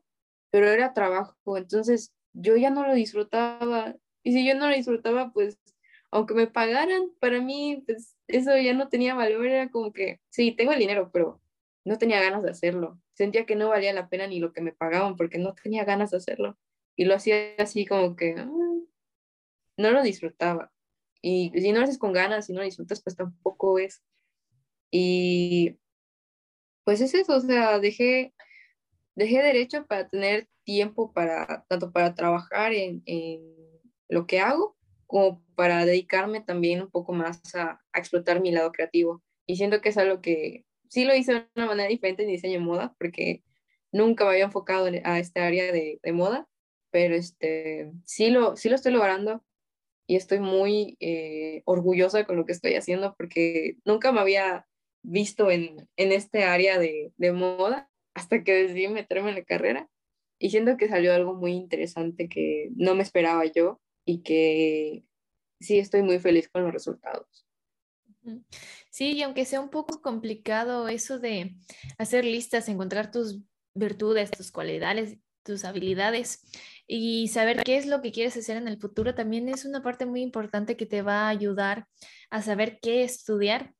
pero 0.50 0.68
era 0.68 0.94
trabajo. 0.94 1.56
Entonces 1.56 2.12
yo 2.32 2.56
ya 2.56 2.70
no 2.70 2.86
lo 2.86 2.94
disfrutaba. 2.94 3.96
Y 4.22 4.32
si 4.32 4.46
yo 4.46 4.54
no 4.54 4.68
lo 4.68 4.74
disfrutaba, 4.74 5.32
pues 5.32 5.58
aunque 6.10 6.34
me 6.34 6.46
pagaran, 6.46 7.10
para 7.20 7.40
mí, 7.40 7.82
pues 7.86 8.16
eso 8.28 8.56
ya 8.56 8.72
no 8.72 8.88
tenía 8.88 9.14
valor, 9.16 9.46
era 9.46 9.68
como 9.70 9.92
que, 9.92 10.20
sí, 10.30 10.52
tengo 10.52 10.72
el 10.72 10.78
dinero, 10.78 11.10
pero 11.12 11.40
no 11.84 11.98
tenía 11.98 12.22
ganas 12.22 12.42
de 12.44 12.50
hacerlo. 12.50 13.00
Sentía 13.14 13.46
que 13.46 13.56
no 13.56 13.68
valía 13.68 13.92
la 13.92 14.08
pena 14.08 14.26
ni 14.26 14.40
lo 14.40 14.52
que 14.52 14.60
me 14.60 14.72
pagaban 14.72 15.16
porque 15.16 15.38
no 15.38 15.54
tenía 15.54 15.84
ganas 15.84 16.10
de 16.10 16.18
hacerlo. 16.18 16.58
Y 16.96 17.04
lo 17.06 17.14
hacía 17.14 17.54
así 17.58 17.86
como 17.86 18.16
que 18.16 18.34
ah, 18.38 18.50
no 19.76 19.90
lo 19.90 20.02
disfrutaba. 20.02 20.72
Y 21.22 21.50
si 21.54 21.72
no 21.72 21.78
lo 21.78 21.84
haces 21.84 21.98
con 21.98 22.12
ganas, 22.12 22.46
si 22.46 22.52
no 22.52 22.58
lo 22.58 22.66
disfrutas, 22.66 23.02
pues 23.02 23.16
tampoco 23.16 23.78
es. 23.78 24.02
Y 24.90 25.78
pues 26.84 27.00
es 27.00 27.14
eso, 27.14 27.36
o 27.36 27.40
sea, 27.40 27.78
dejé, 27.78 28.34
dejé 29.14 29.42
derecho 29.42 29.86
para 29.86 30.08
tener 30.08 30.48
tiempo 30.64 31.12
para, 31.12 31.64
tanto 31.68 31.92
para 31.92 32.14
trabajar 32.14 32.72
en, 32.74 33.02
en 33.06 33.42
lo 34.08 34.26
que 34.26 34.40
hago, 34.40 34.76
como 35.06 35.42
para 35.54 35.86
dedicarme 35.86 36.40
también 36.42 36.82
un 36.82 36.90
poco 36.90 37.12
más 37.12 37.54
a, 37.54 37.80
a, 37.92 37.98
explotar 37.98 38.40
mi 38.40 38.52
lado 38.52 38.72
creativo. 38.72 39.22
Y 39.46 39.56
siento 39.56 39.80
que 39.80 39.88
es 39.90 39.98
algo 39.98 40.20
que 40.20 40.64
sí 40.94 41.04
lo 41.04 41.14
hice 41.14 41.34
de 41.34 41.46
una 41.56 41.66
manera 41.66 41.88
diferente 41.88 42.22
en 42.22 42.28
diseño 42.28 42.60
de 42.60 42.64
moda, 42.64 42.94
porque 42.98 43.42
nunca 43.90 44.24
me 44.24 44.30
había 44.30 44.44
enfocado 44.44 44.86
a 45.04 45.18
esta 45.18 45.44
área 45.44 45.72
de, 45.72 45.98
de 46.00 46.12
moda, 46.12 46.48
pero 46.92 47.16
este, 47.16 47.90
sí, 48.04 48.30
lo, 48.30 48.56
sí 48.56 48.68
lo 48.68 48.76
estoy 48.76 48.92
logrando 48.92 49.44
y 50.06 50.14
estoy 50.14 50.38
muy 50.38 50.96
eh, 51.00 51.62
orgullosa 51.64 52.24
con 52.24 52.36
lo 52.36 52.46
que 52.46 52.52
estoy 52.52 52.74
haciendo 52.74 53.16
porque 53.16 53.78
nunca 53.84 54.12
me 54.12 54.20
había 54.20 54.68
visto 55.02 55.50
en, 55.50 55.88
en 55.96 56.12
este 56.12 56.44
área 56.44 56.78
de, 56.78 57.12
de, 57.16 57.32
moda 57.32 57.90
hasta 58.14 58.44
que 58.44 58.52
decidí 58.52 58.86
meterme 58.86 59.30
en 59.30 59.36
la 59.36 59.44
carrera 59.44 59.88
y 60.38 60.50
siento 60.50 60.76
que 60.76 60.88
salió 60.88 61.12
algo 61.12 61.34
muy 61.34 61.52
interesante 61.52 62.28
que 62.28 62.68
no 62.76 62.94
me 62.94 63.02
esperaba 63.02 63.44
yo 63.46 63.80
y 64.04 64.22
que 64.22 65.02
sí 65.58 65.78
estoy 65.78 66.02
muy 66.02 66.20
feliz 66.20 66.48
con 66.48 66.62
los 66.62 66.72
resultados. 66.72 67.46
Sí, 68.90 69.12
y 69.12 69.22
aunque 69.22 69.44
sea 69.44 69.60
un 69.60 69.70
poco 69.70 70.00
complicado 70.00 70.88
eso 70.88 71.18
de 71.18 71.56
hacer 71.98 72.24
listas, 72.24 72.68
encontrar 72.68 73.10
tus 73.10 73.40
virtudes, 73.74 74.30
tus 74.30 74.50
cualidades, 74.52 75.18
tus 75.42 75.64
habilidades 75.64 76.42
y 76.86 77.28
saber 77.28 77.62
qué 77.64 77.76
es 77.76 77.86
lo 77.86 78.00
que 78.02 78.12
quieres 78.12 78.36
hacer 78.36 78.56
en 78.56 78.68
el 78.68 78.78
futuro, 78.78 79.14
también 79.14 79.48
es 79.48 79.64
una 79.64 79.82
parte 79.82 80.06
muy 80.06 80.22
importante 80.22 80.76
que 80.76 80.86
te 80.86 81.02
va 81.02 81.26
a 81.26 81.28
ayudar 81.28 81.86
a 82.30 82.42
saber 82.42 82.78
qué 82.80 83.04
estudiar. 83.04 83.74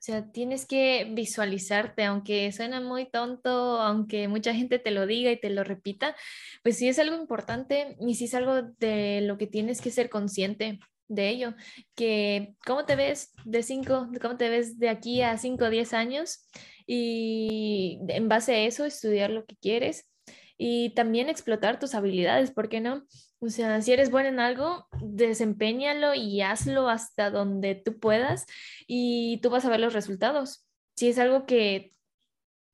O 0.00 0.02
sea, 0.02 0.32
tienes 0.32 0.64
que 0.64 1.12
visualizarte, 1.12 2.04
aunque 2.04 2.50
suena 2.52 2.80
muy 2.80 3.10
tonto, 3.10 3.50
aunque 3.82 4.28
mucha 4.28 4.54
gente 4.54 4.78
te 4.78 4.92
lo 4.92 5.06
diga 5.06 5.30
y 5.30 5.38
te 5.38 5.50
lo 5.50 5.62
repita, 5.62 6.16
pues 6.62 6.78
sí 6.78 6.88
es 6.88 6.98
algo 6.98 7.16
importante 7.16 7.96
y 8.00 8.14
sí 8.14 8.24
es 8.24 8.34
algo 8.34 8.62
de 8.78 9.20
lo 9.20 9.36
que 9.36 9.46
tienes 9.46 9.82
que 9.82 9.90
ser 9.90 10.08
consciente 10.08 10.78
de 11.10 11.28
ello, 11.28 11.54
que 11.94 12.54
cómo 12.64 12.86
te 12.86 12.96
ves 12.96 13.32
de 13.44 13.62
5, 13.62 14.10
cómo 14.22 14.36
te 14.36 14.48
ves 14.48 14.78
de 14.78 14.88
aquí 14.88 15.22
a 15.22 15.36
5 15.36 15.64
o 15.64 15.70
10 15.70 15.92
años 15.92 16.48
y 16.86 17.98
en 18.08 18.28
base 18.28 18.54
a 18.54 18.58
eso 18.60 18.84
estudiar 18.84 19.30
lo 19.30 19.44
que 19.44 19.56
quieres 19.56 20.08
y 20.56 20.90
también 20.90 21.28
explotar 21.28 21.78
tus 21.78 21.94
habilidades, 21.94 22.50
¿por 22.50 22.68
qué 22.68 22.80
no? 22.80 23.06
O 23.40 23.48
sea, 23.48 23.80
si 23.80 23.92
eres 23.92 24.10
bueno 24.10 24.28
en 24.28 24.40
algo, 24.40 24.86
desempeñalo 25.00 26.14
y 26.14 26.42
hazlo 26.42 26.88
hasta 26.88 27.30
donde 27.30 27.74
tú 27.74 27.98
puedas 27.98 28.46
y 28.86 29.40
tú 29.42 29.50
vas 29.50 29.64
a 29.64 29.70
ver 29.70 29.80
los 29.80 29.94
resultados. 29.94 30.66
Si 30.96 31.08
es 31.08 31.18
algo 31.18 31.46
que 31.46 31.94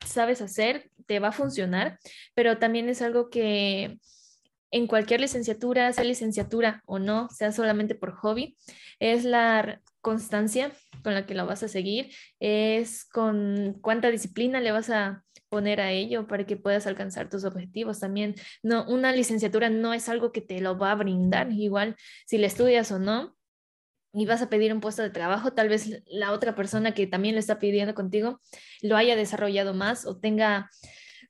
sabes 0.04 0.42
hacer, 0.42 0.90
te 1.06 1.20
va 1.20 1.28
a 1.28 1.32
funcionar, 1.32 1.98
pero 2.34 2.58
también 2.58 2.88
es 2.88 3.02
algo 3.02 3.30
que 3.30 3.98
en 4.76 4.86
cualquier 4.86 5.20
licenciatura, 5.20 5.92
sea 5.92 6.04
licenciatura 6.04 6.82
o 6.86 6.98
no, 6.98 7.28
sea 7.30 7.50
solamente 7.50 7.94
por 7.94 8.12
hobby, 8.12 8.56
es 9.00 9.24
la 9.24 9.80
constancia 10.00 10.70
con 11.02 11.14
la 11.14 11.26
que 11.26 11.34
lo 11.34 11.46
vas 11.46 11.62
a 11.62 11.68
seguir, 11.68 12.12
es 12.40 13.04
con 13.06 13.78
cuánta 13.80 14.10
disciplina 14.10 14.60
le 14.60 14.72
vas 14.72 14.90
a 14.90 15.24
poner 15.48 15.80
a 15.80 15.92
ello 15.92 16.26
para 16.26 16.44
que 16.44 16.56
puedas 16.56 16.86
alcanzar 16.86 17.30
tus 17.30 17.44
objetivos 17.44 18.00
también. 18.00 18.34
No, 18.62 18.84
una 18.88 19.12
licenciatura 19.12 19.70
no 19.70 19.94
es 19.94 20.08
algo 20.08 20.30
que 20.30 20.42
te 20.42 20.60
lo 20.60 20.76
va 20.76 20.92
a 20.92 20.96
brindar, 20.96 21.50
igual 21.52 21.96
si 22.26 22.36
le 22.36 22.46
estudias 22.46 22.92
o 22.92 22.98
no 22.98 23.34
y 24.12 24.26
vas 24.26 24.42
a 24.42 24.48
pedir 24.48 24.72
un 24.72 24.80
puesto 24.80 25.02
de 25.02 25.10
trabajo, 25.10 25.52
tal 25.52 25.68
vez 25.68 26.02
la 26.06 26.32
otra 26.32 26.54
persona 26.54 26.92
que 26.92 27.06
también 27.06 27.34
lo 27.34 27.38
está 27.38 27.58
pidiendo 27.58 27.94
contigo 27.94 28.40
lo 28.82 28.96
haya 28.96 29.16
desarrollado 29.16 29.74
más 29.74 30.06
o 30.06 30.18
tenga 30.18 30.70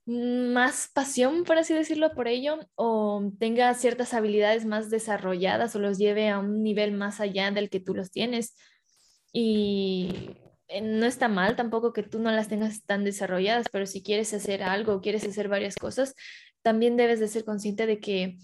más 0.07 0.89
pasión, 0.95 1.45
por 1.45 1.59
así 1.59 1.75
decirlo, 1.75 2.13
por 2.15 2.29
ello, 2.29 2.61
o 2.77 3.33
tenga 3.39 3.75
ciertas 3.75 4.15
habilidades 4.15 4.65
más 4.65 4.89
desarrolladas 4.91 5.75
o 5.75 5.81
los 5.81 5.99
lleve 5.99 6.29
a 6.29 6.39
un 6.39 6.63
nivel 6.63 6.93
más 6.93 7.21
allá 7.21 7.51
del 7.51 7.71
que 7.71 7.81
tú 7.81 7.95
los 7.95 8.11
tienes. 8.13 8.57
Y 9.33 10.31
eh, 10.69 10.81
no 10.81 11.07
está 11.07 11.29
mal 11.29 11.57
tampoco 11.57 11.93
que 11.93 12.03
tú 12.03 12.21
no 12.21 12.31
las 12.31 12.49
tengas 12.49 12.85
tan 12.85 13.05
desarrolladas, 13.05 13.67
pero 13.73 13.87
si 13.87 14.03
quieres 14.03 14.33
hacer 14.33 14.63
algo, 14.63 15.01
quieres 15.01 15.25
hacer 15.27 15.49
varias 15.49 15.77
cosas, 15.77 16.15
también 16.63 16.97
debes 16.97 17.21
de 17.21 17.29
ser 17.29 17.45
consciente 17.45 17.87
de 17.87 18.01
que 18.01 18.39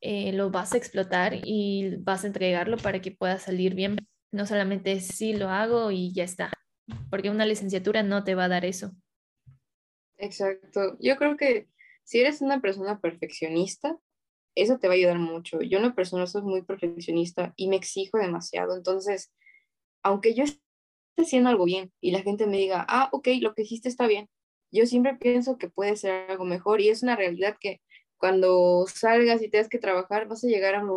eh, 0.00 0.32
lo 0.32 0.50
vas 0.50 0.74
a 0.74 0.76
explotar 0.76 1.34
y 1.44 1.96
vas 2.00 2.24
a 2.24 2.28
entregarlo 2.28 2.76
para 2.76 3.00
que 3.00 3.12
pueda 3.12 3.38
salir 3.38 3.74
bien. 3.74 3.96
No 4.30 4.46
solamente 4.46 5.00
si 5.00 5.32
lo 5.34 5.48
hago 5.48 5.90
y 5.90 6.12
ya 6.12 6.24
está, 6.24 6.52
porque 7.10 7.30
una 7.30 7.46
licenciatura 7.46 8.02
no 8.02 8.24
te 8.24 8.34
va 8.34 8.44
a 8.44 8.48
dar 8.48 8.64
eso. 8.64 8.92
Exacto. 10.18 10.96
Yo 11.00 11.16
creo 11.16 11.36
que 11.36 11.68
si 12.04 12.20
eres 12.20 12.40
una 12.42 12.60
persona 12.60 13.00
perfeccionista, 13.00 13.98
eso 14.54 14.78
te 14.78 14.88
va 14.88 14.94
a 14.94 14.96
ayudar 14.96 15.18
mucho. 15.18 15.60
Yo 15.62 15.78
una 15.78 15.94
persona 15.94 16.26
soy 16.26 16.42
muy 16.42 16.62
perfeccionista 16.62 17.52
y 17.56 17.68
me 17.68 17.76
exijo 17.76 18.18
demasiado. 18.18 18.76
Entonces, 18.76 19.32
aunque 20.02 20.34
yo 20.34 20.44
haciendo 21.16 21.50
algo 21.50 21.64
bien 21.64 21.92
y 22.00 22.12
la 22.12 22.22
gente 22.22 22.46
me 22.46 22.58
diga, 22.58 22.84
ah, 22.88 23.08
ok, 23.12 23.28
lo 23.40 23.54
que 23.54 23.62
hiciste 23.62 23.88
está 23.88 24.06
bien. 24.06 24.28
Yo 24.70 24.86
siempre 24.86 25.16
pienso 25.16 25.58
que 25.58 25.68
puede 25.68 25.96
ser 25.96 26.30
algo 26.30 26.44
mejor 26.44 26.80
y 26.80 26.88
es 26.88 27.02
una 27.02 27.16
realidad 27.16 27.56
que 27.60 27.80
cuando 28.18 28.84
salgas 28.86 29.42
y 29.42 29.48
tengas 29.48 29.68
que 29.68 29.78
trabajar 29.78 30.28
vas 30.28 30.44
a 30.44 30.48
llegar 30.48 30.74
a 30.74 30.82
un 30.82 30.88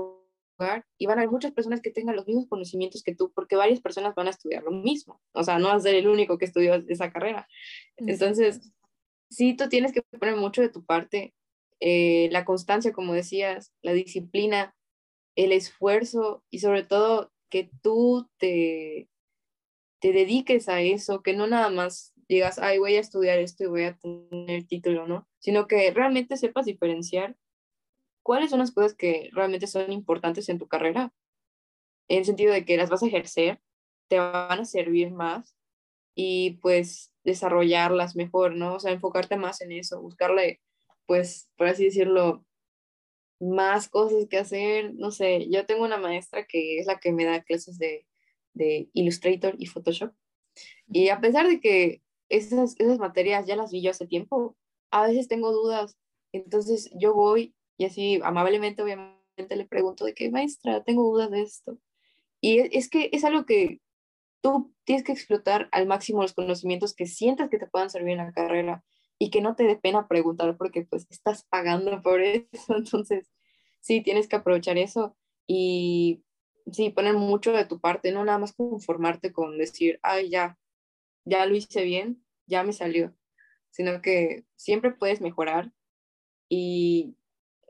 lugar 0.60 0.86
y 0.98 1.06
van 1.06 1.18
a 1.18 1.22
haber 1.22 1.32
muchas 1.32 1.54
personas 1.54 1.82
que 1.82 1.92
tengan 1.92 2.16
los 2.16 2.28
mismos 2.28 2.48
conocimientos 2.48 3.04
que 3.04 3.16
tú 3.16 3.32
porque 3.34 3.56
varias 3.56 3.80
personas 3.82 4.14
van 4.16 4.28
a 4.28 4.32
estudiar 4.32 4.64
lo 4.64 4.72
mismo. 4.72 5.22
O 5.34 5.44
sea, 5.44 5.60
no 5.60 5.68
vas 5.70 5.78
a 5.78 5.90
ser 5.90 5.96
el 5.96 6.08
único 6.08 6.38
que 6.38 6.46
estudió 6.46 6.76
esa 6.88 7.12
carrera. 7.12 7.48
Entonces, 7.98 8.72
sí, 9.32 9.56
tú 9.56 9.70
tienes 9.70 9.94
que 9.94 10.04
poner 10.04 10.36
mucho 10.36 10.62
de 10.62 10.70
tu 10.70 10.86
parte, 10.86 11.34
eh, 11.80 12.30
la 12.32 12.46
constancia, 12.46 12.94
como 12.94 13.14
decías, 13.14 13.74
la 13.82 13.94
disciplina, 13.94 14.76
el 15.36 15.54
esfuerzo 15.54 16.44
y 16.52 16.60
sobre 16.60 16.84
todo 16.84 17.32
que 17.50 17.72
tú 17.82 18.30
te, 18.38 19.10
te 20.00 20.12
dediques 20.12 20.70
a 20.70 20.82
eso, 20.82 21.24
que 21.24 21.34
no 21.34 21.48
nada 21.48 21.70
más 21.70 22.14
digas, 22.28 22.60
ay, 22.60 22.78
voy 22.78 22.96
a 22.96 23.00
estudiar 23.00 23.40
esto 23.40 23.64
y 23.64 23.68
voy 23.68 23.84
a 23.84 23.98
tener 23.98 24.66
título, 24.68 25.08
¿no? 25.08 25.28
Sino 25.40 25.68
que 25.68 25.92
realmente 25.92 26.38
sepas 26.38 26.66
diferenciar 26.66 27.36
cuáles 28.24 28.52
son 28.52 28.60
las 28.60 28.72
cosas 28.72 28.94
que 28.94 29.30
realmente 29.34 29.68
son 29.68 29.92
importantes 29.92 30.50
en 30.50 30.60
tu 30.60 30.68
carrera, 30.68 31.14
en 32.10 32.20
el 32.20 32.26
sentido 32.26 32.54
de 32.54 32.66
que 32.66 32.78
las 32.78 32.90
vas 32.90 33.04
a 33.04 33.08
ejercer, 33.08 33.62
te 34.08 34.20
van 34.20 34.60
a 34.60 34.66
servir 34.66 35.12
más 35.12 35.56
y 36.16 36.60
pues 36.62 37.14
desarrollarlas 37.24 38.16
mejor, 38.16 38.56
¿no? 38.56 38.76
O 38.76 38.80
sea, 38.80 38.92
enfocarte 38.92 39.38
más 39.38 39.62
en 39.62 39.72
eso, 39.72 40.02
buscarle, 40.02 40.62
pues, 41.06 41.50
por 41.58 41.68
así 41.68 41.86
decirlo, 41.86 42.46
más 43.40 43.90
cosas 43.90 44.28
que 44.30 44.38
hacer, 44.38 44.94
no 44.96 45.12
sé, 45.12 45.50
yo 45.50 45.66
tengo 45.66 45.84
una 45.84 45.98
maestra 45.98 46.46
que 46.46 46.80
es 46.80 46.88
la 46.88 47.00
que 47.00 47.12
me 47.12 47.26
da 47.26 47.42
clases 47.44 47.78
de 47.80 48.06
de 48.54 48.90
Illustrator 48.94 49.56
y 49.58 49.68
Photoshop. 49.68 50.14
Y 50.88 51.10
a 51.10 51.22
pesar 51.22 51.48
de 51.48 51.60
que 51.60 52.02
esas, 52.30 52.76
esas 52.80 53.00
materias 53.00 53.46
ya 53.48 53.56
las 53.56 53.72
vi 53.72 53.82
yo 53.82 53.92
hace 53.92 54.08
tiempo, 54.08 54.58
a 54.92 55.08
veces 55.08 55.28
tengo 55.28 55.52
dudas. 55.52 55.98
Entonces 56.34 56.90
yo 56.96 57.14
voy 57.14 57.56
y 57.78 57.86
así 57.86 58.20
amablemente, 58.24 58.84
obviamente, 58.84 59.56
le 59.56 59.66
pregunto 59.66 60.06
de 60.06 60.14
qué 60.14 60.30
maestra, 60.30 60.84
tengo 60.84 61.04
dudas 61.04 61.32
de 61.32 61.42
esto. 61.42 61.78
Y 62.42 62.60
es 62.78 62.90
que 62.90 63.10
es 63.14 63.24
algo 63.24 63.46
que 63.46 63.82
tú 64.42 64.74
tienes 64.84 65.04
que 65.04 65.12
explotar 65.12 65.70
al 65.72 65.88
máximo 65.88 66.22
los 66.22 66.34
conocimientos 66.34 66.94
que 66.94 67.06
sientas 67.06 67.50
que 67.50 67.60
te 67.60 67.68
puedan 67.68 67.90
servir 67.90 68.12
en 68.12 68.26
la 68.26 68.34
carrera 68.34 68.84
y 69.20 69.30
que 69.30 69.42
no 69.42 69.56
te 69.56 69.64
dé 69.64 69.76
pena 69.76 70.08
preguntar 70.08 70.58
porque 70.58 70.84
pues 70.84 71.08
estás 71.10 71.44
pagando 71.44 72.02
por 72.02 72.22
eso. 72.22 72.48
Entonces, 72.76 73.32
sí, 73.80 74.02
tienes 74.02 74.28
que 74.28 74.36
aprovechar 74.38 74.78
eso 74.78 75.16
y 75.48 76.24
sí, 76.72 76.90
poner 76.90 77.14
mucho 77.16 77.52
de 77.52 77.66
tu 77.66 77.80
parte, 77.80 78.12
no 78.12 78.26
nada 78.26 78.40
más 78.40 78.54
conformarte 78.54 79.32
con 79.32 79.58
decir, 79.58 80.00
ay, 80.04 80.30
ya, 80.30 80.58
ya 81.26 81.46
lo 81.46 81.56
hice 81.56 81.84
bien, 81.84 82.24
ya 82.48 82.64
me 82.64 82.74
salió, 82.74 83.16
sino 83.70 84.02
que 84.02 84.46
siempre 84.56 84.92
puedes 84.92 85.22
mejorar 85.22 85.72
y 86.50 87.16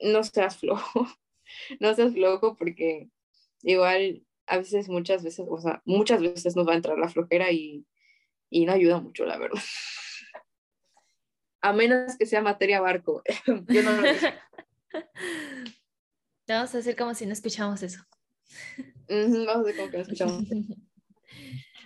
no 0.01 0.23
seas 0.23 0.57
flojo, 0.59 1.07
no 1.79 1.93
seas 1.95 2.13
flojo 2.13 2.55
porque 2.55 3.09
igual 3.63 4.25
a 4.51 4.57
veces, 4.57 4.89
muchas 4.89 5.23
veces, 5.23 5.47
o 5.49 5.57
sea, 5.61 5.81
muchas 5.85 6.21
veces 6.21 6.57
nos 6.57 6.67
va 6.67 6.73
a 6.73 6.75
entrar 6.75 6.97
la 6.97 7.07
flojera 7.07 7.51
y, 7.51 7.85
y 8.49 8.65
no 8.65 8.73
ayuda 8.73 8.99
mucho, 8.99 9.23
la 9.25 9.37
verdad. 9.37 9.61
A 11.61 11.71
menos 11.73 12.17
que 12.17 12.25
sea 12.25 12.41
materia 12.41 12.81
barco. 12.81 13.23
Yo 13.69 13.83
no 13.83 13.91
lo 13.93 14.03
Vamos 16.47 16.75
a 16.75 16.79
hacer 16.79 16.97
como 16.97 17.13
si 17.13 17.25
no 17.25 17.31
escuchamos 17.31 17.81
eso. 17.81 18.03
vamos 19.07 19.47
a 19.47 19.61
hacer 19.61 19.77
como 19.77 19.89
que 19.89 19.97
no 19.97 20.03
escuchamos. 20.03 20.43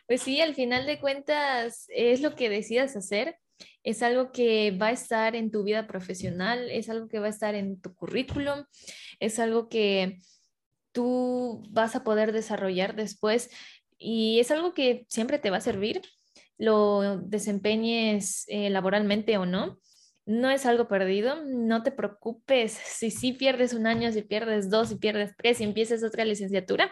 Pues 0.08 0.24
sí, 0.24 0.42
al 0.42 0.56
final 0.56 0.88
de 0.88 1.00
cuentas 1.00 1.86
es 1.90 2.22
lo 2.22 2.36
que 2.36 2.50
decidas 2.50 2.96
hacer, 2.96 3.38
es 3.84 4.02
algo 4.02 4.32
que 4.32 4.72
va 4.72 4.88
a 4.88 4.92
estar 4.92 5.36
en 5.36 5.52
tu 5.52 5.64
vida 5.64 5.86
profesional, 5.86 6.72
es 6.72 6.90
algo 6.90 7.08
que 7.08 7.20
va 7.20 7.28
a 7.28 7.30
estar 7.30 7.54
en 7.54 7.80
tu 7.80 7.94
currículum, 7.94 8.66
es 9.20 9.38
algo 9.38 9.70
que 9.70 10.20
tú 10.96 11.62
vas 11.70 11.96
a 11.96 12.04
poder 12.04 12.32
desarrollar 12.32 12.96
después 12.96 13.52
y 14.00 14.40
es 14.40 14.50
algo 14.50 14.74
que 14.74 15.06
siempre 15.10 15.38
te 15.38 15.52
va 15.52 15.58
a 15.58 15.62
servir, 15.62 16.02
lo 16.58 17.20
desempeñes 17.20 18.46
eh, 18.48 18.72
laboralmente 18.72 19.38
o 19.38 19.46
no. 19.46 19.78
No 20.26 20.50
es 20.50 20.66
algo 20.66 20.88
perdido, 20.88 21.44
no 21.46 21.84
te 21.84 21.92
preocupes 21.92 22.72
si 22.72 23.12
sí 23.12 23.34
pierdes 23.34 23.74
un 23.74 23.86
año, 23.86 24.12
si 24.12 24.24
pierdes 24.24 24.72
dos, 24.72 24.90
si 24.90 24.96
pierdes 24.96 25.36
tres, 25.38 25.58
si 25.58 25.64
empiezas 25.64 26.04
otra 26.04 26.26
licenciatura 26.26 26.92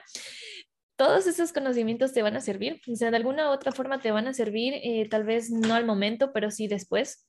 todos 0.95 1.27
esos 1.27 1.51
conocimientos 1.53 2.13
te 2.13 2.21
van 2.21 2.35
a 2.35 2.41
servir, 2.41 2.79
o 2.91 2.95
sea, 2.95 3.09
de 3.11 3.17
alguna 3.17 3.49
u 3.49 3.53
otra 3.53 3.71
forma 3.71 3.99
te 3.99 4.11
van 4.11 4.27
a 4.27 4.33
servir, 4.33 4.75
eh, 4.75 5.07
tal 5.09 5.23
vez 5.23 5.49
no 5.49 5.73
al 5.73 5.85
momento, 5.85 6.31
pero 6.33 6.51
sí 6.51 6.67
después. 6.67 7.27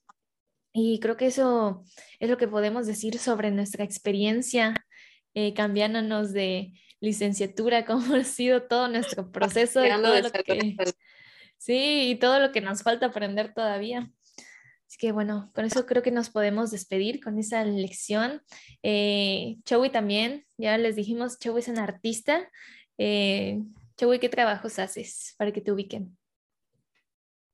Y 0.73 0.99
creo 1.01 1.17
que 1.17 1.27
eso 1.27 1.85
es 2.19 2.29
lo 2.29 2.37
que 2.37 2.49
podemos 2.49 2.87
decir 2.87 3.19
sobre 3.19 3.51
nuestra 3.51 3.85
experiencia 3.85 4.75
eh, 5.35 5.55
cambiándonos 5.55 6.33
de 6.33 6.73
licenciatura, 7.01 7.85
cómo 7.87 8.15
ha 8.15 8.25
sido 8.25 8.63
todo 8.63 8.89
nuestro 8.89 9.31
proceso 9.31 9.85
y 9.85 9.89
todo 9.91 10.21
lo 10.21 10.31
que, 10.33 10.77
sí, 11.59 12.11
y 12.11 12.15
todo 12.17 12.41
lo 12.41 12.53
que 12.53 12.61
nos 12.61 12.83
falta 12.83 13.07
aprender 13.07 13.53
todavía. 13.53 14.11
Así 14.87 14.99
que 14.99 15.13
bueno, 15.13 15.51
con 15.55 15.65
eso 15.65 15.87
creo 15.87 16.03
que 16.03 16.13
nos 16.13 16.31
podemos 16.31 16.71
despedir 16.71 17.21
con 17.21 17.39
esa 17.39 17.65
lección. 17.65 18.43
Eh, 18.83 19.57
también, 19.93 20.47
ya 20.57 20.79
les 20.79 20.95
dijimos, 20.95 21.39
Chowi 21.39 21.61
es 21.61 21.69
un 21.69 21.79
artista, 21.79 22.49
eh, 22.97 23.61
¿qué 23.97 24.29
trabajos 24.29 24.79
haces 24.79 25.35
para 25.37 25.53
que 25.53 25.61
te 25.61 25.73
ubiquen? 25.73 26.17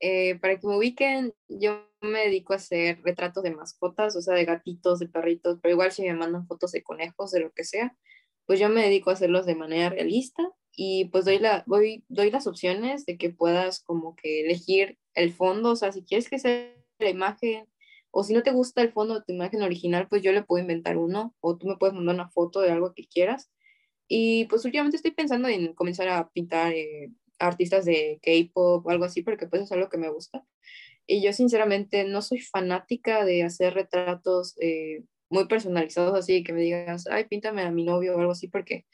Eh, 0.01 0.39
para 0.39 0.59
que 0.59 0.67
me 0.67 0.77
ubiquen, 0.77 1.35
yo 1.49 1.90
me 2.01 2.21
dedico 2.21 2.53
a 2.53 2.57
hacer 2.57 3.01
retratos 3.03 3.43
de 3.43 3.51
mascotas, 3.55 4.17
o 4.17 4.23
sea, 4.23 4.35
de 4.35 4.45
gatitos, 4.45 4.99
de 4.99 5.09
perritos, 5.09 5.59
pero 5.63 5.73
igual 5.73 5.93
si 5.93 6.03
me 6.03 6.15
mandan 6.15 6.47
fotos 6.47 6.73
de 6.73 6.83
conejos, 6.83 7.31
de 7.31 7.41
lo 7.41 7.53
que 7.53 7.65
sea, 7.65 7.97
pues 8.47 8.59
yo 8.61 8.69
me 8.69 8.83
dedico 8.83 9.11
a 9.11 9.15
hacerlos 9.15 9.47
de 9.47 9.55
manera 9.55 9.91
realista 9.91 10.43
y 10.73 11.07
pues 11.07 11.25
doy, 11.25 11.39
la, 11.39 11.65
doy, 11.67 12.05
doy 12.09 12.31
las 12.31 12.47
opciones 12.47 13.07
de 13.07 13.19
que 13.19 13.31
puedas 13.31 13.81
como 13.81 14.17
que 14.17 14.43
elegir 14.43 14.99
el 15.15 15.33
fondo, 15.33 15.73
o 15.73 15.77
sea, 15.77 15.93
si 15.93 16.03
quieres 16.05 16.29
que 16.29 16.39
sea 16.39 16.75
la 16.99 17.11
imagen 17.11 17.67
o 18.11 18.25
si 18.25 18.35
no 18.35 18.43
te 18.43 18.51
gusta 18.53 18.83
el 18.83 18.93
fondo 18.93 19.15
de 19.15 19.25
tu 19.25 19.33
imagen 19.33 19.63
original, 19.63 20.09
pues 20.09 20.23
yo 20.23 20.33
le 20.33 20.43
puedo 20.43 20.63
inventar 20.63 20.97
uno 20.97 21.35
o 21.41 21.57
tú 21.57 21.67
me 21.69 21.77
puedes 21.77 21.95
mandar 21.95 22.15
una 22.15 22.31
foto 22.31 22.61
de 22.61 22.73
algo 22.73 22.93
que 22.95 23.07
quieras 23.07 23.51
y 24.09 24.47
pues 24.47 24.65
últimamente 24.65 24.97
estoy 24.97 25.13
pensando 25.13 25.49
en 25.49 25.73
comenzar 25.75 26.09
a 26.09 26.29
pintar 26.31 26.73
eh, 26.73 27.13
artistas 27.39 27.85
de 27.85 28.21
K-pop 28.23 28.85
o 28.85 28.91
algo 28.91 29.05
así, 29.05 29.23
porque 29.23 29.47
pues 29.47 29.63
es 29.63 29.73
algo 29.73 29.89
que 29.89 29.99
me 29.99 30.11
gusta. 30.11 30.45
Y 31.11 31.23
yo 31.23 31.33
sinceramente 31.33 32.05
no 32.05 32.23
soy 32.23 32.41
fanática 32.41 33.25
de 33.25 33.43
hacer 33.43 33.75
retratos 33.75 34.55
eh, 34.61 35.03
muy 35.29 35.49
personalizados 35.49 36.17
así, 36.17 36.45
que 36.45 36.53
me 36.53 36.61
digas, 36.61 37.09
ay, 37.09 37.25
píntame 37.25 37.63
a 37.63 37.73
mi 37.73 37.83
novio 37.83 38.15
o 38.15 38.21
algo 38.21 38.31
así, 38.31 38.47
porque 38.47 38.87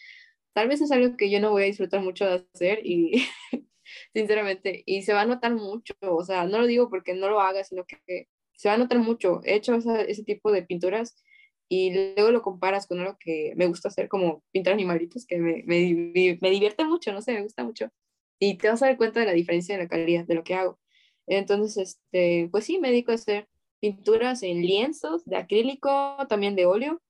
tal 0.55 0.69
vez 0.69 0.81
es 0.81 0.91
algo 0.93 1.15
que 1.19 1.31
yo 1.31 1.41
no 1.41 1.51
voy 1.51 1.65
a 1.65 1.67
disfrutar 1.67 2.01
mucho 2.01 2.25
de 2.25 2.47
hacer 2.55 2.81
y 2.87 3.23
sinceramente, 4.15 4.83
y 4.87 5.03
se 5.03 5.13
va 5.13 5.23
a 5.23 5.27
notar 5.27 5.55
mucho, 5.55 5.93
o 6.01 6.25
sea, 6.25 6.47
no 6.47 6.59
lo 6.59 6.67
digo 6.67 6.89
porque 6.89 7.13
no 7.13 7.29
lo 7.29 7.39
haga, 7.39 7.63
sino 7.65 7.85
que 7.85 8.29
se 8.57 8.69
va 8.71 8.77
a 8.77 8.79
notar 8.79 8.99
mucho. 8.99 9.43
He 9.45 9.55
hecho 9.55 9.75
ese 9.75 10.25
tipo 10.25 10.51
de 10.53 10.63
pinturas 10.63 11.23
y 11.69 12.15
luego 12.15 12.31
lo 12.31 12.41
comparas 12.41 12.87
con 12.87 12.99
algo 13.01 13.19
que 13.21 13.53
me 13.57 13.67
gusta 13.67 13.89
hacer, 13.89 14.09
como 14.09 14.43
pintar 14.53 14.73
animalitos, 14.73 15.27
que 15.27 15.37
me, 15.37 15.65
me, 15.67 16.39
me, 16.41 16.51
divierte 16.51 16.83
mucho, 16.87 17.13
no 17.13 17.21
sé, 17.21 17.35
me 17.35 17.43
gusta 17.43 17.63
mucho. 17.63 17.91
Y 18.39 18.57
te 18.57 18.69
vas 18.69 18.83
a 18.83 18.87
dar 18.87 18.97
cuenta 18.97 19.21
de 19.21 19.27
la 19.27 19.33
diferencia 19.33 19.77
de 19.77 19.83
la 19.85 19.89
calidad 19.89 20.25
de 20.25 20.35
lo 20.35 20.45
que 20.45 20.55
hago. 20.55 20.79
Entonces, 21.27 21.77
este, 21.77 22.49
pues 22.51 22.65
sí, 22.65 22.79
me 22.79 22.89
dedico 22.91 23.13
a 23.13 23.17
hacer 23.17 23.49
pinturas 23.81 24.43
en 24.43 24.63
lienzos 24.63 25.25
de 25.25 25.37
acrílico, 25.37 26.17
también 26.29 26.57
de 26.57 26.67
óleo. 26.67 27.03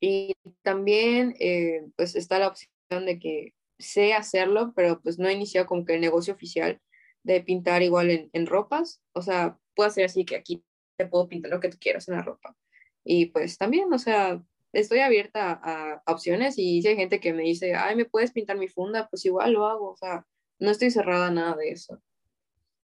Y 0.00 0.34
también, 0.62 1.36
eh, 1.40 1.86
pues 1.96 2.16
está 2.16 2.38
la 2.38 2.48
opción 2.48 3.06
de 3.06 3.18
que 3.18 3.54
sé 3.78 4.14
hacerlo, 4.14 4.72
pero 4.76 5.00
pues 5.00 5.18
no 5.18 5.28
he 5.28 5.32
iniciado 5.32 5.66
como 5.66 5.84
que 5.84 5.94
el 5.94 6.00
negocio 6.00 6.34
oficial 6.34 6.80
de 7.22 7.40
pintar 7.42 7.82
igual 7.82 8.10
en, 8.10 8.30
en 8.32 8.46
ropas. 8.46 9.02
O 9.12 9.22
sea, 9.22 9.58
puedo 9.74 9.88
hacer 9.88 10.04
así 10.04 10.24
que 10.24 10.36
aquí 10.36 10.64
te 10.96 11.06
puedo 11.06 11.28
pintar 11.28 11.50
lo 11.50 11.60
que 11.60 11.70
tú 11.70 11.78
quieras 11.80 12.08
en 12.08 12.16
la 12.16 12.22
ropa 12.22 12.56
y 13.04 13.26
pues 13.26 13.58
también, 13.58 13.92
o 13.92 13.98
sea, 13.98 14.42
estoy 14.72 15.00
abierta 15.00 15.60
a, 15.62 16.02
opciones 16.06 16.58
y 16.58 16.82
si 16.82 16.88
hay 16.88 16.96
gente 16.96 17.20
que 17.20 17.34
me 17.34 17.42
dice, 17.42 17.74
ay, 17.74 17.96
¿me 17.96 18.06
puedes 18.06 18.32
pintar 18.32 18.56
mi 18.56 18.68
funda? 18.68 19.08
Pues 19.08 19.24
igual 19.26 19.52
lo 19.52 19.66
hago, 19.66 19.90
o 19.92 19.96
sea, 19.96 20.26
no 20.58 20.70
estoy 20.70 20.90
cerrada 20.90 21.28
a 21.28 21.30
nada 21.30 21.56
de 21.56 21.70
eso. 21.70 22.02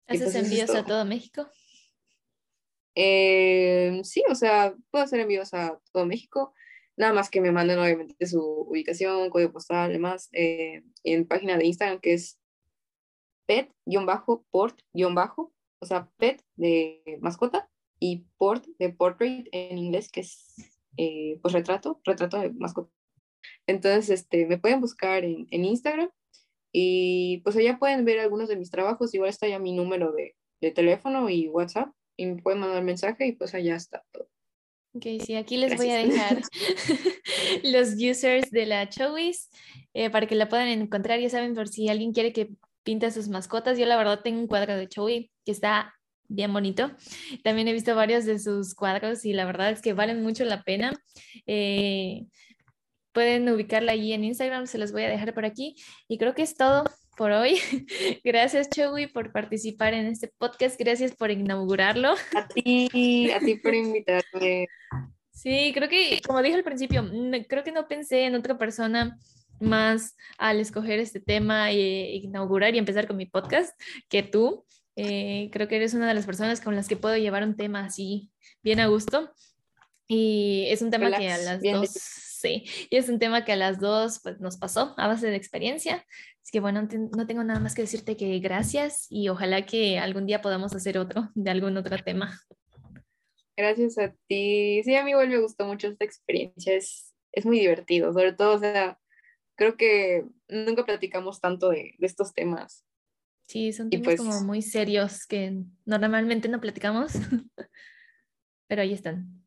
¿Haces 0.06 0.34
envíos 0.34 0.74
a 0.74 0.84
todo 0.84 1.04
México? 1.04 1.48
Eh, 2.94 4.00
sí, 4.04 4.22
o 4.30 4.34
sea, 4.34 4.74
puedo 4.90 5.04
hacer 5.04 5.20
envíos 5.20 5.52
a 5.52 5.78
todo 5.92 6.06
México, 6.06 6.54
nada 6.96 7.12
más 7.12 7.28
que 7.28 7.40
me 7.40 7.52
manden 7.52 7.78
obviamente 7.78 8.26
su 8.26 8.40
ubicación, 8.40 9.28
código 9.28 9.52
postal, 9.52 9.92
demás, 9.92 10.28
eh, 10.32 10.82
en 11.04 11.26
página 11.26 11.58
de 11.58 11.66
Instagram 11.66 12.00
que 12.00 12.14
es 12.14 12.38
pet-port-, 13.46 14.82
o 15.78 15.86
sea, 15.86 16.10
pet 16.16 16.42
de 16.56 17.18
mascota, 17.20 17.68
y 17.98 18.26
port 18.38 18.64
de 18.78 18.90
portrait 18.90 19.48
en 19.52 19.78
inglés, 19.78 20.10
que 20.10 20.20
es 20.20 20.54
eh, 20.96 21.38
pues 21.42 21.54
retrato, 21.54 22.00
retrato 22.04 22.38
de 22.38 22.52
mascota. 22.52 22.90
Entonces, 23.66 24.10
este, 24.10 24.46
me 24.46 24.58
pueden 24.58 24.80
buscar 24.80 25.24
en, 25.24 25.46
en, 25.50 25.64
Instagram 25.64 26.10
y 26.72 27.38
pues 27.38 27.56
allá 27.56 27.78
pueden 27.78 28.04
ver 28.04 28.20
algunos 28.20 28.48
de 28.48 28.56
mis 28.56 28.70
trabajos. 28.70 29.14
Igual 29.14 29.30
está 29.30 29.48
ya 29.48 29.58
mi 29.58 29.72
número 29.72 30.12
de, 30.12 30.34
de 30.60 30.70
teléfono 30.70 31.28
y 31.30 31.48
WhatsApp 31.48 31.88
y 32.16 32.26
me 32.26 32.42
pueden 32.42 32.60
mandar 32.60 32.82
mensaje 32.82 33.26
y 33.26 33.32
pues 33.32 33.54
allá 33.54 33.76
está 33.76 34.04
todo. 34.12 34.28
Ok, 34.94 35.04
sí, 35.24 35.34
aquí 35.34 35.58
les 35.58 35.76
voy 35.76 35.90
a 35.90 35.98
dejar 35.98 36.40
los 37.62 37.90
users 37.90 38.50
de 38.50 38.64
la 38.64 38.88
Chowis 38.88 39.50
eh, 39.92 40.08
para 40.08 40.26
que 40.26 40.34
la 40.34 40.48
puedan 40.48 40.68
encontrar. 40.68 41.20
Ya 41.20 41.28
saben, 41.28 41.54
por 41.54 41.68
si 41.68 41.88
alguien 41.88 42.12
quiere 42.12 42.32
que 42.32 42.50
pinte 42.82 43.10
sus 43.10 43.28
mascotas. 43.28 43.76
Yo 43.78 43.84
la 43.84 43.96
verdad 43.96 44.20
tengo 44.22 44.40
un 44.40 44.46
cuadro 44.46 44.76
de 44.76 44.88
Chowi 44.88 45.30
que 45.44 45.52
está 45.52 45.94
bien 46.28 46.52
bonito. 46.52 46.92
También 47.44 47.68
he 47.68 47.72
visto 47.72 47.94
varios 47.94 48.24
de 48.24 48.38
sus 48.38 48.74
cuadros 48.74 49.24
y 49.24 49.34
la 49.34 49.44
verdad 49.44 49.70
es 49.70 49.82
que 49.82 49.92
valen 49.92 50.22
mucho 50.22 50.44
la 50.44 50.62
pena. 50.62 50.92
Eh, 51.46 52.24
pueden 53.16 53.48
ubicarla 53.48 53.92
allí 53.92 54.12
en 54.12 54.24
Instagram, 54.24 54.66
se 54.66 54.76
los 54.76 54.92
voy 54.92 55.04
a 55.04 55.08
dejar 55.08 55.32
por 55.32 55.46
aquí. 55.46 55.74
Y 56.06 56.18
creo 56.18 56.34
que 56.34 56.42
es 56.42 56.54
todo 56.54 56.84
por 57.16 57.32
hoy. 57.32 57.58
Gracias, 58.24 58.68
Chewy, 58.68 59.06
por 59.06 59.32
participar 59.32 59.94
en 59.94 60.04
este 60.04 60.30
podcast. 60.36 60.78
Gracias 60.78 61.16
por 61.16 61.30
inaugurarlo. 61.30 62.14
A 62.34 62.46
ti, 62.46 63.30
a 63.32 63.40
ti 63.40 63.54
por 63.54 63.74
invitarme. 63.74 64.68
Sí, 65.30 65.72
creo 65.72 65.88
que, 65.88 66.20
como 66.26 66.42
dije 66.42 66.56
al 66.56 66.62
principio, 66.62 67.10
creo 67.48 67.64
que 67.64 67.72
no 67.72 67.88
pensé 67.88 68.24
en 68.24 68.34
otra 68.34 68.58
persona 68.58 69.16
más 69.60 70.14
al 70.36 70.60
escoger 70.60 70.98
este 70.98 71.18
tema 71.18 71.70
e 71.70 72.16
inaugurar 72.16 72.74
y 72.74 72.78
empezar 72.78 73.06
con 73.06 73.16
mi 73.16 73.24
podcast 73.24 73.72
que 74.10 74.24
tú. 74.24 74.66
Eh, 74.94 75.48
creo 75.52 75.68
que 75.68 75.76
eres 75.76 75.94
una 75.94 76.06
de 76.06 76.14
las 76.14 76.26
personas 76.26 76.60
con 76.60 76.76
las 76.76 76.86
que 76.86 76.98
puedo 76.98 77.16
llevar 77.16 77.44
un 77.44 77.56
tema 77.56 77.86
así 77.86 78.30
bien 78.62 78.78
a 78.78 78.88
gusto. 78.88 79.32
Y 80.06 80.66
es 80.68 80.82
un 80.82 80.90
tema 80.90 81.10
que 81.16 81.30
a 81.30 81.38
las 81.38 81.62
dos, 81.62 82.25
sí, 82.46 82.64
y 82.90 82.96
es 82.96 83.08
un 83.08 83.18
tema 83.18 83.44
que 83.44 83.52
a 83.52 83.56
las 83.56 83.80
dos 83.80 84.20
pues, 84.22 84.40
nos 84.40 84.56
pasó 84.56 84.94
a 84.96 85.08
base 85.08 85.28
de 85.28 85.36
experiencia. 85.36 86.06
Así 86.42 86.52
que 86.52 86.60
bueno, 86.60 86.86
no 87.16 87.26
tengo 87.26 87.42
nada 87.42 87.58
más 87.58 87.74
que 87.74 87.82
decirte 87.82 88.16
que 88.16 88.38
gracias 88.38 89.06
y 89.10 89.28
ojalá 89.28 89.66
que 89.66 89.98
algún 89.98 90.26
día 90.26 90.42
podamos 90.42 90.74
hacer 90.74 90.96
otro 90.98 91.30
de 91.34 91.50
algún 91.50 91.76
otro 91.76 91.96
tema. 92.04 92.40
Gracias 93.56 93.98
a 93.98 94.14
ti. 94.28 94.82
Sí, 94.84 94.94
a 94.94 95.02
mí 95.02 95.10
igual 95.10 95.28
me 95.28 95.38
gustó 95.38 95.66
mucho 95.66 95.88
esta 95.88 96.04
experiencia. 96.04 96.74
Es, 96.74 97.14
es 97.32 97.46
muy 97.46 97.58
divertido, 97.58 98.12
sobre 98.12 98.32
todo, 98.32 98.54
o 98.54 98.58
sea, 98.58 98.98
creo 99.56 99.76
que 99.76 100.24
nunca 100.48 100.84
platicamos 100.84 101.40
tanto 101.40 101.70
de, 101.70 101.94
de 101.98 102.06
estos 102.06 102.32
temas. 102.32 102.84
Sí, 103.48 103.72
son 103.72 103.90
temas 103.90 104.16
como 104.16 104.30
pues 104.30 104.42
muy 104.42 104.62
serios 104.62 105.26
que 105.26 105.62
normalmente 105.84 106.48
no 106.48 106.60
platicamos, 106.60 107.12
pero 108.68 108.82
ahí 108.82 108.92
están. 108.92 109.42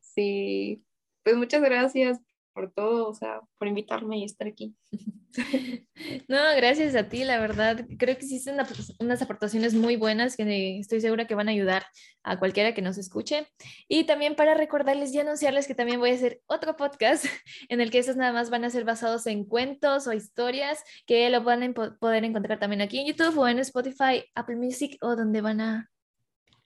Sí, 0.00 0.82
pues 1.28 1.36
muchas 1.36 1.60
gracias 1.60 2.18
por 2.54 2.72
todo, 2.72 3.06
o 3.06 3.14
sea, 3.14 3.42
por 3.58 3.68
invitarme 3.68 4.18
y 4.18 4.24
estar 4.24 4.48
aquí. 4.48 4.74
No, 6.26 6.38
gracias 6.56 6.94
a 6.94 7.08
ti, 7.08 7.22
la 7.24 7.38
verdad. 7.38 7.84
Creo 7.98 8.16
que 8.16 8.24
hiciste 8.24 8.52
unas 8.98 9.20
aportaciones 9.20 9.74
muy 9.74 9.96
buenas 9.96 10.36
que 10.36 10.78
estoy 10.78 11.00
segura 11.00 11.26
que 11.26 11.34
van 11.34 11.48
a 11.48 11.50
ayudar 11.50 11.84
a 12.22 12.38
cualquiera 12.38 12.72
que 12.72 12.82
nos 12.82 12.98
escuche. 12.98 13.46
Y 13.88 14.04
también 14.04 14.36
para 14.36 14.54
recordarles 14.54 15.12
y 15.12 15.18
anunciarles 15.20 15.66
que 15.66 15.74
también 15.74 16.00
voy 16.00 16.10
a 16.10 16.14
hacer 16.14 16.40
otro 16.46 16.76
podcast 16.76 17.24
en 17.68 17.80
el 17.80 17.90
que 17.90 17.98
esos 17.98 18.16
nada 18.16 18.32
más 18.32 18.48
van 18.48 18.64
a 18.64 18.70
ser 18.70 18.84
basados 18.84 19.26
en 19.26 19.44
cuentos 19.44 20.06
o 20.06 20.12
historias 20.12 20.82
que 21.06 21.28
lo 21.28 21.42
van 21.42 21.62
a 21.62 21.72
poder 21.98 22.24
encontrar 22.24 22.58
también 22.58 22.80
aquí 22.80 23.00
en 23.00 23.08
YouTube 23.08 23.38
o 23.38 23.48
en 23.48 23.58
Spotify, 23.58 24.24
Apple 24.34 24.56
Music 24.56 24.96
o 25.02 25.14
donde 25.14 25.42
van 25.42 25.60
a 25.60 25.90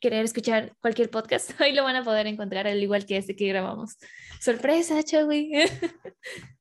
querer 0.02 0.24
escuchar 0.24 0.76
cualquier 0.80 1.08
podcast, 1.08 1.50
hoy 1.60 1.72
lo 1.72 1.84
van 1.84 1.96
a 1.96 2.04
poder 2.04 2.26
encontrar 2.26 2.66
al 2.66 2.82
igual 2.82 3.06
que 3.06 3.16
este 3.16 3.34
que 3.34 3.48
grabamos. 3.48 3.96
Sorpresa, 4.40 5.02
Chowi. 5.02 5.52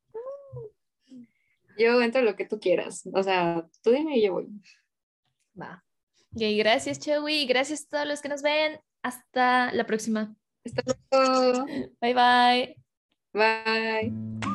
Yo 1.77 2.01
entro 2.01 2.21
lo 2.21 2.35
que 2.35 2.45
tú 2.45 2.59
quieras. 2.59 3.09
O 3.11 3.23
sea, 3.23 3.65
tú 3.81 3.89
dime 3.89 4.17
y 4.17 4.23
yo 4.23 4.33
voy. 4.33 4.47
Va. 5.59 5.83
Y 6.35 6.55
gracias, 6.57 6.99
Chowi. 6.99 7.47
Gracias 7.47 7.85
a 7.85 7.89
todos 7.89 8.07
los 8.07 8.21
que 8.21 8.29
nos 8.29 8.43
ven. 8.43 8.79
Hasta 9.01 9.73
la 9.73 9.85
próxima. 9.85 10.35
Hasta 10.63 10.83
luego. 11.11 11.65
Bye 11.99 12.13
bye. 12.13 12.77
Bye. 13.33 14.50